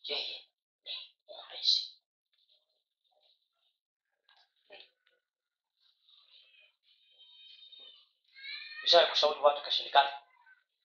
yeye 0.03 0.49
ni 0.83 0.93
mwombezi. 1.27 1.93
Nishawahi 8.83 9.09
kushauri 9.09 9.39
watu 9.39 9.61
ikashindikana 9.61 10.11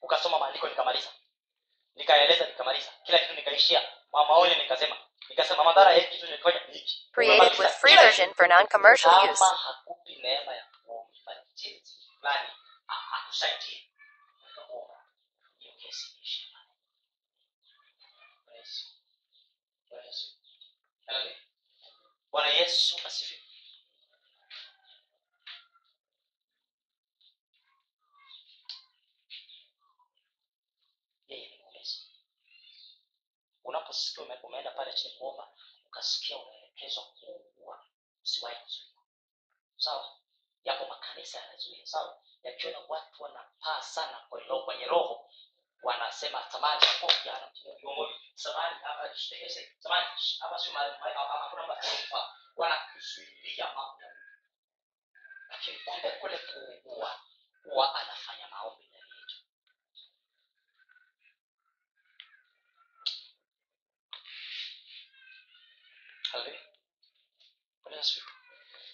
ukasoma 0.03 0.39
maandiko 0.39 0.69
nikamaliza. 0.69 1.11
Nikaeleza 1.95 2.47
nikamaliza. 2.47 2.91
Kila 3.05 3.19
kitu 3.19 3.35
nikaishia. 3.35 3.83
Ma- 4.13 4.25
maonyo 4.27 4.55
nikasema. 4.57 4.97
Nikasema 5.29 5.65
madhara 5.65 5.93
ya 5.95 6.05
kitu 6.05 6.27
nilifanya 6.27 6.61
ni 6.67 6.73
hiki 6.79 7.09
Created 7.13 7.59
with 7.61 7.71
free 7.71 7.97
version 7.97 8.35
for 8.35 8.49
non-commercial 8.49 9.31
use. 9.31 9.45
hakupi 9.45 10.17
neema 10.17 10.55
ya 10.55 10.65
kuomba 10.85 11.35
jinsi 11.55 11.95
fulani. 12.19 12.49
Akusaidie 12.89 13.91
ukaomba 14.53 15.05
hiyo 15.59 15.73
kesi 15.81 16.07
iishe 16.21 16.47
pale. 16.53 16.69
Bwana 18.47 18.59
Yesu. 18.59 18.87
Bwana 19.89 20.05
Yesu. 20.07 20.27
Haleluya. 20.39 20.98
Bwana 22.31 22.49
yesu 22.59 22.97
asifiwe. 23.07 23.43
Unaposikia 33.65 34.25
ume- 34.25 34.41
umeenda 34.43 34.71
pale 34.71 34.93
chini 34.93 35.15
kuomba 35.19 35.49
ukasikia 35.87 36.39
unaelekezwa 36.39 37.05
kuugua 37.05 37.87
usiwahi 38.23 38.57
kuzuia 38.57 38.89
sawa? 39.77 40.19
Yapo 40.65 40.87
makanisa 40.87 41.39
yanazuia. 41.41 41.87
Sawa? 41.87 42.23
Yakiona 42.43 42.79
watu 42.89 43.23
wanapaa 43.23 43.83
sana 43.83 44.27
kwenye 44.65 44.85
roho 44.87 45.31
wanasema 45.83 46.51
samani 46.51 46.81
hapa 46.87 47.13
samani 48.35 48.75
hapa 48.83 50.59
mali 50.73 50.91
hapa 51.15 51.49
kuna 51.55 52.77
lakini 55.49 55.79
kumbe 55.79 56.11
kule 56.11 56.39
kuugua 56.39 57.21
huwa 57.65 57.95
anafanya 57.95 58.49
maombi 58.49 58.85
yetu. 58.85 59.37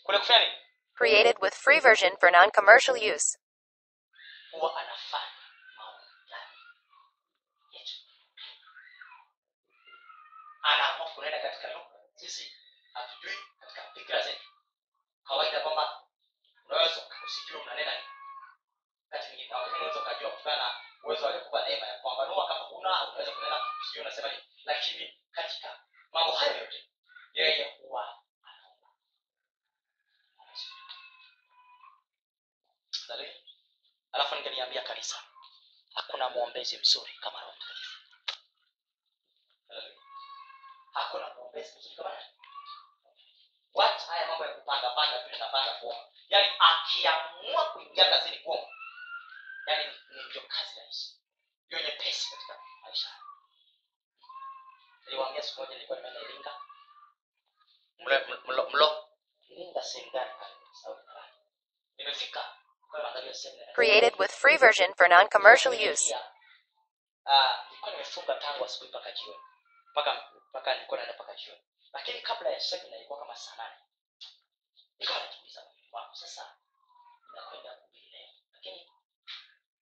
Kule 0.03 0.19
kufanya 0.19 0.55
created 0.95 1.37
with 1.43 1.55
free 1.55 1.81
version 1.81 2.17
for 2.17 2.31
non-commercial 2.31 2.97
use. 2.97 3.39
Huwa 4.51 4.81
anafanya 4.81 5.34
anaamua 10.65 11.09
kunaenda 11.11 11.39
katika 11.43 11.73
lugha 11.73 11.99
sisi 12.15 12.57
hatujui 12.93 13.39
katika 13.61 13.83
fikra 13.95 14.21
zetu 14.21 14.45
kawaida 15.25 15.61
kwamba 15.61 16.03
unaweza 16.67 17.03
usijue 17.25 17.61
unanena 17.61 17.93
nini 17.95 18.09
wakati 19.11 19.29
mwingine 19.29 19.55
wakati 19.55 19.75
unaweza 19.77 20.01
ukajua 20.01 20.31
kutokana 20.31 20.57
na 20.57 20.75
uwezo 21.05 21.29
aliokupa 21.29 21.69
neema 21.69 21.87
ya 21.87 21.99
kupambanua 21.99 22.49
kama 22.49 22.71
una 22.71 23.09
unaweza 23.09 23.33
kunena 23.33 23.61
sijui 23.87 24.01
unasema 24.03 24.29
nini 24.29 24.43
lakini 24.65 25.19
katika. 25.33 25.81
Mambo 26.13 26.33
hayo 26.33 26.57
yote 26.59 26.91
yeye 27.33 27.77
huwa 27.79 28.23
anaomba 28.43 28.89
alafu 34.13 34.35
ningeliambia 34.35 34.83
kanisa 34.83 35.23
hakuna 35.95 36.29
mwombezi 36.31 36.79
mzuri 36.79 37.13
kama 37.21 37.41
roho 37.41 37.53
mtakatifu 37.57 37.84
hakuna 40.95 41.35
mwombezi 41.35 41.79
mzuri 41.79 41.97
kama 41.97 42.11
nani? 42.11 42.27
wacha 43.75 44.07
haya 44.07 44.27
mambo 44.27 44.45
ya 44.47 44.55
kupanga 44.55 44.91
panga 44.91 45.19
tu 45.19 45.39
napanga 45.39 45.73
kuomba 45.73 46.05
yaani 46.29 46.49
akiamua 46.59 47.65
kuingia 47.73 48.05
kazini 48.11 48.39
kuomba 48.39 48.69
yaani 49.67 49.85
ni 50.11 50.23
ndio 50.23 50.43
kazi 50.43 50.81
rahisi. 50.81 51.21
Ndio 51.67 51.81
nyepesi 51.81 52.31
katika 52.31 52.59
maisha. 52.83 53.09
Haya. 53.09 53.21
niliwaambia 55.05 55.43
siku 55.43 55.61
moja 55.61 55.75
nilikuwa 55.75 55.99
nimeenda 55.99 56.21
iringa 56.21 56.55
mlo 57.99 58.39
mlo 58.47 58.71
mlo. 58.71 59.09
Iringa 59.49 59.83
sehemu 59.83 60.11
gani 60.13 60.31
pale? 60.39 60.55
Nimefika. 61.97 62.57
Kwa 62.91 63.03
magari 63.03 63.27
ya 63.29 63.35
semina 63.35 63.73
Created 63.73 64.15
with 64.21 64.31
free 64.31 64.57
version 64.57 64.95
for 64.95 65.09
non-commercial 65.09 65.93
use. 65.93 66.15
Ah, 67.27 67.65
nilikuwa 67.69 67.91
nimefunga 67.93 68.35
tangu 68.35 68.65
asubuhi 68.65 68.89
mpaka 68.91 69.13
jioni 69.13 69.39
mpaka 69.95 70.31
mpaka 70.51 70.75
nilikuwa 70.75 70.99
naenda 70.99 71.15
mpaka 71.15 71.35
jioni. 71.35 71.61
Lakini 71.93 72.21
kabla 72.21 72.51
ya 72.51 72.61
semina 72.61 72.97
ilikuwa 72.97 73.19
kama 73.19 73.37
saa 73.37 73.57
nane. 73.57 73.77
Nikawa 74.99 75.19
najiuliza 75.21 75.67
wangu 75.93 76.15
sasa 76.15 76.57
nakwenda 77.35 77.75
kuhubiri 77.75 78.09
leo. 78.11 78.29
Lakini 78.53 78.91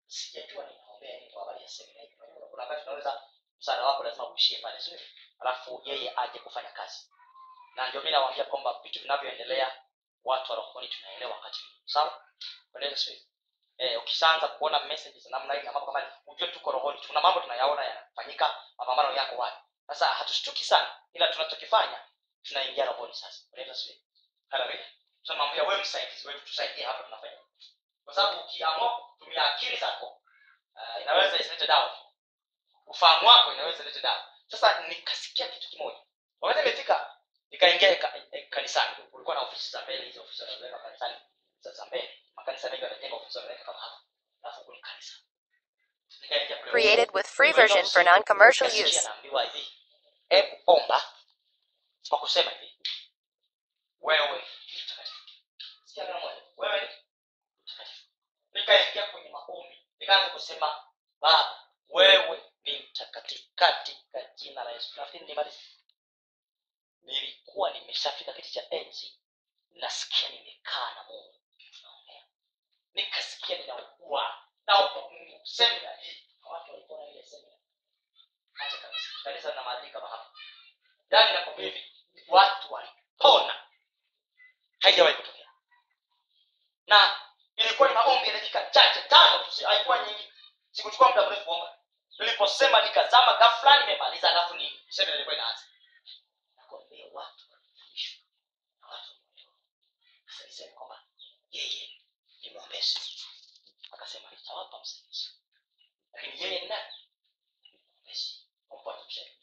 sijajua 0.07 0.67
ninaombea 0.67 1.17
nini 1.19 1.31
kwa 1.33 1.43
habari 1.43 1.63
ya 1.63 1.69
semina 1.69 2.01
hii 2.01 2.09
kuna 2.17 2.63
wakati 2.65 2.83
unaweza 2.83 3.23
msaada 3.59 3.85
wako 3.85 4.03
lazima 4.05 4.29
uishie 4.31 4.59
pale 4.59 4.81
sio 4.81 5.01
alafu 5.41 5.83
yeye 5.85 6.13
aje 6.17 6.39
kufanya 6.39 6.71
kazi. 6.71 7.11
Na 7.75 7.89
ndio 7.89 8.01
mimi 8.01 8.13
nawaambia 8.13 8.45
kwamba 8.45 8.81
vitu 8.83 9.01
vinavyoendelea 9.01 9.83
watu 10.25 10.53
wa 10.53 10.57
rohoni 10.59 10.89
tunaelewa 10.89 11.33
wakati 11.37 11.61
sawa? 11.85 12.25
Bwana 12.73 12.97
sio 12.97 13.15
eh, 13.79 13.99
ukishaanza 14.03 14.49
kuona 14.49 14.85
messages 14.85 15.27
namna 15.31 15.55
hii 15.55 15.63
na 15.63 15.73
mambo 15.73 15.93
kama 15.93 16.13
ujue 16.27 16.49
tuko 16.49 16.71
rohoni. 16.73 17.01
Kuna 17.07 17.21
mambo 17.21 17.41
tunayaona 17.41 17.85
yanafanyika 17.85 18.63
mapambano 18.79 19.15
yako 19.17 19.37
wapi 19.37 19.63
sasa 19.95 20.07
hatushtuki 20.07 20.64
sana 20.64 20.97
ila 21.12 21.28
tunachokifanya 21.28 22.05
tunaingia 22.43 22.84
rohoni 22.84 23.14
sasa. 23.14 23.43
Bwana 23.51 23.74
sio 23.74 23.95
haleluya 24.49 24.86
tunamwambia 25.22 25.62
wewe 25.64 25.80
msaidizi 25.80 26.28
wetu 26.28 26.40
tusaidie 26.40 26.84
hapa 26.84 27.03
tunafanya. 27.05 27.38
Kwa 28.05 28.14
sababu 28.14 28.40
ukiamua 28.40 29.01
kutumia 29.18 29.55
akili 29.55 29.76
zako 29.76 30.22
uh, 30.74 31.03
inaweza 31.03 31.38
isilete 31.38 31.66
dawa. 31.66 31.99
Ufahamu 32.86 33.28
wako 33.28 33.53
inaweza 33.53 33.82
ilete 33.82 34.01
dawa. 34.01 34.28
Sasa 34.47 34.88
nikasikia 34.88 35.49
kitu 35.49 35.68
kimoja. 35.68 35.99
Wakati 36.40 36.68
imefika 36.68 37.16
nikaingia 37.51 37.97
kanisani. 38.51 38.97
Kulikuwa 39.11 39.36
na 39.36 39.43
ofisi 39.43 39.70
za 39.70 39.82
mbele 39.82 40.05
hizi 40.05 40.18
ofisi 40.18 40.43
wanaweka 40.43 40.78
kanisani 40.78 41.16
za 41.61 41.72
za 41.72 41.86
mbele 41.86 42.18
makanisa 42.36 42.70
mengi 42.70 42.84
wanajenga 42.84 43.16
ofisi 43.16 43.38
wanaweka 43.38 43.64
kama 43.64 43.78
hapa. 43.78 44.01
Alafu 44.43 44.64
kuna 44.64 44.78
kanisa. 44.80 45.14
Created 46.70 47.11
with 47.14 47.26
free 47.26 47.53
version 47.53 47.84
for 47.86 48.05
non-commercial 48.05 48.68
use. 48.68 49.09
Hebu 50.33 50.57
omba 50.66 51.14
kwa 52.09 52.18
kusema 52.18 52.51
hivi. 52.51 52.78
Wewe 54.01 54.45
nikaingia 58.53 59.07
kwenye 59.07 59.28
maombi. 59.28 59.87
Nikaanza 59.99 60.30
kusema 60.30 60.85
baba 61.20 61.68
wewe 61.89 62.43
ni 62.64 62.78
mtakatifu 62.78 63.49
katika 63.55 64.22
jina 64.35 64.64
la 64.64 64.70
yesu. 64.72 64.97
Nafikiri 64.97 65.37
nilikuwa 67.03 67.70
nimeshafika 67.70 68.33
kiti 68.33 68.53
cha 68.53 68.70
enzi. 68.70 69.18
Nasikia 69.70 70.28
nimekaa 70.28 70.95
na 70.95 71.03
mungu. 71.05 71.41
Nikasikia 72.95 73.59
ninaugua. 73.59 74.45
Naomba 74.66 75.01
mungu 75.11 75.41
semina 75.47 75.97
hii 75.97 76.26
watu 76.43 76.72
walikuwa 76.72 76.99
na 77.01 77.07
ile 77.07 77.22
semina 77.22 77.51
acha 78.67 78.77
kabisa 78.79 79.09
kanisa 79.25 79.55
na 79.55 79.63
maadili 79.63 79.93
kama 79.93 80.09
hapa 80.09 80.31
ndani 81.07 81.33
nakwambia 81.33 81.65
hivi 81.65 81.93
watu 82.29 82.73
walipona 82.73 83.67
haijawahi 84.81 85.15
kutokea 85.17 85.49
na 86.87 87.21
ilikuwa 87.57 87.89
ni 87.89 87.95
maombi 87.95 88.29
ya 88.29 88.35
dakika 88.35 88.71
chache 88.71 89.03
tano 89.03 89.45
haikuwa 89.67 90.07
nyingi 90.07 90.33
sikuchukua 90.71 91.09
muda 91.09 91.27
mrefu 91.27 91.45
kuomba 91.45 91.79
niliposema 92.19 92.83
nikazama 92.83 93.37
ghafla 93.39 93.81
nimemaliza 93.81 94.31
alafu 94.31 94.55
ni 94.55 94.81
sema 94.89 95.15
ilikuwa 95.15 95.35
inaanza 95.35 95.63
nakwambia 96.57 97.07
watu 97.13 97.45
walifundishwa 97.53 98.23
na 100.67 100.73
kwamba 100.75 101.03
yeye 101.51 101.91
ni 102.43 102.51
mwombezi 102.51 103.01
akasema 103.93 104.31
nitawapa 104.31 104.81
msaidizi 104.81 105.31
lakini 106.13 106.43
yeye 106.43 106.61
ni 106.61 106.67
nani 106.69 106.93
Ni 107.63 107.79
mwombezi. 107.79 108.41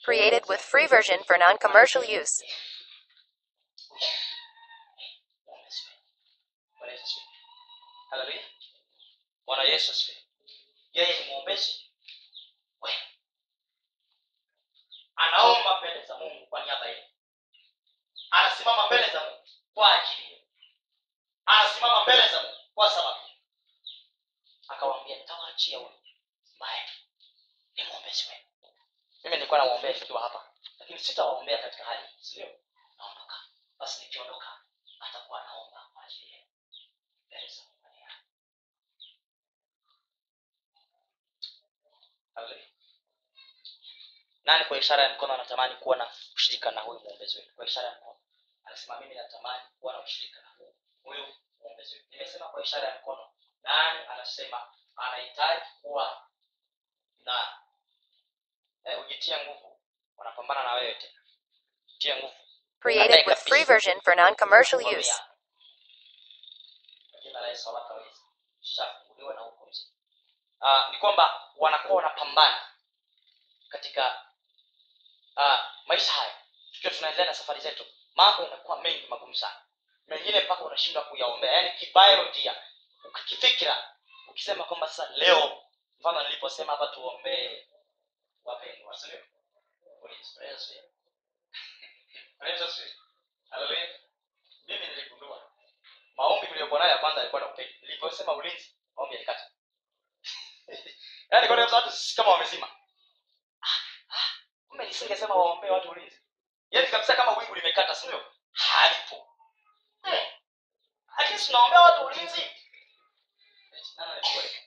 Created 0.03 0.43
with 0.49 0.59
free 0.59 0.87
version 0.87 1.19
for 1.27 1.37
non-commercial 1.37 2.03
use. 2.03 2.41
Anaomba 15.15 15.77
mbele 15.79 16.05
za 16.05 16.17
mungu 16.17 16.47
kwa 16.47 16.65
niaba 16.65 16.85
yenu 16.85 17.07
anasimama 18.31 18.85
mbele 18.85 19.09
za 19.13 19.19
mungu 19.21 19.43
kwa 19.73 20.03
ajili 20.03 20.31
yenu 20.31 20.45
anasimama 21.45 22.03
mbele 22.03 22.27
za 22.27 22.41
mungu 22.41 22.57
kwa 22.73 22.89
sababu 22.89 23.19
ambaye 26.59 26.89
ni 27.75 27.83
wenu 28.27 28.48
mimi 29.23 29.35
nilikuwa 29.35 29.59
namwombea 29.59 29.93
nikiwa 29.93 30.21
hapa 30.21 30.51
lakini 30.79 30.99
sitawaombea 30.99 31.57
katika 31.57 31.83
hali 31.83 32.07
hii 32.07 32.23
sindio 32.23 32.59
naondoka 32.97 33.35
basi 33.79 34.05
nikiondoka 34.05 34.47
atakuwa 34.99 35.41
anaomba 35.41 35.89
kwa 35.93 36.03
ajili 36.03 36.31
yenu 36.31 36.47
mbele 37.27 37.49
nani 44.49 44.65
kwa 44.65 44.77
ishara 44.77 45.03
ya 45.03 45.13
mkono 45.13 45.33
anatamani 45.33 45.75
kuwa 45.75 45.97
na 45.97 46.11
ushirika 46.35 46.71
na 46.71 46.81
huyu 46.81 46.99
mwombezi 46.99 47.37
wetu? 47.37 47.55
Kwa 47.55 47.65
ishara 47.65 47.87
ya 47.87 47.95
mkono. 47.95 48.19
Anasema 48.65 48.99
mimi 48.99 49.15
natamani 49.15 49.63
kuwa 49.79 49.93
na 49.93 49.99
ushirika 49.99 50.41
na 50.41 50.47
huyu 51.03 51.35
mwombezi 51.59 51.93
wetu. 51.95 52.07
Nimesema 52.11 52.49
kwa 52.49 52.63
ishara 52.63 52.87
ya 52.87 52.99
mkono. 52.99 53.29
Nani 53.63 53.99
anasema 54.07 54.73
anahitaji 54.95 55.65
kuwa 55.81 56.27
na 57.19 57.59
ujitie 59.05 59.37
nguvu. 59.45 59.79
Wanapambana 60.17 60.63
na 60.63 60.73
wewe 60.73 60.93
tena. 60.95 61.19
Jitie 61.87 62.15
nguvu. 62.15 62.33
Created 62.79 63.27
with 63.27 63.37
free 63.39 63.63
version 63.63 64.01
for 64.01 64.15
non-commercial 64.15 64.81
use. 64.99 65.21
jina 67.23 67.41
la 67.41 67.47
Yesu 67.47 67.71
na. 67.71 67.89
Ah, 70.61 70.89
ni 70.91 70.97
kwamba 70.97 71.51
wanakuwa 71.57 71.95
wanapambana 71.95 72.61
katika 73.69 74.25
uh, 75.37 75.59
maisha 75.85 76.11
haya. 76.11 76.35
Tukiwa 76.71 76.93
tunaendelea 76.93 77.25
na 77.25 77.33
safari 77.33 77.61
zetu 77.61 77.85
mambo 78.15 78.43
yanakuwa 78.43 78.81
mengi 78.81 79.07
magumu 79.07 79.35
sana. 79.35 79.61
Mengine 80.07 80.39
mpaka 80.41 80.63
unashindwa 80.63 81.03
kuyaombea. 81.03 81.51
Yaani 81.51 81.79
kibiolojia 81.79 82.55
ukifikira 83.05 83.93
ukisema 84.27 84.63
kwamba 84.63 84.87
sasa 84.87 85.11
leo 85.15 85.63
mfano 85.99 86.23
niliposema 86.23 86.71
hapa 86.71 86.87
tuombee 86.87 87.65
Praise- 90.01 90.35
praise 90.37 90.65
God. 90.73 90.83
Praise 92.39 92.59
God. 92.59 92.91
Hallelujah. 93.49 93.89
mimi 94.67 94.87
niligundua 94.87 95.51
maombi 96.17 96.47
mliokuwa 96.47 96.79
nayo 96.79 96.97
kwanza 96.99 97.21
alikuwa 97.21 97.41
na 97.41 97.47
upendo 97.51 97.73
niliposema 97.81 98.33
ulinzi 98.33 98.75
maombi 98.95 99.15
yalikata 99.15 99.51
yaani 101.31 101.47
kwa 101.47 101.55
nini 101.55 101.71
watu 101.71 101.91
sisi 101.91 102.15
kama 102.15 102.31
wamezima 102.31 102.75
kumbe 104.67 104.85
nisingesema 104.85 105.35
waombee 105.35 105.69
watu 105.69 105.89
ulinzi 105.89 106.21
yaani 106.71 106.87
kabisa 106.87 107.15
kama 107.15 107.37
wingu 107.37 107.55
limekata 107.55 107.95
sio 107.95 108.33
halipo 108.51 109.25
Hmm. 110.01 110.27
lakini 111.17 111.39
tunaombea 111.39 111.81
watu 111.81 112.05
ulinzi 112.05 112.41
nani 113.97 114.11
anatuweka? 114.11 114.59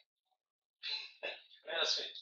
Nani 1.64 1.86
sweet. 1.86 2.16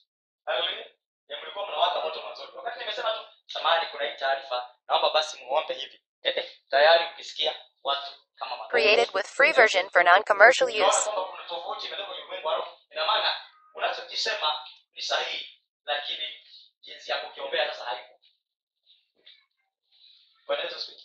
Haleluya. 0.46 0.90
Ya 1.30 1.36
mlikuwa 1.42 1.66
mnawaka 1.66 2.00
moto 2.00 2.22
mwanzoni. 2.22 2.50
Wakati 2.56 2.78
nimesema 2.78 3.12
tu 3.12 3.24
samahani 3.46 3.86
kuna 3.90 4.04
hii 4.04 4.16
taarifa, 4.16 4.70
naomba 4.88 5.10
basi 5.10 5.38
muombe 5.44 5.74
hivi. 5.74 6.00
Eh, 6.22 6.50
tayari 6.70 7.04
ukisikia 7.12 7.54
watu 7.84 8.12
kama 8.36 8.56
magari. 8.56 8.70
Created 8.70 9.14
with 9.14 9.26
free 9.26 9.52
version 9.52 9.90
for 9.90 10.04
non-commercial 10.04 10.68
use. 10.88 11.10
kuna 11.10 11.42
tofauti 11.48 11.86
imetoka 11.86 12.12
ulimwengu 12.12 12.48
wa 12.48 12.54
roho. 12.56 12.78
Ina 12.90 13.04
maana 13.06 13.34
unachokisema 13.74 14.52
ni 14.92 15.02
sahihi, 15.02 15.60
lakini 15.84 16.28
jinsi 16.80 17.10
ya 17.10 17.18
kukiombea 17.18 17.72
sasa 17.72 17.84
haipo. 17.84 18.20
Bwana 20.46 20.62
Yesu 20.62 20.76
asifiwe. 20.76 21.00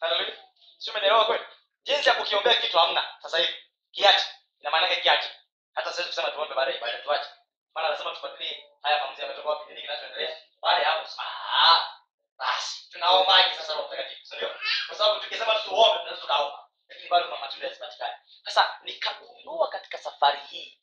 Haleluya. 0.00 0.36
Sio 0.78 0.92
umeelewa 0.92 1.24
kweli? 1.24 1.44
Jinsi 1.84 2.08
ya 2.08 2.14
kukiombea 2.14 2.54
kitu 2.54 2.78
hamna 2.78 3.04
sasa 3.22 3.38
hivi. 3.38 3.54
Kiache. 3.92 4.26
Ina 4.60 4.70
maana 4.70 4.88
yake 4.88 5.00
kiache. 5.00 5.30
Hata 5.74 5.92
sasa 5.92 6.04
kusema 6.08 6.30
tuombe 6.30 6.54
baadaye, 6.54 6.78
baadaye 6.80 7.02
tuache. 7.02 7.30
Maana 7.76 7.88
lazima 7.88 8.10
tufuatilie 8.10 8.64
haya 8.82 8.98
maamuzi 8.98 9.22
yametoka 9.22 9.48
wapi, 9.48 9.68
nini 9.68 9.80
kinachoendelea. 9.82 10.36
Baada 10.62 10.82
ya 10.82 10.90
hapo 10.90 11.08
ah, 11.22 12.00
basi 12.38 12.90
tunaombaje 12.90 13.54
sasa 13.54 13.74
Roho 13.74 13.86
Mtakatifu, 13.88 14.26
si 14.26 14.36
ndio? 14.36 14.50
Kwa 14.88 14.96
sababu 14.96 15.20
tukisema 15.20 15.54
tuombe 15.58 15.98
tunaweza 15.98 16.20
tukaomba, 16.22 16.68
lakini 16.88 17.08
bado 17.08 17.36
matunda 17.36 17.66
yasipatikane. 17.66 18.14
Sasa 18.44 18.78
nikagundua 18.82 19.68
katika 19.68 19.98
safari 19.98 20.40
hii 20.40 20.80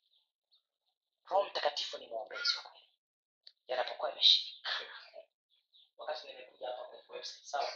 Roho 1.30 1.42
Mtakatifu 1.44 1.98
ni 1.98 2.06
mwombezi 2.06 2.56
wa 2.56 2.62
kweli 2.62 2.88
yanapokuwa 3.66 4.10
yameshika. 4.10 4.70
Wakati 5.96 6.26
nimekuja 6.26 6.66
hapa 6.66 6.84
kwenye 6.84 7.02
website 7.08 7.44
sawa, 7.44 7.68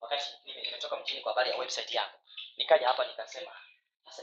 wakati 0.00 0.24
nimetoka 0.44 0.96
mjini 0.96 1.20
kwa 1.20 1.32
habari 1.32 1.50
ya 1.50 1.56
website 1.56 1.92
yako, 1.94 2.18
nikaja 2.56 2.86
hapa 2.88 3.04
nikasema, 3.06 3.56
sasa 4.04 4.22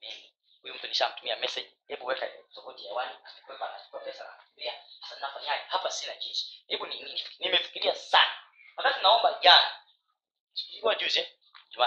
mengi, 0.00 0.34
huyu 0.62 0.74
mtu 0.74 0.86
nishamtumia 0.86 1.36
message, 1.36 1.70
hebu 1.88 2.06
weka 2.06 2.28
tovuti 2.54 2.88
amekwepa 3.24 3.68
anachukua 3.70 4.00
pesa 4.00 4.24
na 4.24 4.30
kukimbia. 4.30 4.74
Sasa 5.00 5.20
nafanyaje 5.20 5.62
hapa? 5.68 5.90
Sina 5.90 6.14
jinsi. 6.16 6.64
Hebu 6.68 6.86
ni- 6.86 7.02
ni- 7.02 7.24
nimefikiria 7.38 7.94
sana, 7.94 8.34
wakati 8.76 9.00
naomba 9.02 9.38
jana, 9.42 9.70
juzi? 10.94 11.26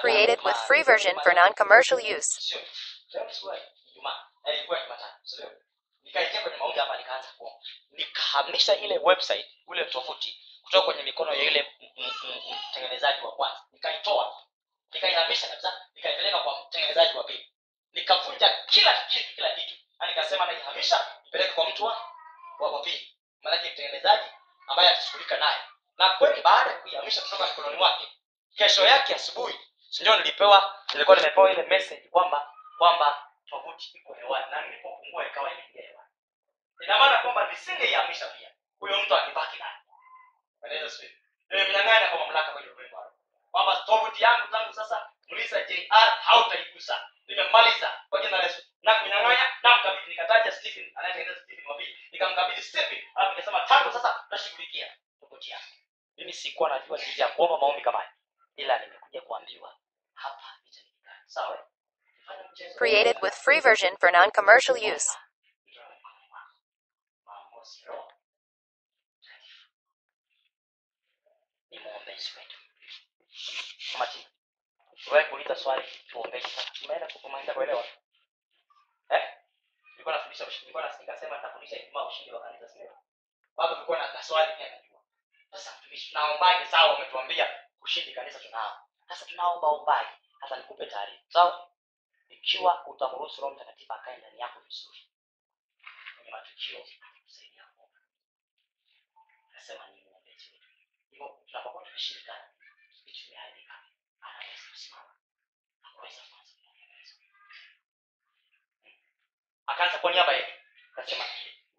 Created 0.02 0.40
with 0.46 0.56
free 0.68 0.84
version 0.84 1.20
for 1.24 1.34
non-commercial 1.36 2.00
use. 2.18 2.56
ya 4.46 4.54
nikaingia 6.04 6.42
kwenye 6.42 6.58
maombi 6.58 6.80
hapa 6.80 6.98
nikaanza 6.98 7.28
kuomba 7.38 7.60
nikahamisha 7.92 8.76
ile 8.76 8.98
website 8.98 9.48
ule 9.68 9.86
tovuti 9.86 10.40
kutoka 10.64 10.86
kwenye 10.86 11.04
mikono 11.04 11.34
ya 11.34 11.44
yule 11.44 11.74
mtengenezaji 12.70 13.22
wa 13.26 13.32
kwanza 13.32 13.62
nikaitoa 13.72 14.44
nikaihamisha 14.94 15.48
kabisa. 15.48 15.82
Nikaipeleka 15.96 16.40
kwa 16.40 16.66
mtengenezaji 16.68 17.18
wa 17.18 17.24
pili. 17.24 17.50
Nikavunja 17.94 18.50
kila 18.66 18.94
kitu 18.94 19.36
kila 19.36 19.50
kitu. 19.50 19.76
Nikasema 20.08 20.46
naihamisha 20.46 21.06
nipeleke 21.26 21.52
kwa 21.52 21.70
mtu 21.70 21.86
wa 22.60 22.82
pili. 22.84 23.18
Maanake 23.42 23.70
mtengenezaji 23.72 24.30
ambaye 24.68 24.90
atashughulika 24.90 25.38
naye. 25.38 25.60
Na 25.98 26.10
kweli 26.10 26.42
baada 26.42 26.72
ya 26.72 26.78
kuihamisha 26.78 27.22
kutoka 27.22 27.48
mkononi 27.48 27.78
mwake 27.78 28.08
kesho 28.56 28.86
yake 28.86 29.16
asubuhi 29.16 29.60
sindio 29.90 30.16
nilipewa 30.16 30.76
nilikuwa 30.94 31.18
nimepewa 31.18 31.52
ile 31.52 31.64
message 31.64 32.08
kwamba 32.10 32.52
kwamba 32.78 33.28
tovuti 33.50 33.92
iko 33.98 34.14
hewani 34.14 34.52
na 34.52 34.62
nilipofungua 34.62 35.28
ikawa 35.28 35.52
imeingia 35.54 35.82
hewani. 35.82 36.10
Ina 36.84 36.98
maana 36.98 37.18
kwamba 37.18 37.52
nisingeihamisha 37.52 38.28
pia 38.28 38.52
huyo 38.80 38.98
mtu 38.98 39.16
akibaki 39.16 39.58
naye. 39.60 39.76
Nimemnyang'anya 41.50 42.08
kwa 42.08 42.20
mamlaka 42.20 42.52
kwenye 42.52 42.68
ulimwengu 42.68 42.96
wa 42.96 43.04
roho. 43.04 43.16
kwamba 43.52 43.83
tovuti 44.00 44.24
yangu 44.24 44.48
tangu 44.52 44.74
sasa 44.74 45.10
mlisa 45.30 45.62
jr 45.64 46.10
hautaigusa. 46.22 47.10
Nimemaliza. 47.28 48.02
Kwa 48.10 48.22
jina 48.22 48.38
la 48.38 48.44
yesu. 48.44 48.62
Na 48.82 48.96
kunyang'anya 48.96 49.54
na 49.64 49.78
mkabidhi. 49.78 50.10
Nikataja 50.10 50.52
stephen 50.52 50.92
anayetengeneza 50.96 51.42
stephen 51.44 51.66
wa 51.68 51.78
pili 51.78 51.98
nikamkabidhi 52.12 52.62
stephen. 52.62 53.04
Alafu 53.16 53.32
nikasema 53.36 53.62
tangu 53.68 53.92
sasa 53.94 54.14
tutashughulikia 54.24 54.98
tovuti 55.20 55.52
yangu. 55.52 55.66
Mimi 56.18 56.34
sikuwa 56.34 56.70
najua 56.70 56.98
jinsi 56.98 57.22
ya 57.22 57.28
kuomba 57.28 57.58
maombi 57.58 57.82
kama 57.82 57.98
haya 57.98 58.14
ila 58.56 58.80
nimekuja 58.80 59.22
kuambiwa 59.22 59.78
hapa 60.14 60.44
sawa? 61.26 61.68
Created 62.78 63.18
with 63.22 63.34
free 63.34 63.60
version 63.60 63.98
for 63.98 64.12
non-commercial 64.12 64.78
use. 64.96 65.18
Maamuzi 67.26 67.86
roho 67.86 68.12
ni 71.70 71.80
mwombezi 71.80 72.32
wetu 72.38 72.58
mati 74.00 74.28
wewe 75.12 75.24
kuuliza 75.26 75.56
swali 75.56 75.88
tuombee 76.10 76.40
sasa 76.42 76.72
tumeenda 76.74 77.08
kukumaenda 77.08 77.54
kuelewa 77.54 77.86
eh 79.10 79.38
nilikuwa 79.92 80.16
nafundisha 80.16 80.48
ushindi 80.48 80.62
nilikuwa 80.66 80.84
nasikika 80.84 81.18
sema 81.18 81.36
nitafundisha 81.38 81.78
ijumaa 81.84 82.06
ushindi 82.08 82.32
wa 82.34 82.42
kanisa 82.42 82.68
sio 82.70 82.98
bado 83.56 83.74
kulikuwa 83.76 83.98
na 84.00 84.08
kaswali 84.08 84.54
pia 84.58 84.70
najua 84.70 85.04
sasa 85.52 85.78
mtumishi 85.80 86.10
tunaombaje 86.10 86.66
sawa 86.66 86.96
umetuambia 86.98 87.60
ushindi 87.82 88.14
kanisa 88.14 88.40
tunao 88.40 88.88
sasa 89.08 89.26
tunaomba 89.26 89.68
ombaje 89.68 90.10
sasa 90.42 90.56
nikupe 90.58 90.86
taarifa 90.86 91.24
sawa 91.30 91.70
ikiwa 92.30 92.88
utamruhusu 92.88 93.42
roho 93.42 93.54
mtakatifu 93.56 93.94
akae 93.94 94.18
ndani 94.18 94.40
yako 94.40 94.60
vizuri 94.60 95.10
kwenye 96.16 96.32
matukio 96.32 96.86
kusaidia 97.26 97.64
Mungu. 97.78 97.94
Nasema 99.52 99.88
ni 99.88 100.02
mwombezi 100.02 100.52
wetu. 100.54 100.68
Hivyo 101.10 101.42
tunapokuwa 101.48 101.84
tunashirikana 101.86 102.50
vitu 103.06 103.20
vimeharibika, 103.26 103.74
anaweza 104.22 104.64
kusimama 104.72 105.14
na 105.84 105.90
kuweza 105.96 106.22
kuanza 106.30 106.54
kutengeneza. 106.54 107.16
Akaanza 109.68 109.98
kwa 110.00 110.12
niaba 110.12 110.34
yetu, 110.34 110.52
akasema 110.94 111.26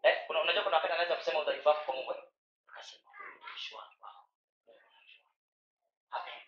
eh, 0.03 0.27
kuna 0.27 0.41
unajua 0.41 0.63
kuna 0.63 0.77
wakati 0.77 0.93
anaweza 0.95 1.17
kusema 1.17 1.39
udhaifu 1.41 1.69
wako 1.69 1.85
kwa 1.85 1.95
Mungu. 1.95 2.13
eh? 2.13 2.23
Akasema 2.69 3.03
huyu 3.11 3.31
ni 3.31 3.39
mtumishi 3.39 3.75
wako 3.75 3.95
wako. 4.01 4.29
Mungu 4.67 4.81
anajua. 4.89 5.31
Hapendi 6.11 6.47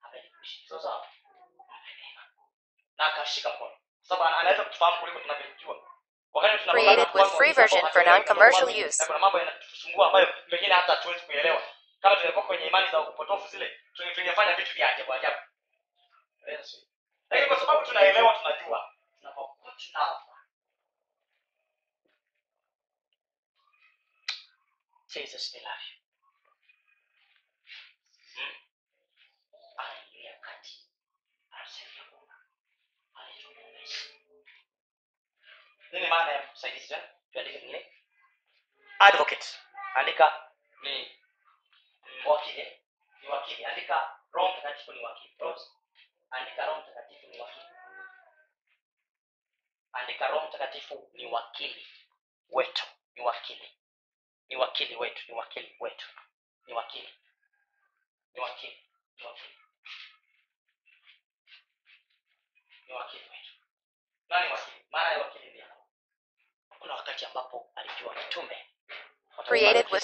hapendi 0.00 0.28
kuishi. 0.30 0.68
Sawa 0.68 0.82
sawa. 0.82 1.06
Hapendi 1.68 2.02
neema. 2.02 2.22
Na 2.96 3.06
akashika 3.06 3.54
mkono. 3.54 3.78
Sababu 4.02 4.24
ana- 4.28 4.38
anaweza 4.38 4.64
kutufahamu 4.64 5.00
kuliko 5.00 5.20
tunavyojua. 5.20 5.84
Wakati 6.32 6.58
tunapokaa 6.58 6.84
na 6.86 6.94
Created 6.94 6.98
watu 7.06 7.16
with 7.16 7.24
ambao 7.24 7.38
free 7.38 7.52
version 7.52 7.80
hatuelewi 7.82 7.87
for 8.04 8.10
non-commercial 8.10 8.68
use. 8.88 8.98
na 9.02 9.06
kuna 9.06 9.18
mambo 9.18 9.38
yanatusumbua 9.38 10.06
ambayo 10.06 10.26
pengine 10.50 10.74
hata 10.74 10.94
hatuwezi 10.94 11.20
kuelewa 11.20 11.62
kama 12.00 12.16
tungekuwa 12.16 12.44
kwenye 12.46 12.66
imani 12.66 12.90
za 12.90 13.00
upotofu 13.00 13.48
zile 13.48 13.80
tunge- 13.94 14.14
tungefanya 14.14 14.56
vitu 14.56 14.74
vya 14.74 14.94
ajabu 14.94 15.12
ajabu 15.12 15.36
Yes. 16.48 16.86
lakini 17.30 17.48
kwa 17.48 17.60
sababu 17.60 17.86
tunaelewa 17.86 18.34
tunajua 18.34 18.92
tunapokuwa 19.18 19.72
tunaomba 19.72 20.34
Jesus 25.08 25.54
we 25.54 25.60
love 25.60 25.84
you 25.90 25.98
Hmm? 28.34 28.54
anaingilia 29.76 30.38
kati 30.40 30.86
anasaidia 31.50 32.02
Mungu 32.10 32.32
anaitwa 33.14 33.52
mwombezi 33.54 34.14
nini 35.92 36.06
maana 36.08 36.32
ya 36.32 36.52
msaidizi 36.52 36.88
tena 36.88 37.08
tuandike 37.32 37.58
vile 37.58 37.94
advocate 38.98 39.46
andika 39.94 40.50
ni 40.82 40.98
ni 42.22 42.24
wakili 42.26 42.82
ni 43.22 43.28
wakili 43.28 43.64
andika 43.64 44.18
roho 44.32 44.52
mtakatifu 44.58 44.92
ni 44.92 45.00
wakili 45.04 45.34
Rose, 45.38 45.70
andika 46.30 46.66
roho 46.66 46.80
mtakatifu 46.82 47.26
ni 47.26 47.38
wakili 47.40 47.64
andika 49.92 50.28
roho 50.28 50.48
mtakatifu 50.48 51.10
ni 51.14 51.26
wakili 51.26 51.86
wetu 52.48 52.86
ni 53.14 53.20
wakili 53.22 53.74
ni 54.48 54.56
wakili 54.56 54.96
wetu 54.96 55.22
ni 55.28 55.34
wakili 55.34 55.76
wetu 55.80 56.06
ni 56.66 56.74
wakili 56.74 57.08
ni 58.34 58.40
wakili 58.40 58.84
ni 59.16 59.24
wakili 59.26 59.58
ni 62.86 62.92
wakili 62.94 63.22
wetu 63.30 63.52
nani 64.28 64.52
wakili 64.52 64.84
maana 64.90 65.12
ya 65.12 65.18
wakili 65.18 65.50
ni 65.50 65.60
hapo 65.60 65.86
kuna 66.78 66.94
wakati 66.94 67.24
ambapo 67.24 67.72
alijua 67.74 68.14
mitume 68.14 68.64
Created 69.48 69.86
with 69.92 70.02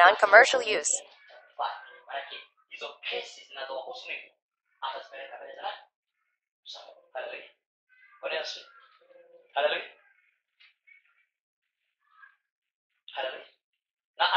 non-commercial 0.06 0.62
use. 0.62 0.92
Hallelujah. 9.54 9.90
Hallelujah. 13.16 13.52
Na 14.18 14.32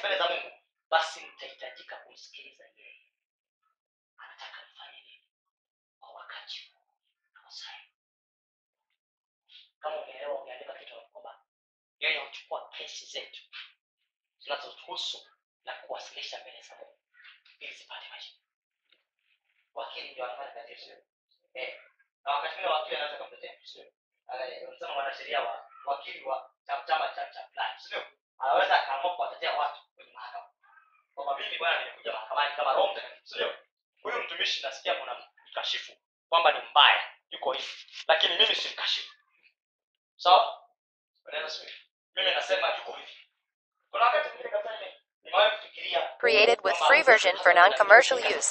mbele 0.00 0.18
za 0.18 0.28
Mungu, 0.30 0.50
basi 0.90 1.20
kumsikiliza 1.96 2.64
yeye. 2.76 2.85
for 47.46 47.54
non-commercial 47.54 48.18
use. 48.18 48.50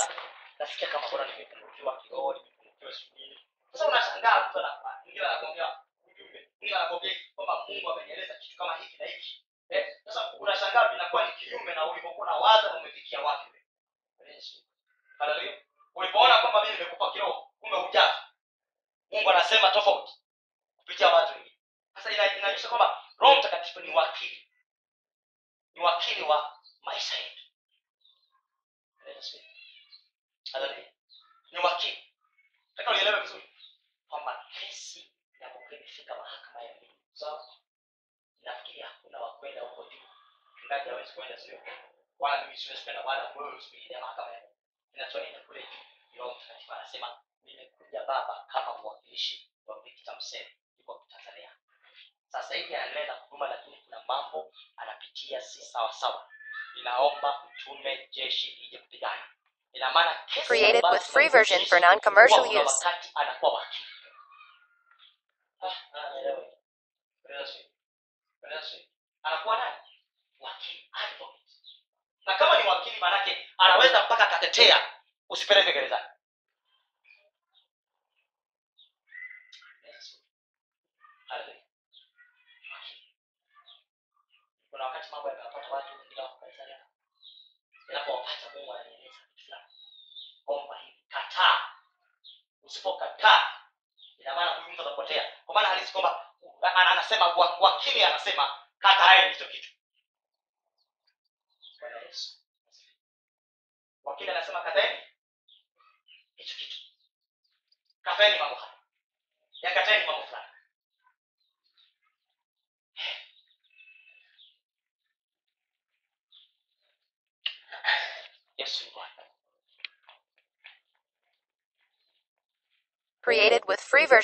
version 61.45 61.65
for 61.67 61.79
non-commercial 61.79 62.45
use. 62.47 62.83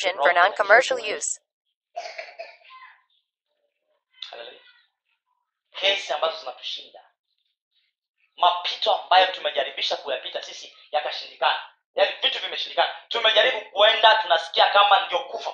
version 0.02 0.24
for 0.24 0.34
non 0.34 0.54
commercial 0.54 1.00
use. 1.00 1.40
Kesi 5.80 6.14
ambazo 6.14 6.38
zinatushinda, 6.40 7.00
mapito 8.38 8.96
ambayo 8.96 9.28
tumejaribisha 9.28 9.98
kuyapita 9.98 10.44
sisi 10.44 10.78
yakashindikana, 10.92 11.60
yaani 11.96 12.12
vitu 12.22 12.40
vimeshindikana. 12.40 12.90
Tumejaribu 13.08 13.62
kuenda, 13.72 14.16
tunasikia 14.16 14.70
kama 14.70 15.06
ndio 15.06 15.20
kufa 15.20 15.54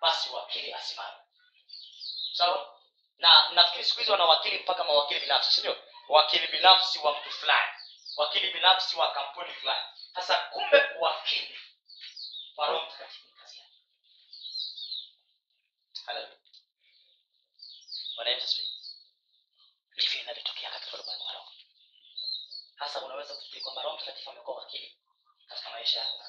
basi 0.00 0.30
wakili 0.30 0.72
asimame. 0.72 1.16
Sawa? 2.32 2.80
Na 3.18 3.48
nafikiri 3.52 3.84
siku 3.84 3.98
hizi 3.98 4.10
wanawakili 4.12 4.58
mpaka 4.58 4.84
mawakili 4.84 5.20
binafsi 5.20 5.52
sindio 5.52 5.76
wakili 6.08 6.46
binafsi 6.46 6.98
wa 6.98 7.18
mtu 7.20 7.30
fulani 7.30 7.72
wakili 8.16 8.52
binafsi 8.52 8.96
wa 8.96 9.12
kampuni 9.12 9.54
fulani. 9.54 9.84
Sasa 10.14 10.36
kumbe 10.38 10.82
uwakili 10.98 11.58
wa 12.56 12.66
roho 12.66 12.86
mtakatifu 12.86 13.34
kazi 13.40 13.58
yake. 13.58 13.74
Hasa 22.76 23.00
unaweza 23.04 23.34
kufikiri 23.34 23.60
kwamba 23.60 23.82
roho 23.82 23.96
mtakatifu 23.96 24.30
amekuwa 24.30 24.56
wakili 24.56 24.96
katika 25.48 25.70
maisha 25.70 26.00
yako. 26.00 26.24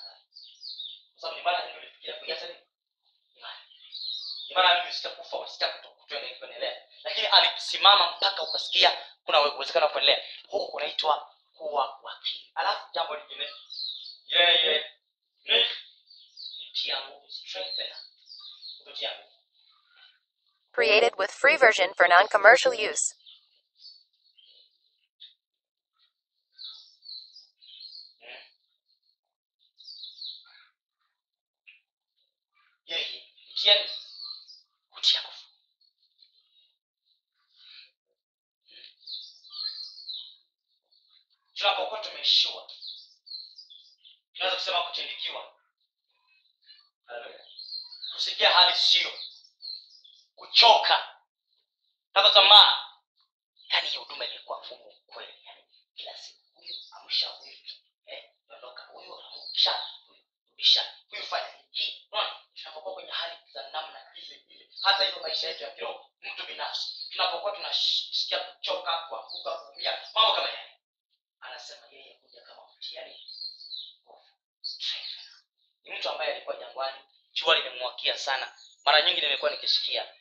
Sababu 1.16 1.38
ni 1.40 1.44
mara 1.46 1.66
nilifikiria 1.74 2.16
kuiacha 2.16 2.48
nini? 2.48 2.60
Nyingi 4.56 4.94
sitakufa 4.94 5.38
au 5.38 5.48
sitakuendelea 5.48 6.82
lakini 7.04 7.28
alisimama 7.28 8.12
mpaka 8.12 8.42
ukasikia 8.44 8.98
kuna 9.26 9.42
uwezekano 9.42 9.88
kuendelea 9.90 10.24
huu 10.48 10.66
unaitwa 10.66 11.34
kuwa 11.58 12.00
wakili 12.04 12.52
alafu 12.56 12.94
jambo 12.94 13.16
lingine 13.16 13.50
yeye 14.28 14.86
ni 15.46 15.66
nguvu 17.08 17.32
strengthener 17.32 17.98
nguvu 18.82 19.32
Created 20.72 21.14
with 21.18 21.32
free 21.32 21.58
version 21.58 21.94
for 21.94 22.08
non-commercial 22.08 22.74
use. 22.92 23.16
kutia 33.54 33.76
nini? 33.76 34.01
Kutia 35.02 35.22
nguvu 35.22 35.38
tunapokuwa 41.54 42.00
tumeishiwa 42.00 42.72
tunaweza 44.34 44.58
kusema 44.58 44.82
kutindikiwa 44.82 45.54
kusikia 48.14 48.50
hali 48.50 48.76
sio. 48.76 49.12
Kuchoka. 50.36 51.16
Kata 52.14 52.30
tamaa. 52.30 52.88
Yani 53.70 53.88
hiyo 53.90 54.04
huduma 54.04 54.26
imekuwa 54.26 54.66
ngumu 54.66 54.94
kweli. 55.08 55.34
Yani 55.46 55.64
kila 55.96 56.18
siku. 56.18 56.40
Huyu 56.54 56.74
amsha 56.92 57.30
huyu 57.30 57.58
eh, 58.06 58.32
ondoka. 58.50 58.84
Huyu 58.84 59.20
amsha 59.22 59.88
rudisha 60.62 60.86
huyu 61.10 61.24
fanya 61.24 61.54
hii 61.72 62.08
unaona 62.12 62.36
tunapokuwa 62.56 62.94
kwenye 62.94 63.12
hali 63.12 63.36
za 63.54 63.70
namna 63.70 64.12
ile 64.16 64.36
ile 64.48 64.70
hata 64.82 65.04
hivyo 65.04 65.22
maisha 65.22 65.48
yetu 65.48 65.64
ya 65.64 65.72
kiroho 65.72 66.12
mtu 66.22 66.46
binafsi 66.46 67.10
tunapokuwa 67.12 67.52
tunasikia 67.56 68.40
kuchoka 68.40 68.98
kuanguka 69.10 69.58
kuumia 69.58 70.00
mambo 70.14 70.32
kama 70.36 70.50
yale 70.50 70.78
anasema 71.40 71.88
yeye 71.92 72.14
kuja 72.14 72.42
kama 72.42 72.62
mtiani 72.78 73.16
ni 75.84 75.98
mtu 75.98 76.10
ambaye 76.10 76.32
alikuwa 76.34 76.56
jangwani 76.56 76.98
jua 77.34 77.56
limemwakia 77.56 78.18
sana 78.18 78.56
mara 78.86 79.02
nyingi 79.02 79.22
nimekuwa 79.22 79.52
nikisikia 79.52 80.14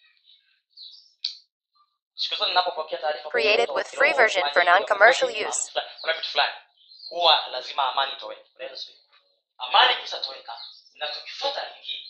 siku 2.14 2.34
zote 2.34 2.48
ninapopokea 2.50 2.98
taarifa 2.98 3.30
Created 3.30 3.70
with 3.70 3.86
free 3.86 4.12
version 4.12 4.52
for 4.52 4.64
non-commercial 4.64 5.48
use. 5.48 5.72
kuna 6.00 6.12
vitu 6.12 6.28
fulani 6.28 6.54
huwa 7.08 7.46
lazima 7.46 7.84
amani 7.92 8.12
sio? 8.76 8.94
Amani 9.60 9.92
ikishatoweka 9.98 10.60
nachokifuata 10.94 11.68
ni 11.76 11.82
hii. 11.82 12.06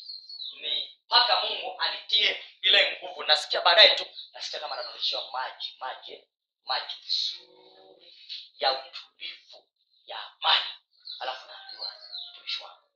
Ni 0.60 0.98
mpaka 1.06 1.40
mungu 1.40 1.80
anitie 1.80 2.44
ile 2.62 2.98
nguvu. 2.98 3.22
Nasikia 3.24 3.60
baadaye 3.60 3.94
tu 3.94 4.06
nasikia 4.32 4.60
kama 4.60 4.76
nadondoshewa 4.76 5.30
maji 5.32 5.76
maji 5.80 6.24
maji 6.64 6.94
nzuri 7.06 8.14
ya 8.58 8.72
utulivu 8.72 9.66
ya 10.06 10.18
amani. 10.26 10.70
Alafu 11.18 11.46
naambiwa 11.48 11.94
mtumishi 12.32 12.62
wangu 12.62 12.90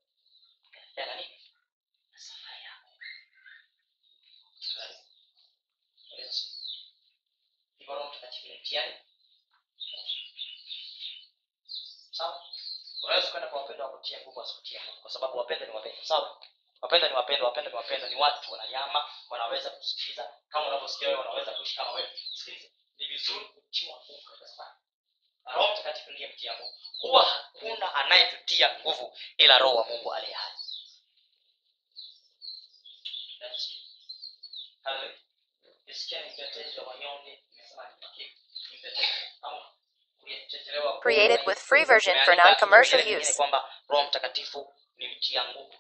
na 0.96 1.06
na 1.06 1.14
sawa 12.10 12.53
unaweza 13.04 13.30
kwenda 13.30 13.48
kwa 13.48 13.60
wapendwa 13.60 13.86
wakutia 13.86 14.20
nguvu 14.20 14.38
wasikutia 14.38 14.82
nguvu 14.84 15.00
kwa 15.02 15.10
sababu 15.10 15.38
wapenda 15.38 15.66
ni 15.66 15.72
wapendwa 15.72 16.04
sawa? 16.04 16.40
Wapenda 16.80 17.08
ni 17.08 17.14
wapendwa 17.14 17.48
wapendwa 17.48 17.70
ni 17.72 17.76
wapenda 17.76 18.08
ni 18.08 18.14
watu 18.14 18.52
wananyama 18.52 19.10
wanaweza 19.30 19.70
kusikiliza 19.70 20.34
kama 20.48 20.66
unavyosikia 20.68 21.08
wewe 21.08 21.20
wanaweza 21.20 21.52
kuishi 21.52 21.76
kama 21.76 21.92
wewe. 21.92 22.10
Sikiliza 22.34 22.68
ni 22.98 23.06
vizuri 23.06 23.44
kutiwa 23.44 23.96
nguvu 24.04 24.22
katika 24.28 24.48
sana 24.48 24.76
roho 25.44 25.72
mtakatifu 25.72 26.10
ndiye 26.10 26.28
mtia 26.28 26.54
nguvu. 26.54 26.74
Huwa 26.98 27.24
hakuna 27.24 27.94
anayetutia 27.94 28.78
nguvu 28.80 29.16
ila 29.36 29.58
roho 29.58 29.76
wa 29.76 29.84
mungu 29.86 30.14
aliye 30.14 30.34
hai. 30.34 30.52
Nisikia 35.86 36.22
ni 36.22 36.30
mtetezi 36.32 36.80
wa 36.80 36.86
wanyonge 36.86 37.42
nimesema 37.50 37.88
ni 37.88 38.06
makini 38.06 38.32
ni 38.70 38.78
Created 41.02 41.40
with 41.46 41.58
free 41.58 41.84
version 41.84 42.16
for 42.24 42.34
non-commercial 42.36 43.00
use. 43.18 43.42
mtakatifu 44.08 44.74
ni 44.96 45.08
mtia 45.08 45.44
nguvu 45.44 45.74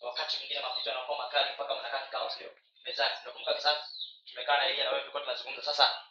wakati 0.00 0.36
mwingine 0.38 0.60
mapito 0.60 0.90
yanakuwa 0.90 1.18
makali 1.18 1.52
mpaka 1.54 1.74
mnakaa 1.74 2.04
kikao 2.06 2.30
sio 2.30 2.50
mezani 2.84 3.14
Nakumbuka 3.24 3.54
mezani 3.54 3.78
tumekaa 4.24 4.56
na 4.56 4.64
yeye 4.64 4.84
na 4.84 4.88
wewe 4.90 5.00
tulikuwa 5.00 5.22
tunazungumza 5.22 5.62
sasa 5.62 6.02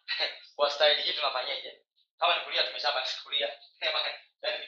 kwa 0.55 0.69
staili 0.72 1.01
hii 1.01 1.13
tunafanyaje 1.13 1.81
kama 2.19 2.38
ni 2.38 2.43
kulia 2.43 2.63
tumeshamaliza 2.63 3.13
kulia 3.23 3.59
yaani 4.41 4.67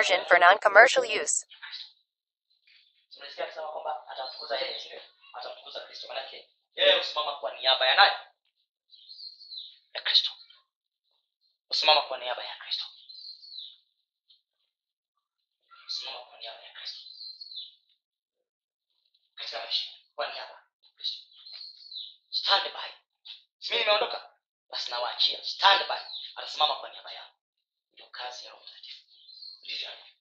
version 0.00 0.24
for 0.28 0.38
non-commercial 0.38 1.04
use. 1.04 1.44
tunasikia 3.14 3.44
akisema 3.44 3.68
kwamba 3.68 4.06
atamtukuza 4.08 4.58
yeye 4.58 4.80
sio 4.80 5.00
atamtukuza 5.34 5.80
kristo 5.80 6.08
manake 6.08 6.48
yeye 6.74 6.98
husimama 6.98 7.36
kwa 7.36 7.52
niaba 7.54 7.86
ya 7.86 7.94
nani 7.94 8.16
ya 9.94 10.00
kristo 10.02 10.30
husimama 11.68 12.02
kwa 12.02 12.18
niaba 12.18 12.44
ya 12.44 12.56
kristo 12.56 12.84
husimama 15.84 16.20
kwa 16.20 16.38
niaba 16.38 16.62
ya 16.62 16.72
kristo 16.72 17.02
katika 19.34 19.58
maisha 19.60 19.90
kwa 20.14 20.26
niaba 20.32 20.52
ya 20.52 20.90
kristo 20.96 21.18
stand 22.30 22.64
by 22.72 22.90
simi 23.58 23.78
nimeondoka 23.78 24.30
basi 24.70 24.90
nawaachia 24.90 25.44
stand 25.44 25.86
by 25.88 26.00
atasimama 26.36 26.74
kwa 26.76 26.88
niaba 26.90 27.12
yao 27.12 27.30
ndio 27.92 28.06
kazi 28.06 28.44
ya 28.44 28.50
roho 28.50 28.62
mtakatifu 28.62 29.04
ndivyo 29.62 29.88
alivyo 29.88 30.14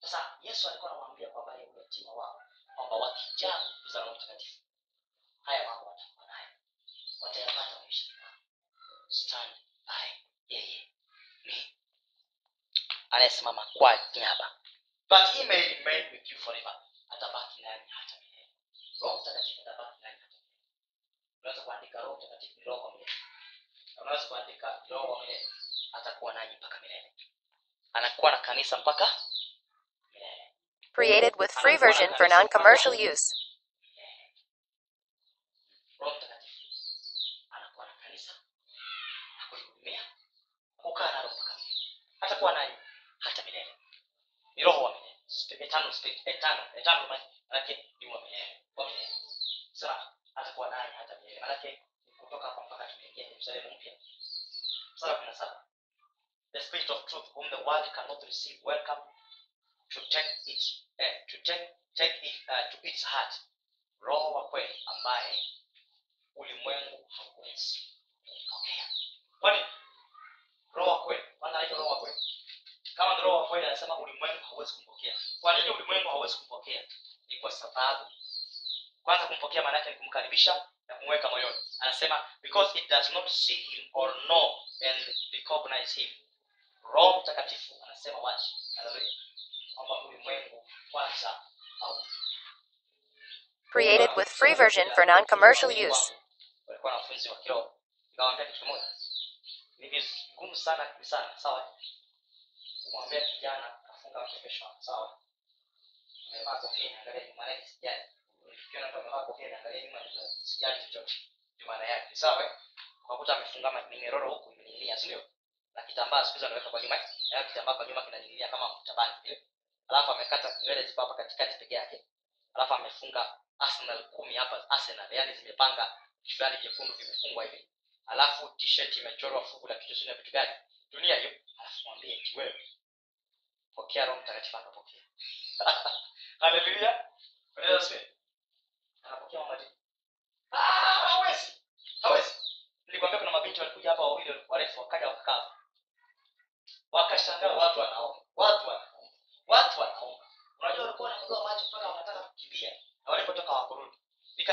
sasa 0.00 0.38
yesu 0.42 0.68
alikuwa 0.68 0.90
anamwambia 0.90 1.28
kwamba 1.28 1.54
yeye 1.54 1.66
uyatima 1.66 2.12
wao 2.12 2.42
kwamba 2.76 2.96
wakijaa 2.96 3.58
nguvu 3.60 3.88
za 3.92 4.00
roho 4.04 4.14
mtakatifu 4.16 4.60
haya 5.42 5.68
mambo 5.68 5.90
watakuwa 5.90 6.26
nayo 6.26 6.48
watayapata 7.20 7.80
maishani 7.80 8.18
mwao 8.20 8.34
stand 9.08 9.52
by 9.86 10.08
yeye 10.48 10.92
ni 11.44 11.76
anayesimama 13.10 13.66
kwa 13.66 13.98
niaba 14.14 14.56
but 15.08 15.26
he 15.34 15.44
may 15.44 15.68
remain 15.68 16.12
with 16.12 16.30
you 16.30 16.38
forever 16.38 16.82
atabaki 17.08 17.62
nani 17.62 17.90
hata 17.90 18.20
milele 18.20 18.50
roho 19.02 19.20
mtakatifu 19.22 19.60
atabaki 19.60 20.02
nani 20.02 20.18
hata 20.20 20.34
milele 20.34 20.52
unaweza 21.40 21.62
kuandika 21.62 22.00
roho 22.00 22.16
mtakatifu 22.16 22.58
ni 22.58 22.64
roho 22.64 22.82
wa 22.86 22.92
milele 22.92 23.12
Na 23.96 24.02
unaweza 24.02 24.24
kuandika 24.28 24.84
roho 24.88 25.12
wa 25.12 25.20
milele 25.20 25.48
atakuwa 25.92 26.32
nanyi 26.34 26.56
mpaka 26.56 26.80
milele 26.80 27.12
anakuwa 27.92 28.30
na 28.30 28.38
kanisa 28.38 28.76
mpaka 28.78 29.06
milele 30.12 30.52
Created 30.92 31.34
with 31.38 31.50
free 31.52 31.76
version 31.76 32.11
for 32.22 32.28
non-commercial 32.28 32.94
use. 32.94 33.34
roho 36.00 36.16
mtakatifu 36.16 36.58
kukaa 40.76 41.12
na 41.12 41.22
roho 41.22 41.34
mtakatifu 41.36 41.80
hatakuwa 42.20 42.52
naye 42.52 42.78
hata 43.18 43.42
milele 43.42 43.76
ni 44.56 44.62
roho 44.62 44.82
wa 44.84 44.94
milele 44.94 45.16
Spirit- 45.26 45.62
eternal 45.64 45.92
spirit 45.92 46.26
eternal 46.26 46.70
eternal 46.76 47.08
man- 47.08 47.28
manake 47.48 47.88
ni 48.00 48.06
wa 48.06 48.20
milele 48.22 48.60
wa 48.76 48.86
milele 48.86 49.08
sasa 49.72 50.12
atakuwa 50.34 50.70
naye 50.70 50.92
hata 50.92 51.20
milele 51.20 51.40
manake 51.40 51.82
ni 52.06 52.12
kutoka 52.12 52.46
hapa 52.48 52.62
mpaka 52.66 52.86
tumeingia 52.92 53.26
yerusalemu 53.28 53.70
mpya 53.76 53.92
sura 54.94 55.14
kumi 55.14 55.26
na 55.26 55.34
saba 55.34 55.66
the 56.52 56.60
spirit 56.60 56.90
of 56.90 57.04
truth 57.06 57.28
whom 57.34 57.50
the 57.50 57.56
world 57.56 57.92
cannot 57.92 58.22
receive 58.22 58.60
welcome 58.64 59.02
to 59.88 60.00
take 60.00 60.30
it 60.46 60.62
eh, 60.98 61.26
to 61.26 61.38
take 61.38 61.68
take 61.94 62.26
it 62.26 62.48
uh, 62.48 62.72
to 62.72 62.88
its 62.88 63.04
heart 63.06 63.34
roho 64.00 64.32
wa 64.32 64.48
kweli 64.48 64.82
ambaye 64.86 65.44
ulimwengu 66.34 67.08
hauwezi 67.10 67.98
kumpokea 68.24 68.88
kwani 69.40 69.64
roho 70.74 70.90
wa 70.90 71.04
kweli 71.04 71.22
kwanza 71.38 71.58
anaitwa 71.58 71.78
roho 71.78 71.90
wa 71.90 72.00
kweli 72.00 72.16
kama 72.96 73.14
ni 73.14 73.20
roho 73.22 73.36
wa 73.36 73.48
kweli 73.48 73.66
anasema 73.66 73.98
ulimwengu 73.98 74.44
hauwezi 74.44 74.72
kumpokea 74.72 75.16
kwa 75.40 75.58
nini 75.58 75.70
ulimwengu 75.70 76.08
hauwezi 76.08 76.36
kumpokea 76.36 76.82
ni 77.28 77.40
kwa 77.40 77.50
sababu 77.52 78.10
kwanza 79.02 79.26
kumpokea 79.26 79.62
maana 79.62 79.78
yake 79.78 79.90
ni 79.90 79.96
kumkaribisha 79.96 80.68
na 80.86 80.94
kumweka 80.94 81.30
moyoni 81.30 81.56
anasema 81.78 82.28
because 82.42 82.78
it 82.78 82.88
does 82.90 83.10
not 83.10 83.28
see 83.28 83.54
him 83.62 83.90
or 83.92 84.22
know 84.24 84.66
and 84.90 85.16
recognize 85.32 86.00
him 86.00 86.10
roho 86.82 87.20
mtakatifu 87.20 87.74
anasema 87.84 88.18
wazi 88.18 88.54
haleluya 88.76 89.12
kwamba 89.74 90.04
ulimwengu 90.04 90.66
kwanza 90.90 91.42
au 91.80 92.04
Created 93.72 94.10
with 94.16 94.28
free 94.28 94.54
version 94.54 94.90
for 95.02 95.06
non-commercial 95.06 95.70
use. 95.72 96.12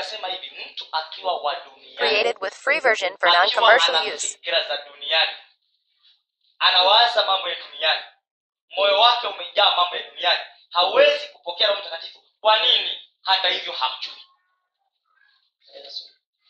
Nikasema 0.00 0.28
hivi 0.28 0.64
mtu 0.64 0.86
akiwa 0.92 1.36
wa 1.42 1.54
duniani 1.54 1.96
Created 1.96 2.36
with 2.40 2.54
free 2.54 2.80
version 2.80 3.16
for 3.18 3.28
non-commercial 3.32 4.14
use. 4.14 4.38
za 4.68 4.76
duniani 4.76 5.36
anawaza 6.58 7.26
mambo 7.26 7.48
ya 7.48 7.54
duniani 7.54 8.04
moyo 8.76 9.00
wake 9.00 9.26
umejaa 9.26 9.76
mambo 9.76 9.96
ya 9.96 10.10
duniani 10.10 10.40
hawezi 10.70 11.28
kupokea 11.28 11.66
roho 11.68 11.80
mtakatifu. 11.80 12.22
Kwa 12.40 12.58
nini? 12.62 13.00
Hata 13.22 13.48
hivyo 13.48 13.72
hamjui. 13.72 14.22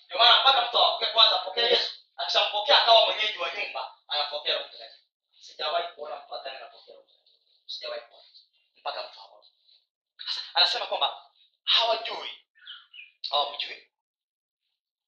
Ndio 0.07 0.19
maana 0.19 0.41
mpaka 0.41 0.63
mtu 0.69 0.79
apokee 0.79 1.07
kwanza 1.13 1.41
apokee 1.41 1.61
yesu. 1.61 1.93
Akishampokea 2.17 2.83
akawa 2.83 3.07
mwenyeji 3.07 3.39
wa 3.39 3.51
nyumba 3.55 3.95
anapokea 4.09 4.55
roho 4.55 4.69
mtakatifu. 4.69 5.05
Sijawahi 5.41 5.89
kuona 5.95 6.17
mtu 6.17 6.35
adhani 6.35 6.57
anapokea 6.57 6.95
roho 6.95 7.07
mtakatifu. 7.07 7.67
Sijawahi 7.67 8.01
kuona. 8.03 8.25
Mpaka 8.77 9.03
mtu 9.03 9.21
hapo 9.21 9.45
anasema 10.55 10.87
kwamba 10.87 11.23
hawajui 11.65 12.40
hawamjui 13.31 13.89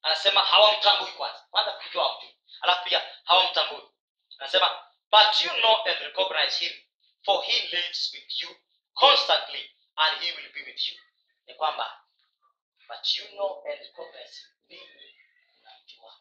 anasema 0.02 0.40
hawamtambui 0.44 1.12
kwanza. 1.12 1.46
Kwanza 1.50 1.72
kujua 1.72 2.04
hawamjui 2.04 2.36
alafu 2.60 2.84
pia 2.84 3.16
hawamtambui. 3.24 3.82
Anasema 4.38 4.86
but 5.10 5.40
you 5.44 5.50
know 5.50 5.76
and 5.86 5.98
recognize 6.00 6.64
him 6.64 6.82
for 7.24 7.44
he 7.44 7.60
lives 7.76 8.12
with 8.14 8.42
you 8.42 8.56
constantly 8.94 9.70
and 9.96 10.20
he 10.20 10.32
will 10.32 10.52
be 10.52 10.62
with 10.62 10.88
you. 10.88 11.00
Ni 11.46 11.54
kwamba 11.54 12.04
but 12.88 13.14
you 13.16 13.26
know 13.28 13.64
and 13.70 13.80
recognize 13.80 14.46
him. 14.68 14.80
Mnamjua 15.60 16.14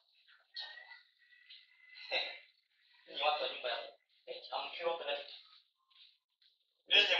ninyi 3.08 3.22
watu 3.24 3.44
wa 3.44 3.50
nyumba 3.50 3.70
ya 3.70 3.76
Mungu. 3.78 3.98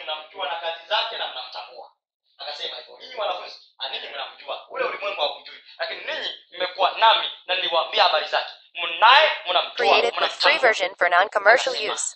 Mnamjua 0.04 0.48
na 0.48 0.60
kazi 0.60 0.88
zake 0.88 1.18
na 1.18 1.28
mnamtambua 1.28 1.96
akasema 2.42 2.76
hivyo. 2.78 2.98
Ninyi 2.98 3.16
wanafunzi 3.16 3.56
ninyi 3.92 4.08
mnamjua. 4.08 4.68
Ule 4.70 4.84
ulimwengu 4.86 5.22
haumjui 5.22 5.64
lakini 5.78 6.04
ninyi 6.06 6.30
mmekuwa 6.52 6.92
nami 6.92 7.32
na 7.46 7.56
niliwaambia 7.56 8.04
habari 8.04 8.28
zake. 8.28 8.54
Mnaye 8.74 9.32
mnamjua 9.50 10.30
free 10.30 10.58
version 10.58 10.96
for 10.96 11.10
non-commercial 11.10 11.92
use. 11.94 12.16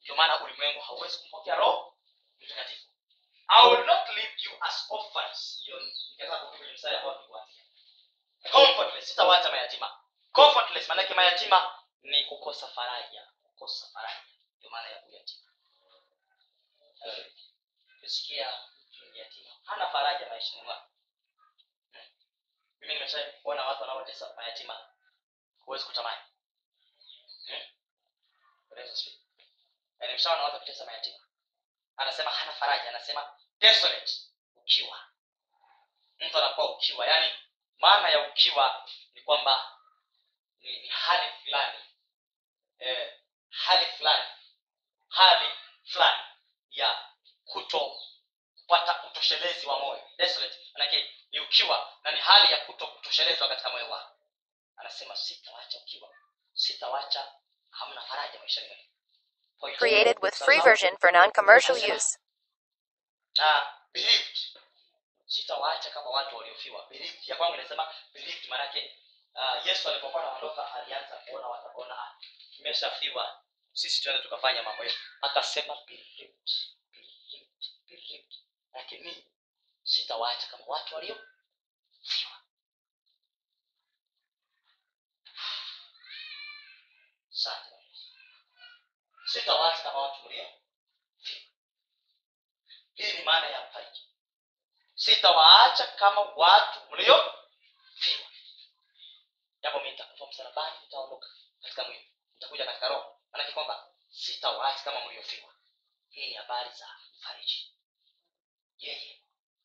ndio 0.00 0.16
maana 0.16 0.40
ulimwengu 0.44 0.80
hauwezi 0.80 1.18
kumpokea 1.18 1.54
roho 1.54 1.96
mtakatifu. 2.40 2.86
I 3.48 3.68
will 3.70 3.86
not 3.86 4.08
leave 4.08 4.34
you 4.44 4.50
as 4.60 4.86
orphans. 4.90 5.60
Hiyo 5.64 5.80
nikataka 5.80 6.36
kurudi 6.38 6.58
kwenye 6.58 6.72
mstari 6.72 6.96
ambao 6.96 7.14
nilikuanzia 7.16 7.62
comfortless. 8.52 9.08
Sitawaacha 9.08 9.50
mayatima. 9.50 10.00
Comfortless. 10.32 10.88
Maanake 10.88 11.14
mayatima 11.14 11.74
ni 12.02 12.24
kukosa 12.24 12.68
faraja. 12.68 13.28
Kukosa 13.42 13.86
faraja. 13.92 14.20
Ndio 14.58 14.70
maana 14.70 14.88
ya 14.88 14.98
kuyatima. 14.98 15.50
Kusikia 18.00 18.52
ni 19.16 19.22
yatima 19.22 19.50
hana 19.64 19.86
faraja 19.86 20.28
maishani 20.28 20.62
mwake. 20.62 20.86
Mimi 22.80 22.94
nimeshaona 22.94 23.64
watu 23.64 23.80
wanaotesa 23.80 24.34
mayatima 24.36 24.88
huwezi 25.58 25.84
kutamani. 25.84 26.20
Hmm. 27.46 27.62
Na 29.98 30.06
nimeshaona 30.06 30.42
watu 30.42 30.54
wakitesa 30.54 30.84
mayatima 30.84 31.18
anasema 31.96 32.30
hana 32.30 32.52
faraja 32.52 32.88
anasema 32.88 33.38
desolate. 33.58 34.12
Ukiwa. 34.54 35.08
Mtu 36.18 36.38
anakuwa 36.38 36.74
ukiwa. 36.76 37.06
Yaani 37.06 37.32
maana 37.78 38.08
ya 38.08 38.28
ukiwa 38.28 38.88
ni 39.14 39.20
kwamba 39.22 39.78
ni, 40.60 40.78
ni 40.80 40.88
hali 40.88 41.32
fulani. 41.44 41.78
Eh, 42.78 43.20
hali 43.50 43.86
fulani. 43.86 44.28
Hali 45.08 45.52
fulani 45.84 46.22
ya 46.70 47.08
kuto 47.44 48.02
kupata 48.66 49.02
utoshelezi 49.06 49.66
wa 49.66 49.78
moyo. 49.78 50.10
Desolate 50.18 50.56
manake 50.72 51.10
ni 51.30 51.40
ukiwa 51.40 51.92
na 52.02 52.12
ni 52.12 52.20
hali 52.20 52.52
ya 52.52 52.58
kutokutoshelezwa 52.58 53.48
katika 53.48 53.70
moyo 53.70 53.90
wako. 53.90 54.16
Anasema 54.76 55.16
sitawacha 55.16 55.78
ukiwa. 55.78 56.08
Sitawacha 56.54 57.32
hamna 57.70 58.00
faraja 58.00 58.38
maisha 58.38 58.60
mwenu 58.60 58.82
Created 59.78 60.18
with 60.22 60.34
free 60.34 60.60
version 60.60 60.96
for 60.98 61.12
non-commercial 61.12 61.76
use. 61.96 62.18
na 63.36 63.66
believed. 63.92 64.36
Sitawaacha 65.26 65.90
kama 65.90 66.10
watu 66.10 66.36
waliofiwa. 66.36 66.86
Believed. 66.90 67.28
Ya 67.28 67.36
kwangu 67.36 67.54
inasema 67.54 67.94
believed 68.12 68.48
maanake 68.48 68.98
uh, 69.34 69.66
yesu 69.66 69.88
alipokuwa 69.88 70.22
anaondoka 70.22 70.74
alianza 70.74 71.16
kuona 71.16 71.46
wataona 71.48 71.94
"Ah, 72.02 72.14
tumeshafiwa. 72.56 73.42
Sisi 73.72 74.02
tuende 74.02 74.22
tukafanya 74.22 74.62
mambo 74.62 74.84
yetu. 74.84 74.96
Akasema 75.22 75.76
believed. 75.86 76.50
Believed. 76.92 77.64
Believed 77.88 78.32
lakini 78.76 79.24
sitawaacha 79.82 80.46
kama 80.46 80.64
watu 80.66 80.94
Bwana 80.94 81.26
sitawaacha 89.26 89.82
kama 89.82 89.98
watu 90.00 90.24
waliofiwa 90.26 90.52
hii 92.94 93.12
ni 93.12 93.22
maana 93.24 93.46
ya 93.46 93.68
mfariji. 93.68 94.08
Sitawaacha 94.94 95.86
kama 95.86 96.20
watu 96.20 96.80
mliofiwa 96.90 97.42
japo 99.62 99.80
mi 99.80 99.90
nitakufa 99.90 100.26
msalabani 100.26 100.76
nitaondoka 100.82 101.28
katika 101.62 101.84
mwili 101.84 102.12
nitakuja 102.34 102.64
katika 102.64 102.88
roho. 102.88 103.20
Maanake 103.32 103.52
kwamba 103.52 103.88
sitawaacha 104.10 104.84
kama 104.84 105.04
mliofiwa 105.04 105.54
hii 106.08 106.28
ni 106.28 106.34
habari 106.34 106.70
za 106.70 106.88
mfariji 107.18 107.75
yeye 108.78 109.22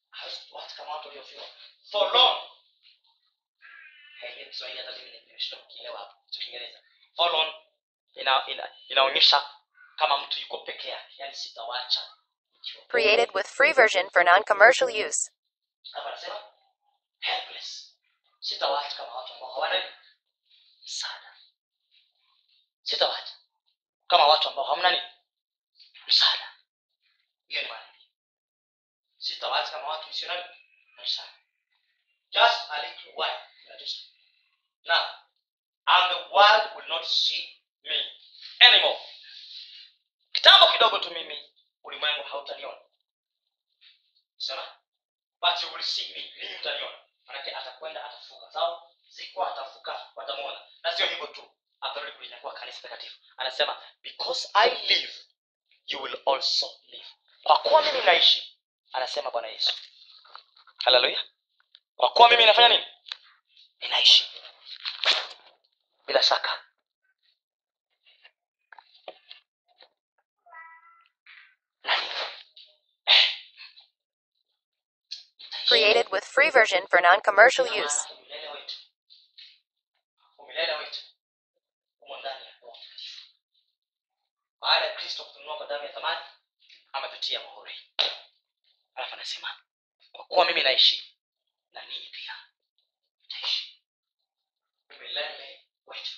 hawezi 0.09 0.37
kutuacha 0.39 0.75
kama 0.75 0.95
watu 0.95 1.07
waliofiwa 1.07 1.45
for 1.91 2.13
long. 2.13 2.41
Hiyo 4.35 4.45
kiswahili 4.49 4.79
hata 4.79 4.91
mimi 4.97 5.19
nimeshindwa 5.19 5.65
kukielewa 5.65 6.15
cha 6.29 6.39
kiingereza 6.39 6.81
for 7.15 7.31
long. 7.31 7.53
Ina, 8.13 8.43
ina, 8.47 8.69
inaonyesha 8.87 9.49
kama 9.95 10.17
mtu 10.17 10.39
yuko 10.39 10.57
peke 10.57 10.89
yake 10.89 11.13
yani 11.17 11.35
sitawacha 11.35 12.01
ikiwa 12.53 12.85
Created 12.85 13.29
with 13.35 13.47
free 13.47 13.73
version 13.73 14.09
for 14.09 14.23
non-commercial 14.23 15.07
use. 15.07 15.31
hapa 15.91 16.07
anasema 16.09 16.43
helpless. 17.19 17.97
Sitawacha 18.39 18.95
kama 18.97 19.15
watu 19.15 19.33
ambao 19.33 19.51
hawana 19.53 19.93
msaada 20.83 21.35
sitawacha 22.83 23.33
kama 24.07 24.25
watu 24.27 24.49
ambao 24.49 24.65
hamna 24.65 24.91
nini 24.91 25.03
msaada 26.07 26.53
hiyo 27.47 27.61
ni 27.61 27.67
maana 27.67 27.90
yake. 29.21 29.33
sitawacha 29.33 29.71
kama 29.71 29.87
watu 29.87 30.07
misionari 30.07 30.41
nani 30.97 31.09
just 32.29 32.69
a 32.71 32.81
little 32.81 33.13
while 33.15 33.39
Just- 33.79 34.11
now 34.85 35.05
and 35.85 36.11
the 36.13 36.33
world 36.33 36.75
will 36.75 36.87
not 36.87 37.03
see 37.05 37.61
me 37.83 38.11
anymore. 38.59 38.99
Kitambo 40.33 40.67
kidogo 40.71 40.99
tu 40.99 41.11
mimi 41.11 41.51
ulimwengu 41.83 42.23
hautaniona. 42.23 42.81
Sema 44.37 44.77
but 45.41 45.63
you 45.63 45.73
will 45.73 45.83
see 45.83 46.13
me 46.13 46.33
mimi 46.37 46.55
utaniona. 46.55 46.97
Manake 47.25 47.51
atakwenda 47.55 48.05
atafuka. 48.05 48.51
Sawa? 48.51 48.91
Ziko 49.09 49.45
atafuka 49.45 50.11
watamwona 50.15 50.61
na 50.83 50.97
sio 50.97 51.05
hivyo 51.05 51.27
tu. 51.27 51.51
Atarudi 51.81 52.11
kulinyakua 52.11 52.53
kanisa 52.53 52.81
takatifu. 52.81 53.19
Anasema 53.37 53.81
because 54.01 54.49
i 54.53 54.69
live 54.69 55.13
you 55.85 56.01
will 56.03 56.21
also 56.25 56.81
live. 56.87 57.07
Kwa 57.43 57.57
kuwa 57.59 57.81
mimi 57.81 58.01
naishi 58.01 58.50
anasema 58.93 59.31
bwana 59.31 59.47
yesu. 59.47 59.73
Haleluya. 60.85 61.23
Kwa 61.95 62.09
kuwa 62.09 62.29
mimi 62.29 62.45
nafanya 62.45 62.69
nini? 62.69 62.85
Ninaishi. 63.81 64.31
Bila 66.07 66.23
shaka. 66.23 66.49
Created 75.67 76.07
with 76.11 76.23
free 76.25 76.49
version 76.49 76.81
for 76.89 76.99
non-commercial 77.01 77.65
use. 77.65 78.05
Kwa 90.71 90.77
kuwa 90.77 90.77
mimi 90.77 90.77
naishi 90.77 91.15
na 91.71 91.85
ninyi 91.85 92.07
pia 92.07 92.35
mtaishi 93.25 93.83
umilele 94.89 95.65
wetu 95.85 96.11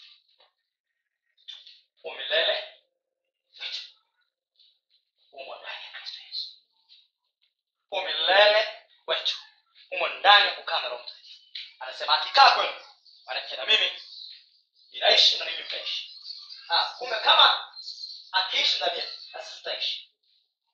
umilele 2.03 2.63
wetu 3.59 3.81
umo 5.31 5.55
ndani 5.55 5.83
ya 5.85 5.91
kristo 5.91 6.19
yesu 6.27 6.49
umilele 7.91 8.67
wetu 9.07 9.37
umo 9.91 10.07
ndani 10.07 10.47
ya 10.47 10.55
kukaa 10.55 10.81
na 10.81 10.89
roho 10.89 11.03
mtakatifu 11.03 11.41
anasema 11.79 12.21
akikaa 12.21 12.55
kwenu 12.55 12.85
manake 13.25 13.55
na 13.55 13.65
mimi 13.65 13.91
ninaishi 14.91 15.39
na 15.39 15.45
mimi 15.45 15.63
mtaishi 15.63 16.09
Ah, 16.69 16.95
kumbe 16.97 17.19
kama 17.19 17.73
akiishi 18.31 18.77
ndani 18.77 18.99
yetu 18.99 19.13
basi 19.33 19.57
tutaishi 19.57 20.13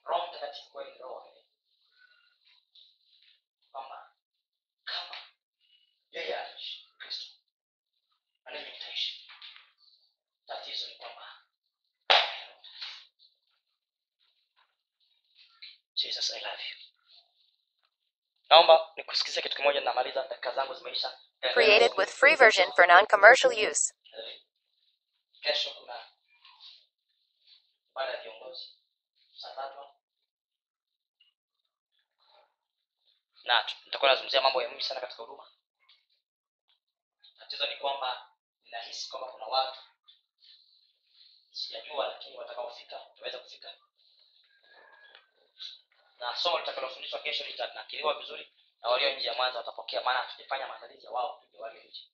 roho 0.04 0.28
mtakatifu 0.28 0.70
kweli 0.72 0.92
ni 0.92 0.98
roho 0.98 1.16
wa 1.16 1.22
milele. 1.26 1.46
kwamba 3.72 4.14
kama 4.84 5.16
yeye 6.12 6.36
anaishi 6.38 6.90
kristo 6.98 7.26
na 8.46 8.52
mimi 8.52 8.72
nitaishi 8.72 9.32
tatizo 10.48 10.88
ni 10.88 10.96
kwamba 10.96 11.44
jesus 15.96 16.30
i 16.32 16.40
love 16.40 16.64
you 16.70 16.78
naomba 18.50 18.92
nikusikize 18.96 19.42
kitu 19.42 19.56
kimoja 19.58 19.82
namaliza 19.82 20.28
dakika 20.28 20.52
zangu 20.52 20.74
zimeisha 20.74 21.20
Created 21.54 21.92
with 21.98 22.10
for 22.80 22.88
use. 23.54 23.94
ya 28.14 28.22
viongozi 28.22 28.70
saa 29.38 29.56
na 33.44 33.64
tu- 33.64 33.76
nitakuwa 33.86 34.10
nazungumzia 34.12 34.42
mambo 34.42 34.62
ya 34.62 34.68
muhimu 34.68 34.84
sana 34.88 35.00
katika 35.02 35.24
huduma. 35.24 35.52
Tatizo 37.40 37.68
ni 37.68 37.76
kwamba 37.78 38.32
ninahisi 38.66 39.10
kwamba 39.10 39.32
kuna 39.32 39.46
watu 39.46 39.80
sijajua 41.52 42.08
lakini 42.08 42.38
watakaofika 42.38 43.08
utaweza 43.14 43.40
kufika. 43.40 43.74
Na 46.20 46.36
somo 46.36 46.60
litakalofundishwa 46.60 47.20
kesho 47.20 47.44
litanakiliwa 47.46 48.20
vizuri 48.20 48.54
na 48.82 48.90
walio 48.90 49.16
nje 49.16 49.28
ya 49.28 49.34
mwanza 49.34 49.58
watapokea 49.60 50.02
maana 50.04 50.20
hatujafanya 50.20 50.68
maandalizi 50.68 51.06
ya 51.06 51.12
wao 51.12 51.38
kuja 51.40 51.60
walio 51.60 51.84
nje 51.84 52.08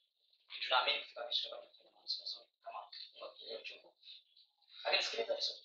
tunaamini 0.65 0.99
kufika 0.99 1.23
kesho 1.27 1.43
tutakuwa 1.43 1.67
tunafanya 1.67 1.91
maamuzi 1.93 2.19
mazuri 2.19 2.49
kama 2.63 2.79
akijalia 3.29 3.59
uchungu 3.59 3.95
lakini 4.83 5.03
sikiliza 5.03 5.35
vizuri. 5.35 5.61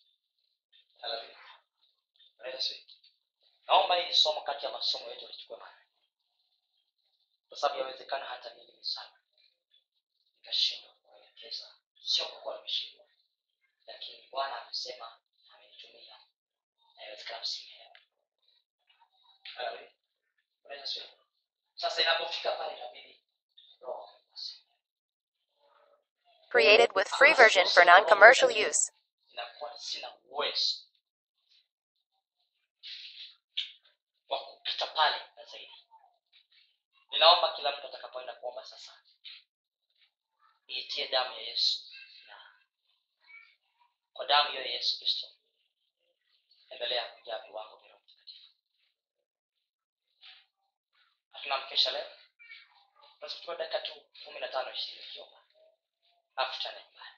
Naomba 3.66 3.96
hili 3.96 4.14
somo 4.14 4.40
kati 4.40 4.64
ya 4.64 4.72
masomo 4.72 5.10
yetu 5.10 5.26
lichukue 5.26 5.56
maana 5.56 5.80
kwa 7.48 7.58
sababu 7.58 7.80
yawezekana 7.80 8.24
hata 8.26 8.54
mimi 8.54 8.84
sana 8.84 9.20
nikashindwa 10.38 10.92
kuelekeza 10.94 11.74
sio 12.02 12.24
kwa 12.24 12.40
kuwa 12.40 12.56
nimeshindwa 12.56 13.06
lakini 13.86 14.28
bwana 14.30 14.62
amesema 14.62 15.18
amenitumia 15.54 16.16
na 16.96 17.02
yawezekana 17.02 17.40
msimeelewa 17.40 17.96
Haleluya. 19.54 19.90
Bwana 20.62 20.86
sasa 21.74 22.02
inapofika 22.02 22.52
pale 22.52 22.76
inabidi 22.76 23.19
Created 26.50 26.90
with 26.96 27.08
free 27.08 27.32
version 27.34 27.66
for 27.68 27.84
non-commercial 27.84 28.50
use. 28.50 28.90
ninaomba 37.20 37.52
kila 37.56 37.76
mtu 37.76 37.86
atakapoenda 37.86 38.32
kuomba 38.34 38.64
sasa. 38.64 39.02
Iitie 40.68 41.08
damu 41.08 41.34
ya 41.34 41.40
yesu. 41.40 41.78
Na 42.28 42.36
kwa 44.12 44.26
damu 44.26 44.50
hiyo 44.50 44.62
ya 44.62 44.68
yesu 44.72 44.98
kristo 44.98 45.26
endelea 46.70 47.16
viwango 47.46 47.76
vya 47.76 47.88
roho 47.92 48.04
mtakatifu. 48.04 48.54
Hatuna 51.32 51.58
mkesha 51.58 51.90
leo. 51.90 52.10
Basi 53.20 53.46
dakika 53.58 53.80
tu 53.80 53.92
kumi 54.24 54.40
na 54.40 54.48
tano 54.48 54.72
ishirini 54.72 55.39
tutaenda 56.44 56.80
nyumbani 56.82 57.16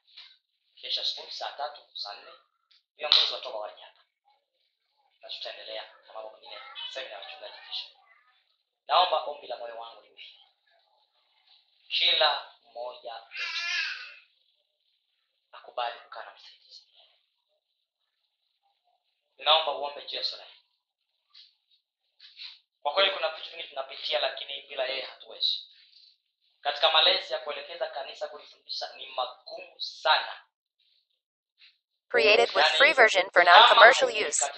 kesho 0.74 1.01
asubuhi 1.01 1.32
saa 1.32 1.53
tatu 1.53 1.81
saa 1.94 2.15
nne 2.15 2.32
viongozi 2.97 3.32
watoka 3.35 3.59
waje 3.59 3.82
hapa 3.82 4.03
na 5.20 5.28
tutaendelea 5.28 5.82
na 6.07 6.12
mambo 6.12 6.31
mengine 6.31 6.59
semina 6.93 7.15
ya 7.15 7.19
wachungaji 7.20 7.55
kesho 7.69 7.86
naomba 8.86 9.24
ombi 9.24 9.47
la 9.47 9.57
moyo 9.57 9.77
wangu 9.78 10.03
liwe. 10.03 10.24
Kila 11.89 12.53
mmoja 12.70 13.15
wetu 13.15 13.43
akubali 15.53 16.01
kukaa 16.01 16.24
na 16.24 16.35
msaidizi. 16.35 16.82
Ninaomba 19.36 19.73
uombe 19.73 20.07
juu 20.07 20.16
ya 20.16 20.24
kwa 22.82 22.93
kweli 22.94 23.11
kuna 23.11 23.28
vitu 23.28 23.51
vingi 23.51 23.69
tunapitia 23.69 24.20
lakini 24.20 24.62
bila 24.62 24.85
yeye 24.85 25.03
hatuwezi 25.03 25.72
katika 26.62 26.90
malezi 26.90 27.32
ya 27.32 27.39
kuelekeza 27.39 27.86
kanisa 27.86 28.28
kulifundisha 28.28 28.93
ni 28.97 29.06
magumu 29.06 29.80
sana. 29.80 30.43
Created 32.09 32.56
with 32.56 32.66
free 32.66 32.93
version 32.93 33.30
for 33.30 33.44
non-commercial 33.44 34.28
use. 34.28 34.51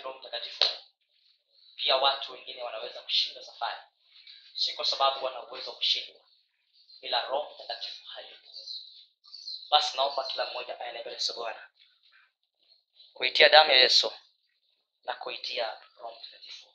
Pia 1.77 1.97
watu 1.97 2.33
wengine 2.33 2.63
wanaweza 2.63 3.03
kushinda 3.03 3.43
safari. 3.45 3.81
Si 4.55 4.73
kwa 4.75 4.85
sababu 4.85 5.25
wana 5.25 5.43
uwezo 5.43 5.71
wa 5.71 5.77
kushindwa 5.77 6.21
ila 7.01 7.27
roho 7.27 7.55
mtakatifu 7.55 8.05
hayupo. 8.07 8.51
Basi 9.71 9.97
naomba 9.97 10.25
kila 10.25 10.47
mmoja 10.51 10.81
aende 10.81 11.01
mbele 11.01 11.19
za 11.19 11.33
bwana 11.35 11.69
kuitia 13.15 13.49
damu 13.49 13.71
ya 13.71 13.77
yesu 13.77 14.13
na 15.05 15.15
kuitia 15.15 15.81
roho 15.99 16.17
mtakatifu. 16.21 16.67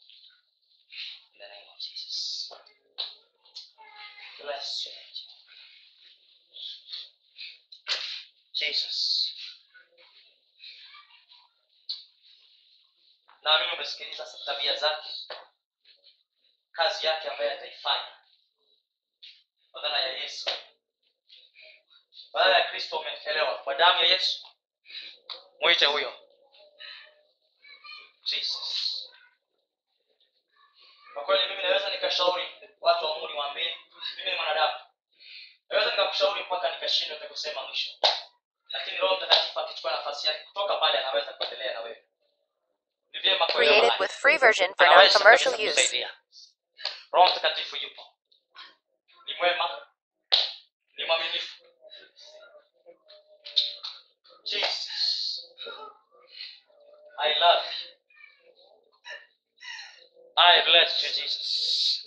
In 1.33 1.39
the 1.39 1.47
name 1.47 1.69
of 1.71 1.79
Jesus. 1.79 2.53
Bless 4.41 4.85
your 4.85 4.95
name. 4.95 5.09
Jesus. 8.59 9.33
naamini 13.41 13.71
umesikiliza 13.73 14.37
tabia 14.45 14.75
zake. 14.75 15.09
kazi 16.71 17.07
yake 17.07 17.29
ambayo 17.29 17.51
ataifanya. 17.51 18.17
Badala 19.73 19.99
ya 19.99 20.17
yesu. 20.17 20.49
Badala 22.33 22.57
ya 22.59 22.69
kristo 22.69 22.97
umeelewa 22.99 23.57
kwa 23.57 23.75
damu 23.75 24.03
ya 24.03 24.09
yesu. 24.09 24.47
Mwite 25.61 25.85
huyo. 25.85 26.19
Jesus. 28.23 29.09
Kwa 31.13 31.25
kweli 31.25 31.49
mimi 31.49 31.63
naweza 31.63 31.89
nikashauri 31.89 32.47
watu 32.81 33.05
wa 33.05 33.13
mungu 33.13 33.27
niwaambie 33.27 33.77
mimi 34.17 34.31
ni 34.31 34.35
mwanadamu. 34.37 34.79
Naweza 35.69 35.91
nikakushauri 35.91 36.43
mpaka 36.43 36.71
nikashindwa 36.71 37.19
cha 37.19 37.61
mwisho 37.61 37.91
lakini 38.69 38.97
roho 38.97 39.15
mtakatifu 39.17 39.59
akichukua 39.59 39.91
nafasi 39.91 40.27
yake 40.27 40.43
kutoka 40.43 40.75
pale 40.77 40.97
anaweza 40.97 41.33
kuendelea 41.33 41.73
na 41.73 41.79
wewe. 41.79 42.05
Ni 43.11 43.19
vyema 43.19 43.47
Created 43.47 43.91
with 43.99 44.11
free 44.11 44.37
version 44.37 44.73
for 44.75 44.87
non-commercial 44.87 45.53
use. 45.69 46.07
roho 47.11 47.27
mtakatifu 47.31 47.75
yupo. 47.75 48.15
Ni 49.25 49.33
mwema. 49.35 49.87
Ni 50.97 51.05
mwaminifu. 51.05 51.63
Jesus. 54.43 55.45
I 57.19 57.33
love 57.39 57.65
you. 57.81 57.89
I 60.37 60.61
bless 60.65 61.03
you 61.03 61.09
jesus. 61.09 62.05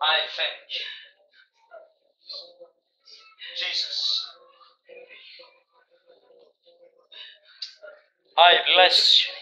I 0.00 0.28
thank 0.36 0.74
you 0.80 0.86
jesus 3.60 4.26
i 8.38 8.52
bless 8.74 9.26
you 9.26 9.32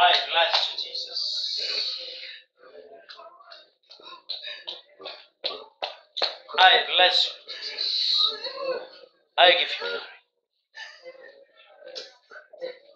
I 0.00 0.12
bless 0.30 0.70
you, 0.70 0.90
Jesus. 0.90 1.60
I 6.56 6.70
bless 6.96 7.26
you, 7.26 7.52
Jesus. 7.60 8.32
I 9.36 9.50
give 9.50 9.60
you 9.60 9.66
glory. 9.80 10.00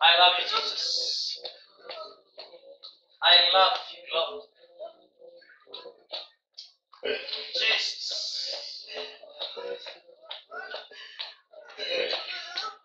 I 0.01 0.19
love 0.21 0.33
you, 0.39 0.45
Jesus. 0.45 1.41
I 3.23 3.35
love 3.53 3.79
you, 3.91 4.03
Lord. 4.15 4.43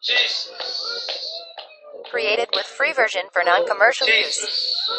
Jesus. 0.08 1.42
Created 2.10 2.50
with 2.56 2.66
free 2.66 2.94
version 2.94 3.24
for 3.34 3.44
non-commercial 3.44 4.08
use. 4.08 4.38
Jesus. 4.38 4.90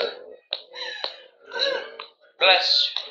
Bless 2.38 2.90
you. 2.94 3.02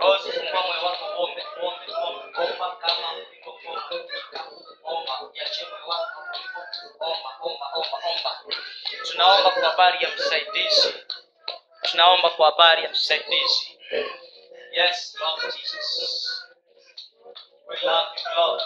Rose, 0.00 0.30
fungua 0.30 0.62
moyo 0.62 0.82
wako 0.84 1.06
ombe, 1.22 1.42
ombe, 1.62 1.92
ombe, 2.06 2.40
omba 2.42 2.76
kama 2.76 3.12
ulivyoomba. 3.12 3.82
Omba, 4.84 5.14
iachie 5.34 5.66
moyo 5.70 5.86
wako 5.88 6.20
omba, 7.00 7.30
omba, 7.40 7.66
omba, 7.74 7.98
omba. 8.10 8.32
Tunaomba 9.10 9.50
kwa 9.50 9.62
habari 9.70 10.04
ya 10.04 10.10
msaidizi. 10.10 10.94
Tunaomba 11.82 12.30
kwa 12.30 12.46
habari 12.50 12.82
ya 12.84 12.90
msaidizi. 12.90 13.78
Yes, 14.72 15.16
Lord 15.20 15.54
Jesus. 15.56 16.42
We 17.68 17.76
love 17.82 18.08
you, 18.16 18.30
Lord. 18.36 18.62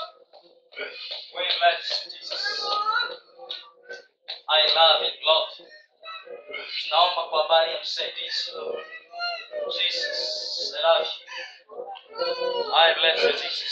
Bless 1.61 2.05
Jesus. 2.05 2.45
I 4.49 4.61
love 4.77 5.03
you, 5.05 5.27
Lord. 5.27 5.51
Tunaomba 6.83 7.23
kwa 7.31 7.43
habari 7.43 7.73
ya 7.75 7.81
msaidizi. 7.81 8.53
Jesus, 9.73 10.75
I 10.79 10.83
love 10.83 11.09
you. 11.11 12.73
I 12.75 12.95
bless 12.95 13.25
you, 13.25 13.33
Jesus. 13.33 13.70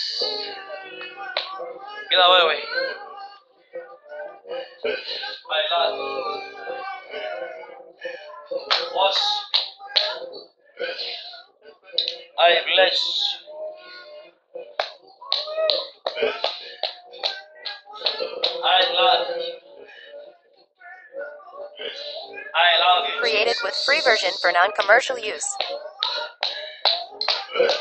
Version 24.28 24.38
for 24.40 24.52
non-commercial 24.52 25.18
use. 25.18 25.46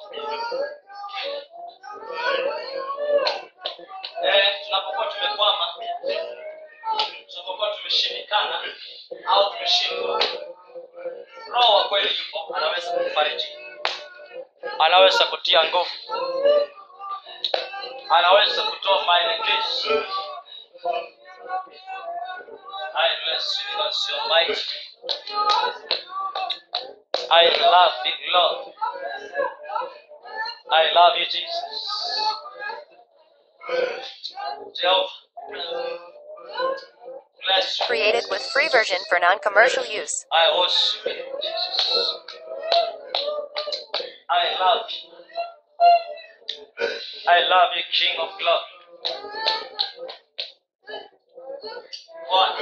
Anaweza 18.10 18.62
kutoa 18.62 19.04
maelekezo. 19.04 20.04
I 22.94 23.08
bless 23.24 23.58
you 23.58 23.66
because 23.76 24.12
you're 24.12 24.28
mighty. 24.28 24.64
I 27.30 27.46
love 27.60 27.94
you, 28.04 28.32
Lord. 28.32 28.74
I 30.70 30.92
love 30.92 31.18
you, 31.18 31.26
Jesus. 31.26 31.80
Jehovah. 34.80 35.12
Bless 37.46 37.80
you. 37.80 37.86
Created 37.86 38.24
with 38.30 38.42
free 38.52 38.68
version 38.68 38.98
for 39.08 39.18
non-commercial 39.20 39.84
use. 39.84 40.26
I 40.32 40.58
worship 40.58 41.06
you, 41.06 41.40
Jesus. 41.42 42.14
I 44.30 44.60
love 44.60 44.90
you. 44.90 45.17
I 47.28 47.40
love 47.48 47.70
you, 47.76 47.82
King 47.92 48.16
of 48.20 48.30
Glory. 48.38 48.72
Bwana, 52.28 52.56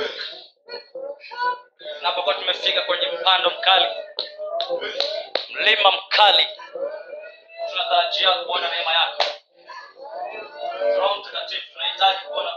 tumefika 2.34 2.82
kwenye 2.82 3.06
mpando 3.06 3.51
mkali, 3.51 3.86
mlima 5.51 5.90
mkali, 5.93 6.47
tunatarajia 7.70 8.32
kuona 8.32 8.70
neema 8.70 8.93
yako. 8.93 9.22
Roho 10.98 11.14
Mtakatifu, 11.20 11.72
tunahitaji 11.72 12.18
kuona 12.28 12.55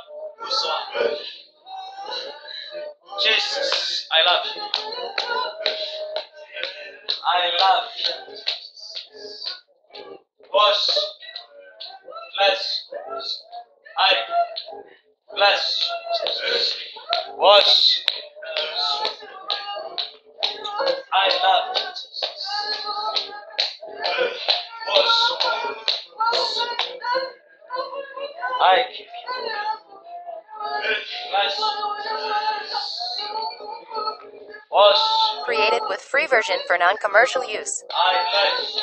version 36.39 36.59
for 36.67 36.77
non-commercial 36.77 37.43
use. 37.49 37.83
I 37.91 38.15
bless. 38.31 38.79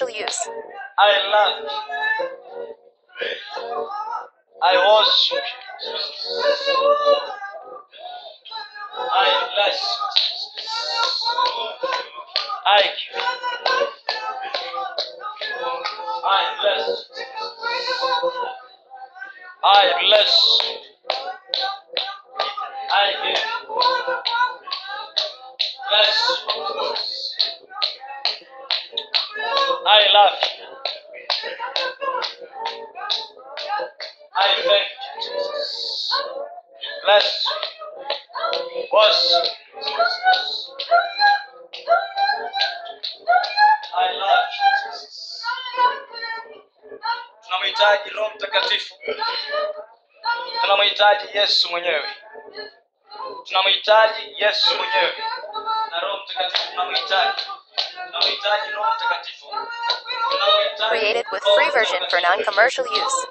Non-commercial 0.00 0.10
use. 0.10 0.48
I 0.98 1.10
love. 1.30 1.70
I 4.62 4.76
worship. 4.76 5.44
I 9.12 9.48
bless. 9.54 9.80
I 12.66 12.82
give. 12.82 13.22
I 16.24 16.56
bless. 16.60 16.86
I 19.64 19.92
bless. 20.02 20.32
I 22.92 23.04
give. 23.24 23.44
Bless. 25.90 27.59
I 29.86 30.00
love 30.12 30.38
you. 30.58 30.66
I 34.36 34.54
thank 34.66 34.86
you, 35.00 35.22
Jesus. 35.22 36.12
Bless 37.04 37.46
you. 37.46 38.86
Worship 38.92 39.46
you. 39.74 39.94
I 43.96 44.12
love 44.12 44.46
you, 44.56 44.92
Jesus. 44.92 45.44
Tunamhitaji 47.44 48.10
Roho 48.10 48.30
Mtakatifu. 48.34 48.94
Tunamhitaji 50.60 51.38
Yesu 51.38 51.70
mwenyewe. 51.70 52.08
Tunamhitaji 53.44 54.34
Yesu 54.38 54.74
mwenyewe. 54.74 55.14
Na 55.90 56.00
Roho 56.00 56.18
Mtakatifu 56.24 56.70
tunamhitaji. 56.70 57.42
Created 60.88 61.24
with 61.32 61.42
free 61.42 61.70
version 61.72 61.98
for 62.10 62.20
non-commercial 62.20 62.84
use. 62.84 63.26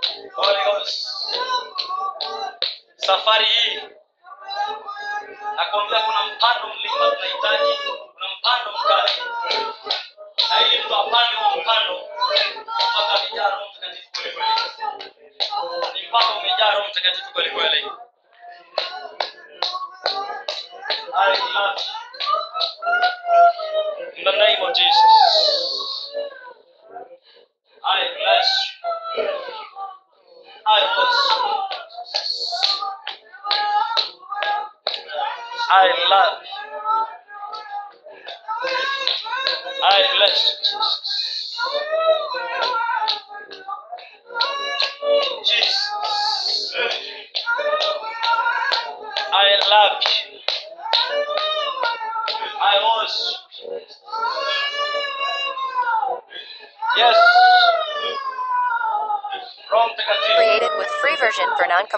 Safari 2.98 3.45
hii. 3.45 3.80
Nakwambia 5.56 5.99
kuna 5.99 6.22
mpando 6.26 6.68
mlima 6.76 7.11
tunahitaji, 7.11 7.78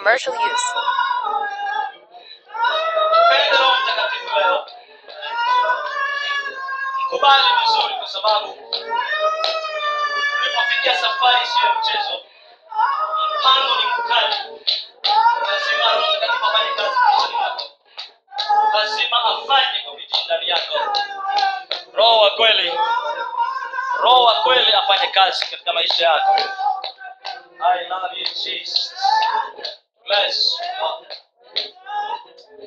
for 0.03 0.09
non-commercial 0.09 0.33
use. 0.33 0.67
Roho 21.93 22.21
wa 22.21 22.29
kweli, 22.31 22.71
Roho 24.03 24.23
wa 24.23 24.35
kweli 24.43 24.73
afanye 24.73 25.07
kazi 25.07 25.45
katika 25.51 25.73
maisha 25.73 26.05
yako. 26.05 26.35
I 27.59 27.87
love 27.89 28.17
you 28.19 28.25
Jesus. 28.43 28.93
Bless 30.11 30.59
you. 30.61 31.07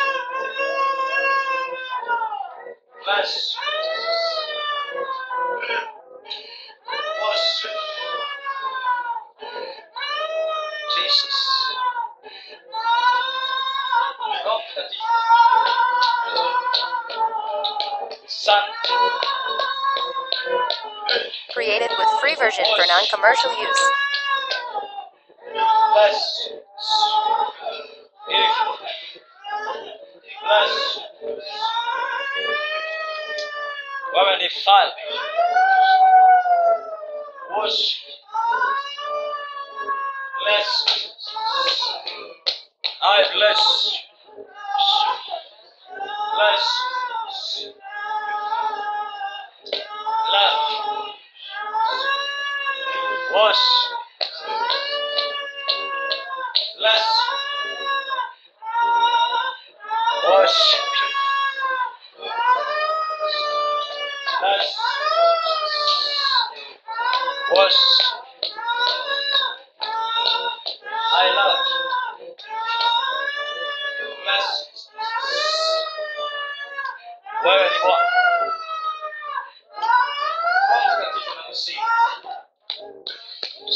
for 23.31 23.49
non-commercial 23.49 23.63
use. 23.63 23.80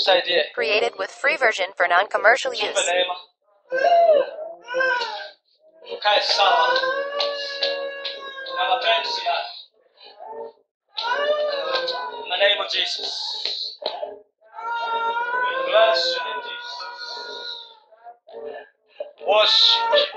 Tusaidie. 0.06 0.44
Created 0.53 0.94
with 0.99 1.11
free 1.11 1.38
version 1.38 1.68
for 1.76 1.88
non-commercial 1.88 2.53
use. 2.53 2.90
neema. 2.90 3.15
Tukae 5.90 6.22
sawa 6.22 6.80
na 8.56 8.69
mapenzi 8.69 9.26
yako. 9.26 9.49
In 12.23 12.30
the 12.30 12.38
name 12.38 12.61
of 12.65 12.72
Jesus. 12.72 13.80
We 15.34 15.72
bless 15.72 16.15
you 16.18 16.41
Jesus. 16.44 16.84
Worship 19.27 20.15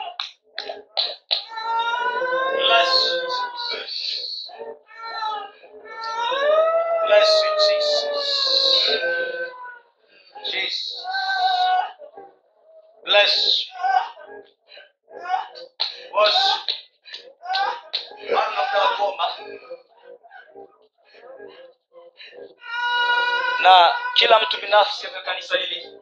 mtu 24.59 24.67
binafsi 24.67 25.03
katika 25.03 25.23
kanisa 25.23 25.59
hili 25.59 26.01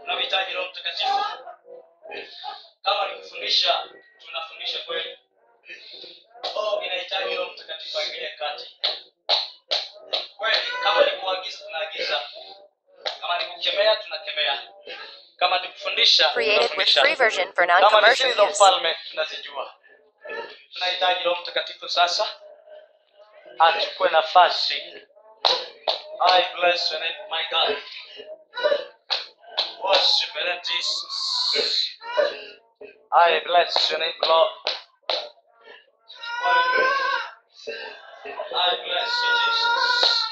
tunahitaji 0.00 0.52
Roho 0.54 0.68
Mtakatifu. 0.70 1.24
Kama 2.82 3.08
ni 3.12 3.18
kufundisha, 3.18 3.84
tunafundisha 4.26 4.78
kweli. 4.78 5.18
Oh, 6.54 6.82
inahitaji 6.84 7.36
Roho 7.36 7.52
Mtakatifu 7.52 7.98
aingilie 7.98 8.28
kati. 8.38 8.80
Kweli, 10.36 10.56
kama 10.82 11.04
ni 11.04 11.10
kuagiza, 11.10 11.64
tunaagiza. 11.64 12.20
Kama 13.20 13.38
ni 13.38 13.44
kukemea, 13.44 13.96
tunakemea. 13.96 14.62
Kama 15.36 15.58
ni 15.60 15.68
kufundisha, 15.68 16.28
tunafundisha. 16.28 17.00
free 17.00 17.14
version 17.14 17.46
for 17.54 17.66
Kama 17.66 17.74
ni 17.76 17.80
non-commercial 17.82 18.16
siri 18.16 18.32
za 18.32 18.42
use. 18.42 18.52
ufalme 18.52 18.96
tunazijua. 19.10 19.74
Tunahitaji 20.72 21.24
Roho 21.24 21.42
Mtakatifu 21.42 21.88
sasa 21.88 22.28
achukue 23.58 24.10
nafasi. 24.10 24.82
I 26.20 26.44
bless 26.54 26.92
your 26.92 27.00
name, 27.00 27.16
God. 27.50 27.76
Worship 29.84 30.34
your 30.34 30.44
name, 30.44 30.62
Jesus. 30.64 31.90
I 33.12 33.40
bless 33.46 33.90
your 33.90 34.00
name, 34.00 34.12
Lord. 34.22 34.50
I 38.54 38.76
bless 38.86 39.12
you, 39.24 39.34
Jesus. 39.46 40.24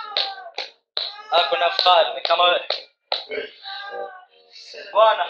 Hakuna 1.31 1.69
mfalme 1.69 2.21
kama 2.21 2.45
wewe. 2.45 2.69
Bwana. 4.93 5.27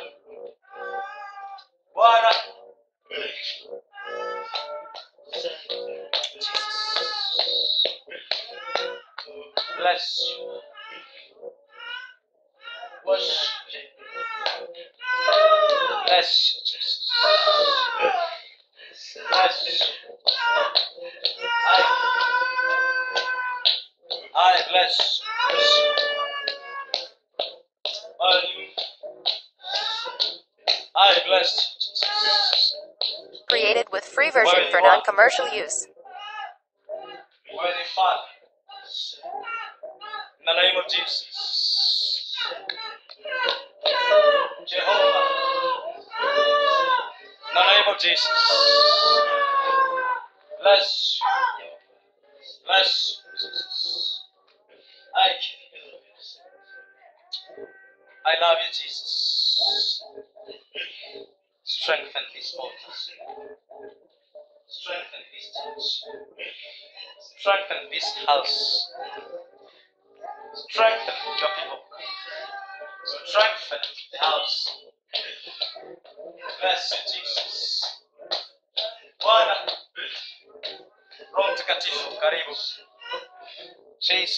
For 35.30 35.44
non-commercial 35.44 35.64
use. 35.64 35.93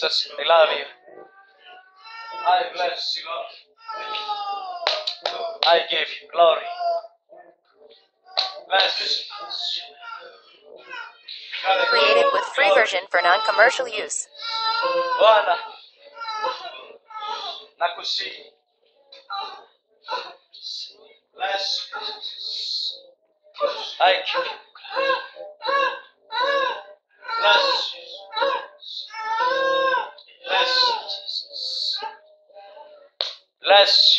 Jesus, 0.07 0.29
I 0.39 0.47
love 0.47 0.69
you. 0.77 0.85
I 2.45 2.63
bless 2.73 3.17
you, 3.17 3.23
Lord. 3.27 3.47
I 5.67 5.79
give 5.89 6.07
you 6.21 6.29
glory. 6.31 6.61
Bless 8.69 8.99
you. 9.01 9.07
God, 11.65 11.77
I 11.77 11.81
give 11.81 11.89
Created 11.89 12.25
with 12.33 12.43
free 12.55 12.71
version 12.75 13.01
for 13.09 13.19
non-commercial 13.23 13.87
use. 13.87 14.27
Bwana, 15.19 15.55
nakusihi. 17.81 18.43
Bless 21.35 21.89
you. 21.91 21.99
I 23.99 24.13
give 24.13 24.45
you 24.45 24.51
Bless 33.77 34.16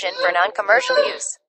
version 0.00 0.18
for 0.24 0.32
non-commercial 0.32 0.96
use. 1.12 1.39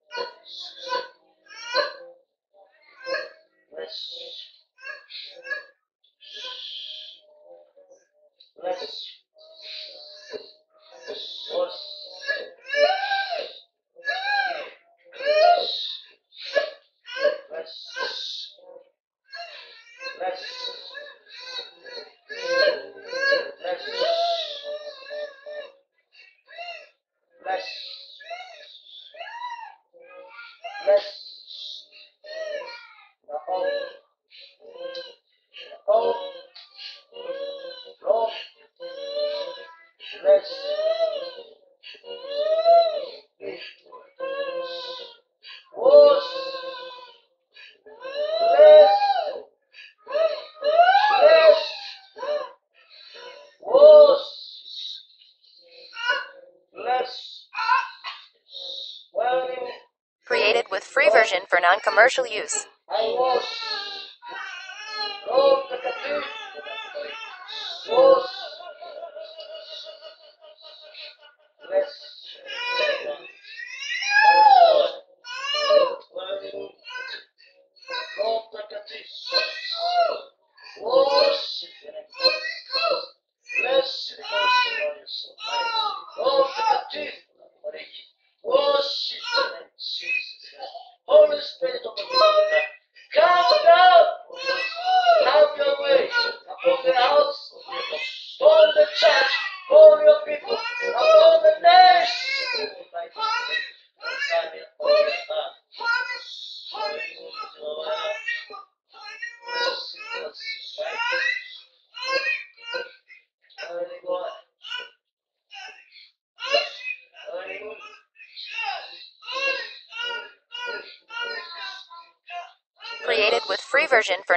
For 61.92 61.96
non-commercial 61.96 62.28
use. 62.28 62.68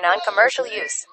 Non-commercial 0.05 0.67
use. 0.67 1.07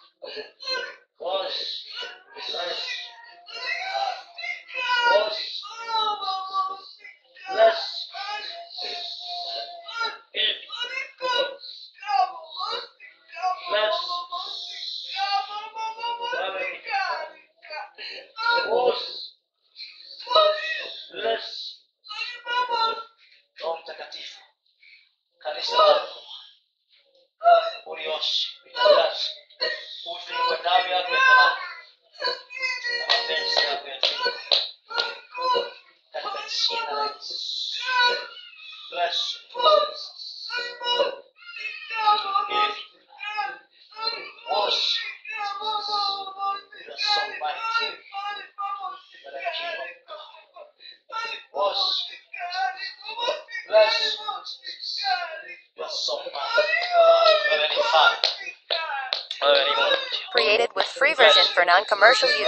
For 62.01 62.07
non-commercial 62.07 62.29
use. 62.29 62.39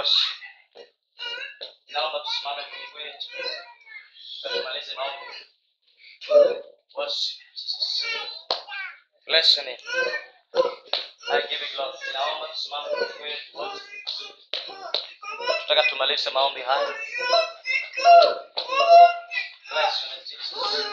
You, 7.31 7.43
Jesus. 7.53 8.07
Bless. 9.27 9.59
I 11.31 11.41
give 11.41 11.61
you. 11.61 11.78
Naomba 12.15 12.47
tusimame. 12.53 12.91
Tutaka 15.62 15.82
tumalize 15.91 16.31
maombi 16.31 16.62
haya. 16.62 16.95
Bless 17.96 19.94
your 20.02 20.10
name, 20.12 20.24
Jesus. 20.26 20.86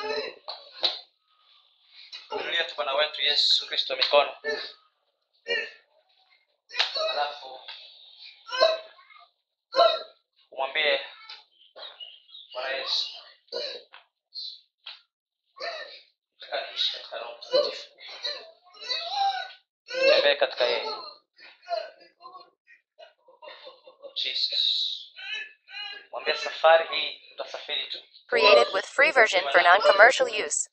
Inulia 2.31 2.63
tu 2.67 2.75
Bwana 2.75 2.93
wetu 2.93 3.21
Yesu 3.21 3.67
Kristo 3.67 3.95
mikono, 3.95 4.31
alafu 7.11 7.59
umwambie 10.51 11.01
Bwana 12.53 12.69
Yesu, 12.69 13.07
nataka 16.41 16.71
niishi 16.71 16.91
katika 16.93 17.17
Roho 17.17 17.37
Mtakatifu, 17.37 17.87
tembee 19.91 20.35
katika 20.35 20.65
yeye. 20.65 20.91
Jesus, 24.23 24.65
mwambie 26.11 26.33
safari 26.35 26.87
hii 26.97 27.33
utasafiri 27.33 27.87
tu 27.87 27.99
Created 28.27 28.67
with 28.73 28.85
version 29.43 29.51
for 29.51 29.63
non-commercial 29.63 30.27
use. 30.47 30.69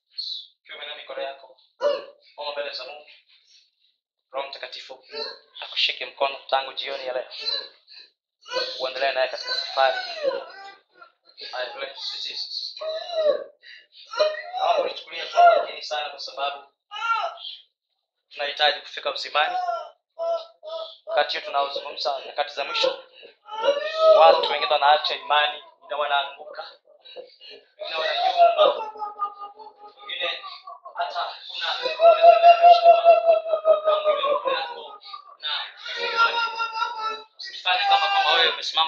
roho 4.32 4.48
mtakatifu 4.48 5.04
akushike 5.60 6.06
mkono 6.06 6.36
tangu 6.50 6.72
jioni 6.72 7.06
ya 7.06 7.12
leo 7.12 7.26
uendelee 8.80 9.12
naye 9.12 9.28
katika 9.28 9.52
safari 9.52 9.96
I 11.52 11.70
bless 11.76 12.22
Jesus. 12.24 12.76
naomba 14.58 14.82
unichukulie 14.82 15.22
kwa 15.26 15.56
makini 15.56 15.82
sana 15.82 16.10
kwa 16.10 16.18
sababu 16.20 16.68
tunahitaji 18.30 18.80
kufika 18.80 19.10
uzimani 19.10 19.56
wakati 21.06 21.40
tunaozungumza 21.40 22.20
nyakati 22.26 22.54
za 22.54 22.64
mwisho 22.64 23.04
watu 24.18 24.40
wengine 24.52 24.72
wanaacha 24.72 25.14
imani 25.14 25.62
na 25.90 25.96
wanaanguka 25.96 26.37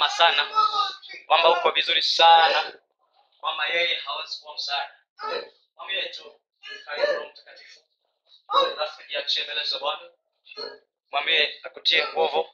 umesimama 0.01 0.09
sana 0.11 0.43
kwamba 1.27 1.49
uko 1.51 1.71
vizuri 1.71 2.03
sana 2.03 2.73
kwamba 3.41 3.67
yeye 3.67 3.97
hawezi 4.05 4.41
kuwa 4.41 4.55
msaada 4.55 4.95
mwambie 5.77 6.03
tu 6.09 6.41
karibu 6.85 7.25
mtakatifu 7.27 7.81
mbele 9.45 9.65
za 9.65 9.79
bwana 9.79 10.11
mwambie 11.11 11.61
akutie 11.65 12.09
nguvu 12.09 12.49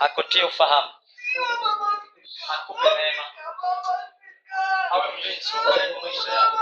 akutie 0.00 0.44
ufahamu 0.44 0.94
akupe 2.48 2.88
neema 2.96 3.24
awe 4.90 5.12
mlinzi 5.12 5.56
wa 5.56 6.02
maisha 6.02 6.32
yako 6.32 6.58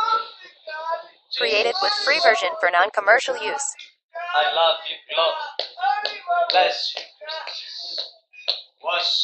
Created 1.39 1.75
with 1.83 1.93
free 2.05 2.21
version 2.21 2.55
for 2.61 2.71
non-commercial 2.71 3.35
use. 3.35 3.75
I 4.35 4.53
love 4.55 4.81
you, 4.87 5.17
Lord. 5.17 5.37
Bless 6.51 6.95
you. 6.95 7.03
Wash. 8.83 9.23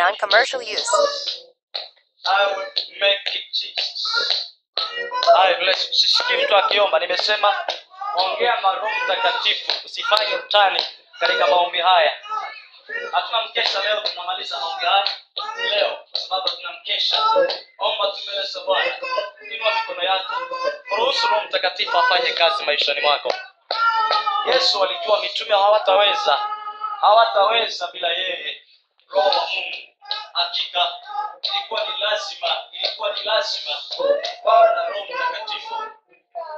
Non-commercial 0.00 0.62
use. 0.62 0.88
I 2.26 2.46
will 2.56 2.72
make 3.04 3.26
it 3.38 3.44
Jesus. 3.52 4.00
I 5.36 5.54
bless 5.60 5.88
you. 5.88 5.94
Sisikii 5.94 6.36
mtu 6.44 6.56
akiomba, 6.56 6.98
nimesema 6.98 7.54
ongea 8.16 8.60
maroho 8.62 8.88
Mtakatifu, 9.04 9.72
usifanye 9.86 10.34
utani 10.34 10.84
katika 11.20 11.46
maombi 11.46 11.78
haya. 11.80 12.12
Hatuna 13.12 13.42
mkesha 13.42 13.80
leo, 13.82 14.00
tunamaliza 14.00 14.60
maombi 14.60 14.86
haya 14.86 15.04
leo 15.70 15.98
kwa 16.10 16.20
sababu 16.20 16.48
hatuna 16.48 16.72
mkesha. 16.72 17.24
Omba 17.78 18.06
tu 18.06 18.60
Bwana, 18.66 18.94
inua 19.54 19.74
mikono 19.74 20.02
yako, 20.02 20.34
ruhusu 20.96 21.26
Roho 21.28 21.44
Mtakatifu 21.46 21.98
afanye 21.98 22.32
kazi 22.32 22.64
maishani 22.64 23.00
mwako. 23.00 23.32
Yesu 24.52 24.84
alijua 24.84 25.20
mitume 25.20 25.54
hawataweza, 25.54 26.38
hawataweza 27.00 27.86
bila 27.92 28.08
yeye, 28.08 28.62
lazima 33.40 33.76
wawe 34.44 34.74
na 34.74 34.88
Roho 34.88 35.04
Mtakatifu. 35.04 35.74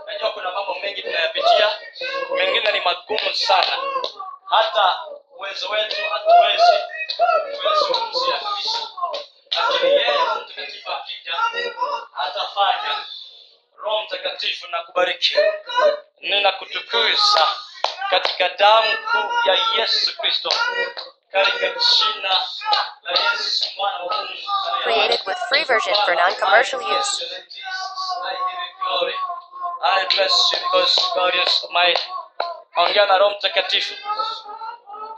Najua 0.07 0.33
kuna 0.33 0.51
mambo 0.53 0.75
mengi 0.75 1.03
tunayapitia, 1.03 1.71
mengine 2.37 2.73
ni 2.73 2.81
magumu 2.81 3.35
sana, 3.35 3.79
hata 4.45 4.99
uwezo 5.37 5.69
wetu 5.69 5.97
hatuwezi 6.13 6.73
kuyazungumzia 7.61 8.39
kabisa, 8.39 8.89
lakini 9.61 9.91
yeye 9.93 10.07
Roho 10.17 10.41
Mtakatifu 10.41 10.91
akija 10.93 11.35
atafanya. 12.15 13.05
Roho 13.77 14.03
Mtakatifu 14.03 14.67
nakubariki, 14.71 15.37
ninakutukuza 16.21 17.47
katika 18.11 18.49
damu 18.49 18.99
kuu 19.13 19.49
ya 19.51 19.59
Yesu 19.79 20.19
Kristo, 20.19 20.53
katika 21.33 21.69
jina 21.69 22.37
Created 24.85 25.21
with 25.27 25.37
free 25.49 25.65
version 25.65 25.95
for 26.05 26.15
non-commercial 26.15 26.81
use. 26.83 27.25
I 29.85 30.05
you 30.15 30.15
bless 30.15 30.53
you 30.53 30.59
is 31.35 31.67
my 31.73 31.95
ongea 32.79 33.07
na 33.07 33.19
Roho 33.19 33.39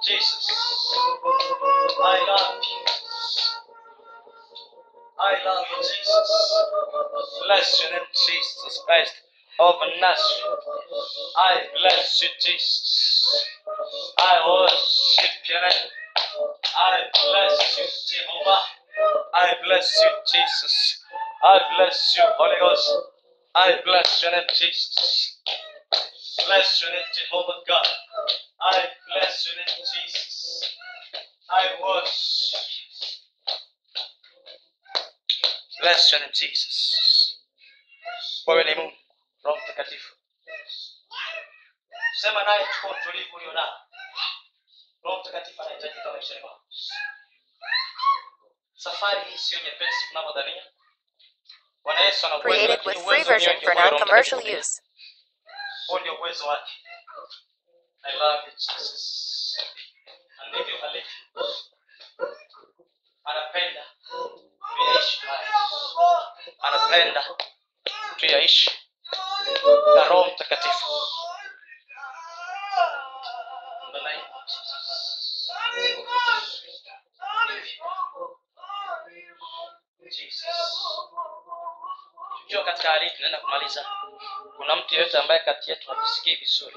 Jesus. 0.04 0.46
I 2.02 2.18
love 2.28 2.60
you. 2.60 2.84
I 5.20 5.32
love 5.44 5.64
you, 5.70 5.82
Jesus. 5.82 6.28
Bless 7.46 7.80
your 7.80 7.92
name, 7.92 8.08
Jesus 8.12 8.82
Christ 8.84 9.14
of 9.60 9.76
Nazareth. 10.00 10.64
I 11.36 11.62
bless 11.78 12.22
you, 12.22 12.28
Jesus. 12.40 13.46
I 14.18 14.44
worship 14.48 15.48
name. 15.60 16.03
I 16.76 16.98
bless 17.12 17.78
you, 17.78 17.86
Jehovah. 18.18 18.60
I 19.34 19.54
bless 19.64 20.00
you, 20.02 20.10
Jesus. 20.32 21.02
I 21.42 21.60
bless 21.76 22.16
you, 22.16 22.24
Holy 22.38 22.56
Ghost. 22.60 22.90
I 23.54 23.80
bless 23.84 24.22
your 24.22 24.32
name, 24.32 24.48
Jesus. 24.54 25.38
Bless 26.46 26.82
your 26.82 26.90
name, 26.92 27.02
Jehovah 27.14 27.60
God. 27.68 27.86
I 28.60 28.84
bless 29.12 29.46
your 29.46 29.56
name, 29.56 29.86
Jesus. 29.94 30.74
I 31.50 31.64
worship. 31.82 32.60
Bless 35.80 36.12
your 36.12 36.20
name, 36.22 36.30
Jesus. 36.34 37.38
Wewe 38.46 38.64
ni 38.64 38.74
Mungu, 38.74 38.96
Roho 39.44 39.58
Mtakatifu. 39.64 40.14
Sema 42.20 42.42
naye 42.44 42.66
chukua 42.74 42.96
utulivu 43.00 43.36
ulionao. 43.36 43.80
Roho 45.02 45.20
Mtakatifu 45.20 45.62
anahitajika 45.62 46.12
maishani 46.12 46.40
mwako. 46.40 46.63
Created 52.42 52.68
lakini 52.70 52.86
with 52.96 52.96
free 53.06 53.06
uwezo 53.06 53.28
version 53.30 53.56
ndio 53.56 53.70
for 53.70 53.78
Roho 53.78 53.90
non-commercial 53.90 54.40
Mtakatifu. 54.40 54.60
use. 54.60 54.82
Huo 55.88 55.98
ndio 56.00 56.18
uwezo 56.18 56.46
wake. 56.46 56.72
I 58.02 58.12
love 58.16 58.42
you, 58.46 58.52
Jesus. 58.56 59.56
Ndivyo 60.48 60.84
alivyo. 60.84 61.10
Anapenda 63.24 63.84
tuyaishi 64.76 65.26
haya. 65.26 65.68
Anapenda 66.60 67.24
tuyaishi 68.16 68.70
na 69.96 70.04
Roho 70.04 70.30
Mtakatifu. 70.30 70.86
Hii 82.84 83.10
tunaenda 83.10 83.38
kumaliza. 83.40 83.86
Kuna 84.56 84.76
mtu 84.76 84.94
yeyote 84.94 85.18
ambaye 85.18 85.40
kati 85.40 85.70
yetu 85.70 85.90
hajisikii 85.90 86.34
vizuri? 86.36 86.76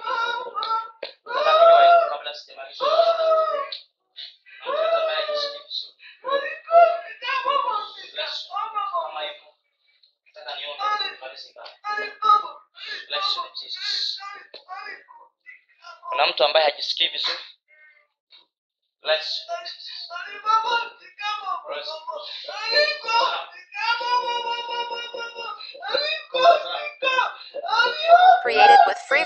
Kabla 2.10 2.34
sijamaliza. 2.34 2.86
Kuna 16.10 16.28
mtu 16.28 16.44
ambaye 16.46 16.66
hajisikii 16.66 17.08
vizuri? 17.08 17.38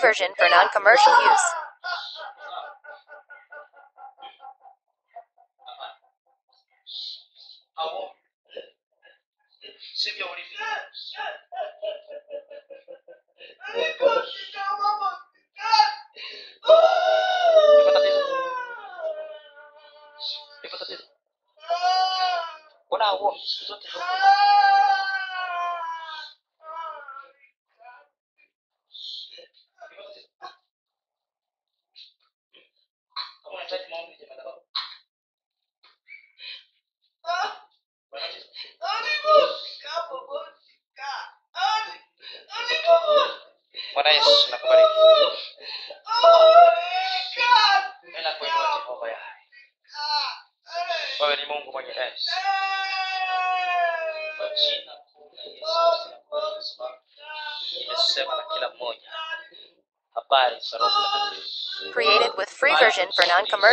Version 0.01 0.27
for 0.37 0.49
non-commercial 0.49 1.13
use. 1.31 1.60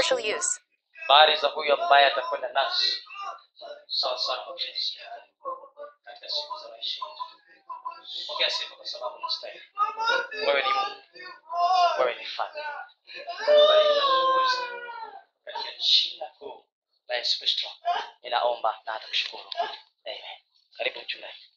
For 0.09 0.17
non-commercial 0.17 0.39
use. 0.39 0.61
habari 1.09 1.37
za 1.37 1.49
huyu 1.49 1.75
ambaye 1.83 2.07
atakwenda 2.07 2.49
nasi 2.49 3.03
sawa 3.87 4.19
sawa 4.19 4.39
na 4.39 4.45
mapenzi 4.47 4.99
yake 4.99 5.33
katika 6.05 6.29
siku 6.29 6.59
za 6.59 6.69
maisha 6.69 7.01
yetu 7.07 7.23
pokea 8.27 8.51
sifa 8.51 8.77
kwa 8.77 8.87
sababu 8.87 9.17
unastahili 9.17 9.65
wewe 10.47 10.63
ni 10.63 10.69
mungu 10.73 11.03
wewe 11.99 12.15
ni 12.15 12.23
mfalme 12.25 12.63
katika 15.45 15.73
jina 15.79 16.27
kuu 16.39 16.67
la 17.09 17.15
yesu 17.17 17.39
kristo 17.39 17.69
ninaomba 18.23 18.81
na 18.87 18.93
hata 18.93 19.09
kushukuru 19.09 19.51
amen 20.05 20.41
karibu 20.77 21.01
mchungaji 21.01 21.53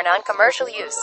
for 0.00 0.04
non-commercial 0.04 0.68
use. 0.68 1.00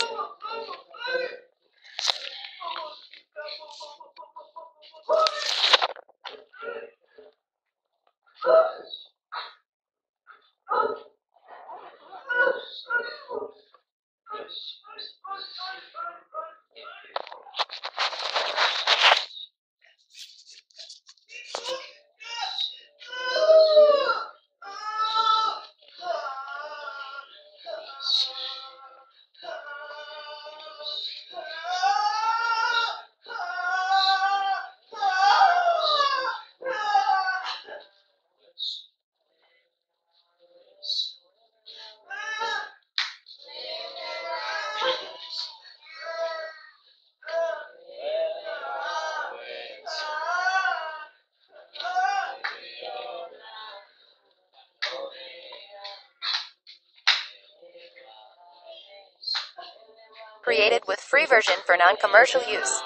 Non-commercial 61.77 62.41
use. 62.49 62.81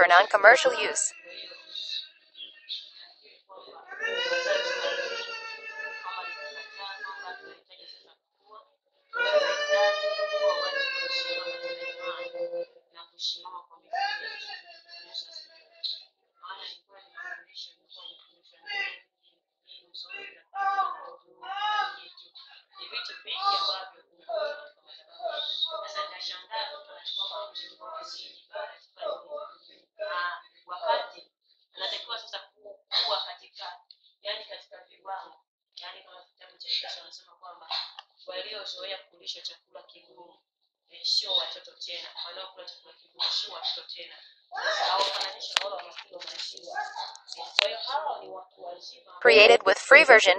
For 0.00 0.08
non-commercial 0.08 0.72
use. 0.80 1.12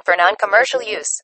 Version 0.06 0.18
for 0.18 0.18
non-commercial 0.18 0.82
use. 0.84 1.22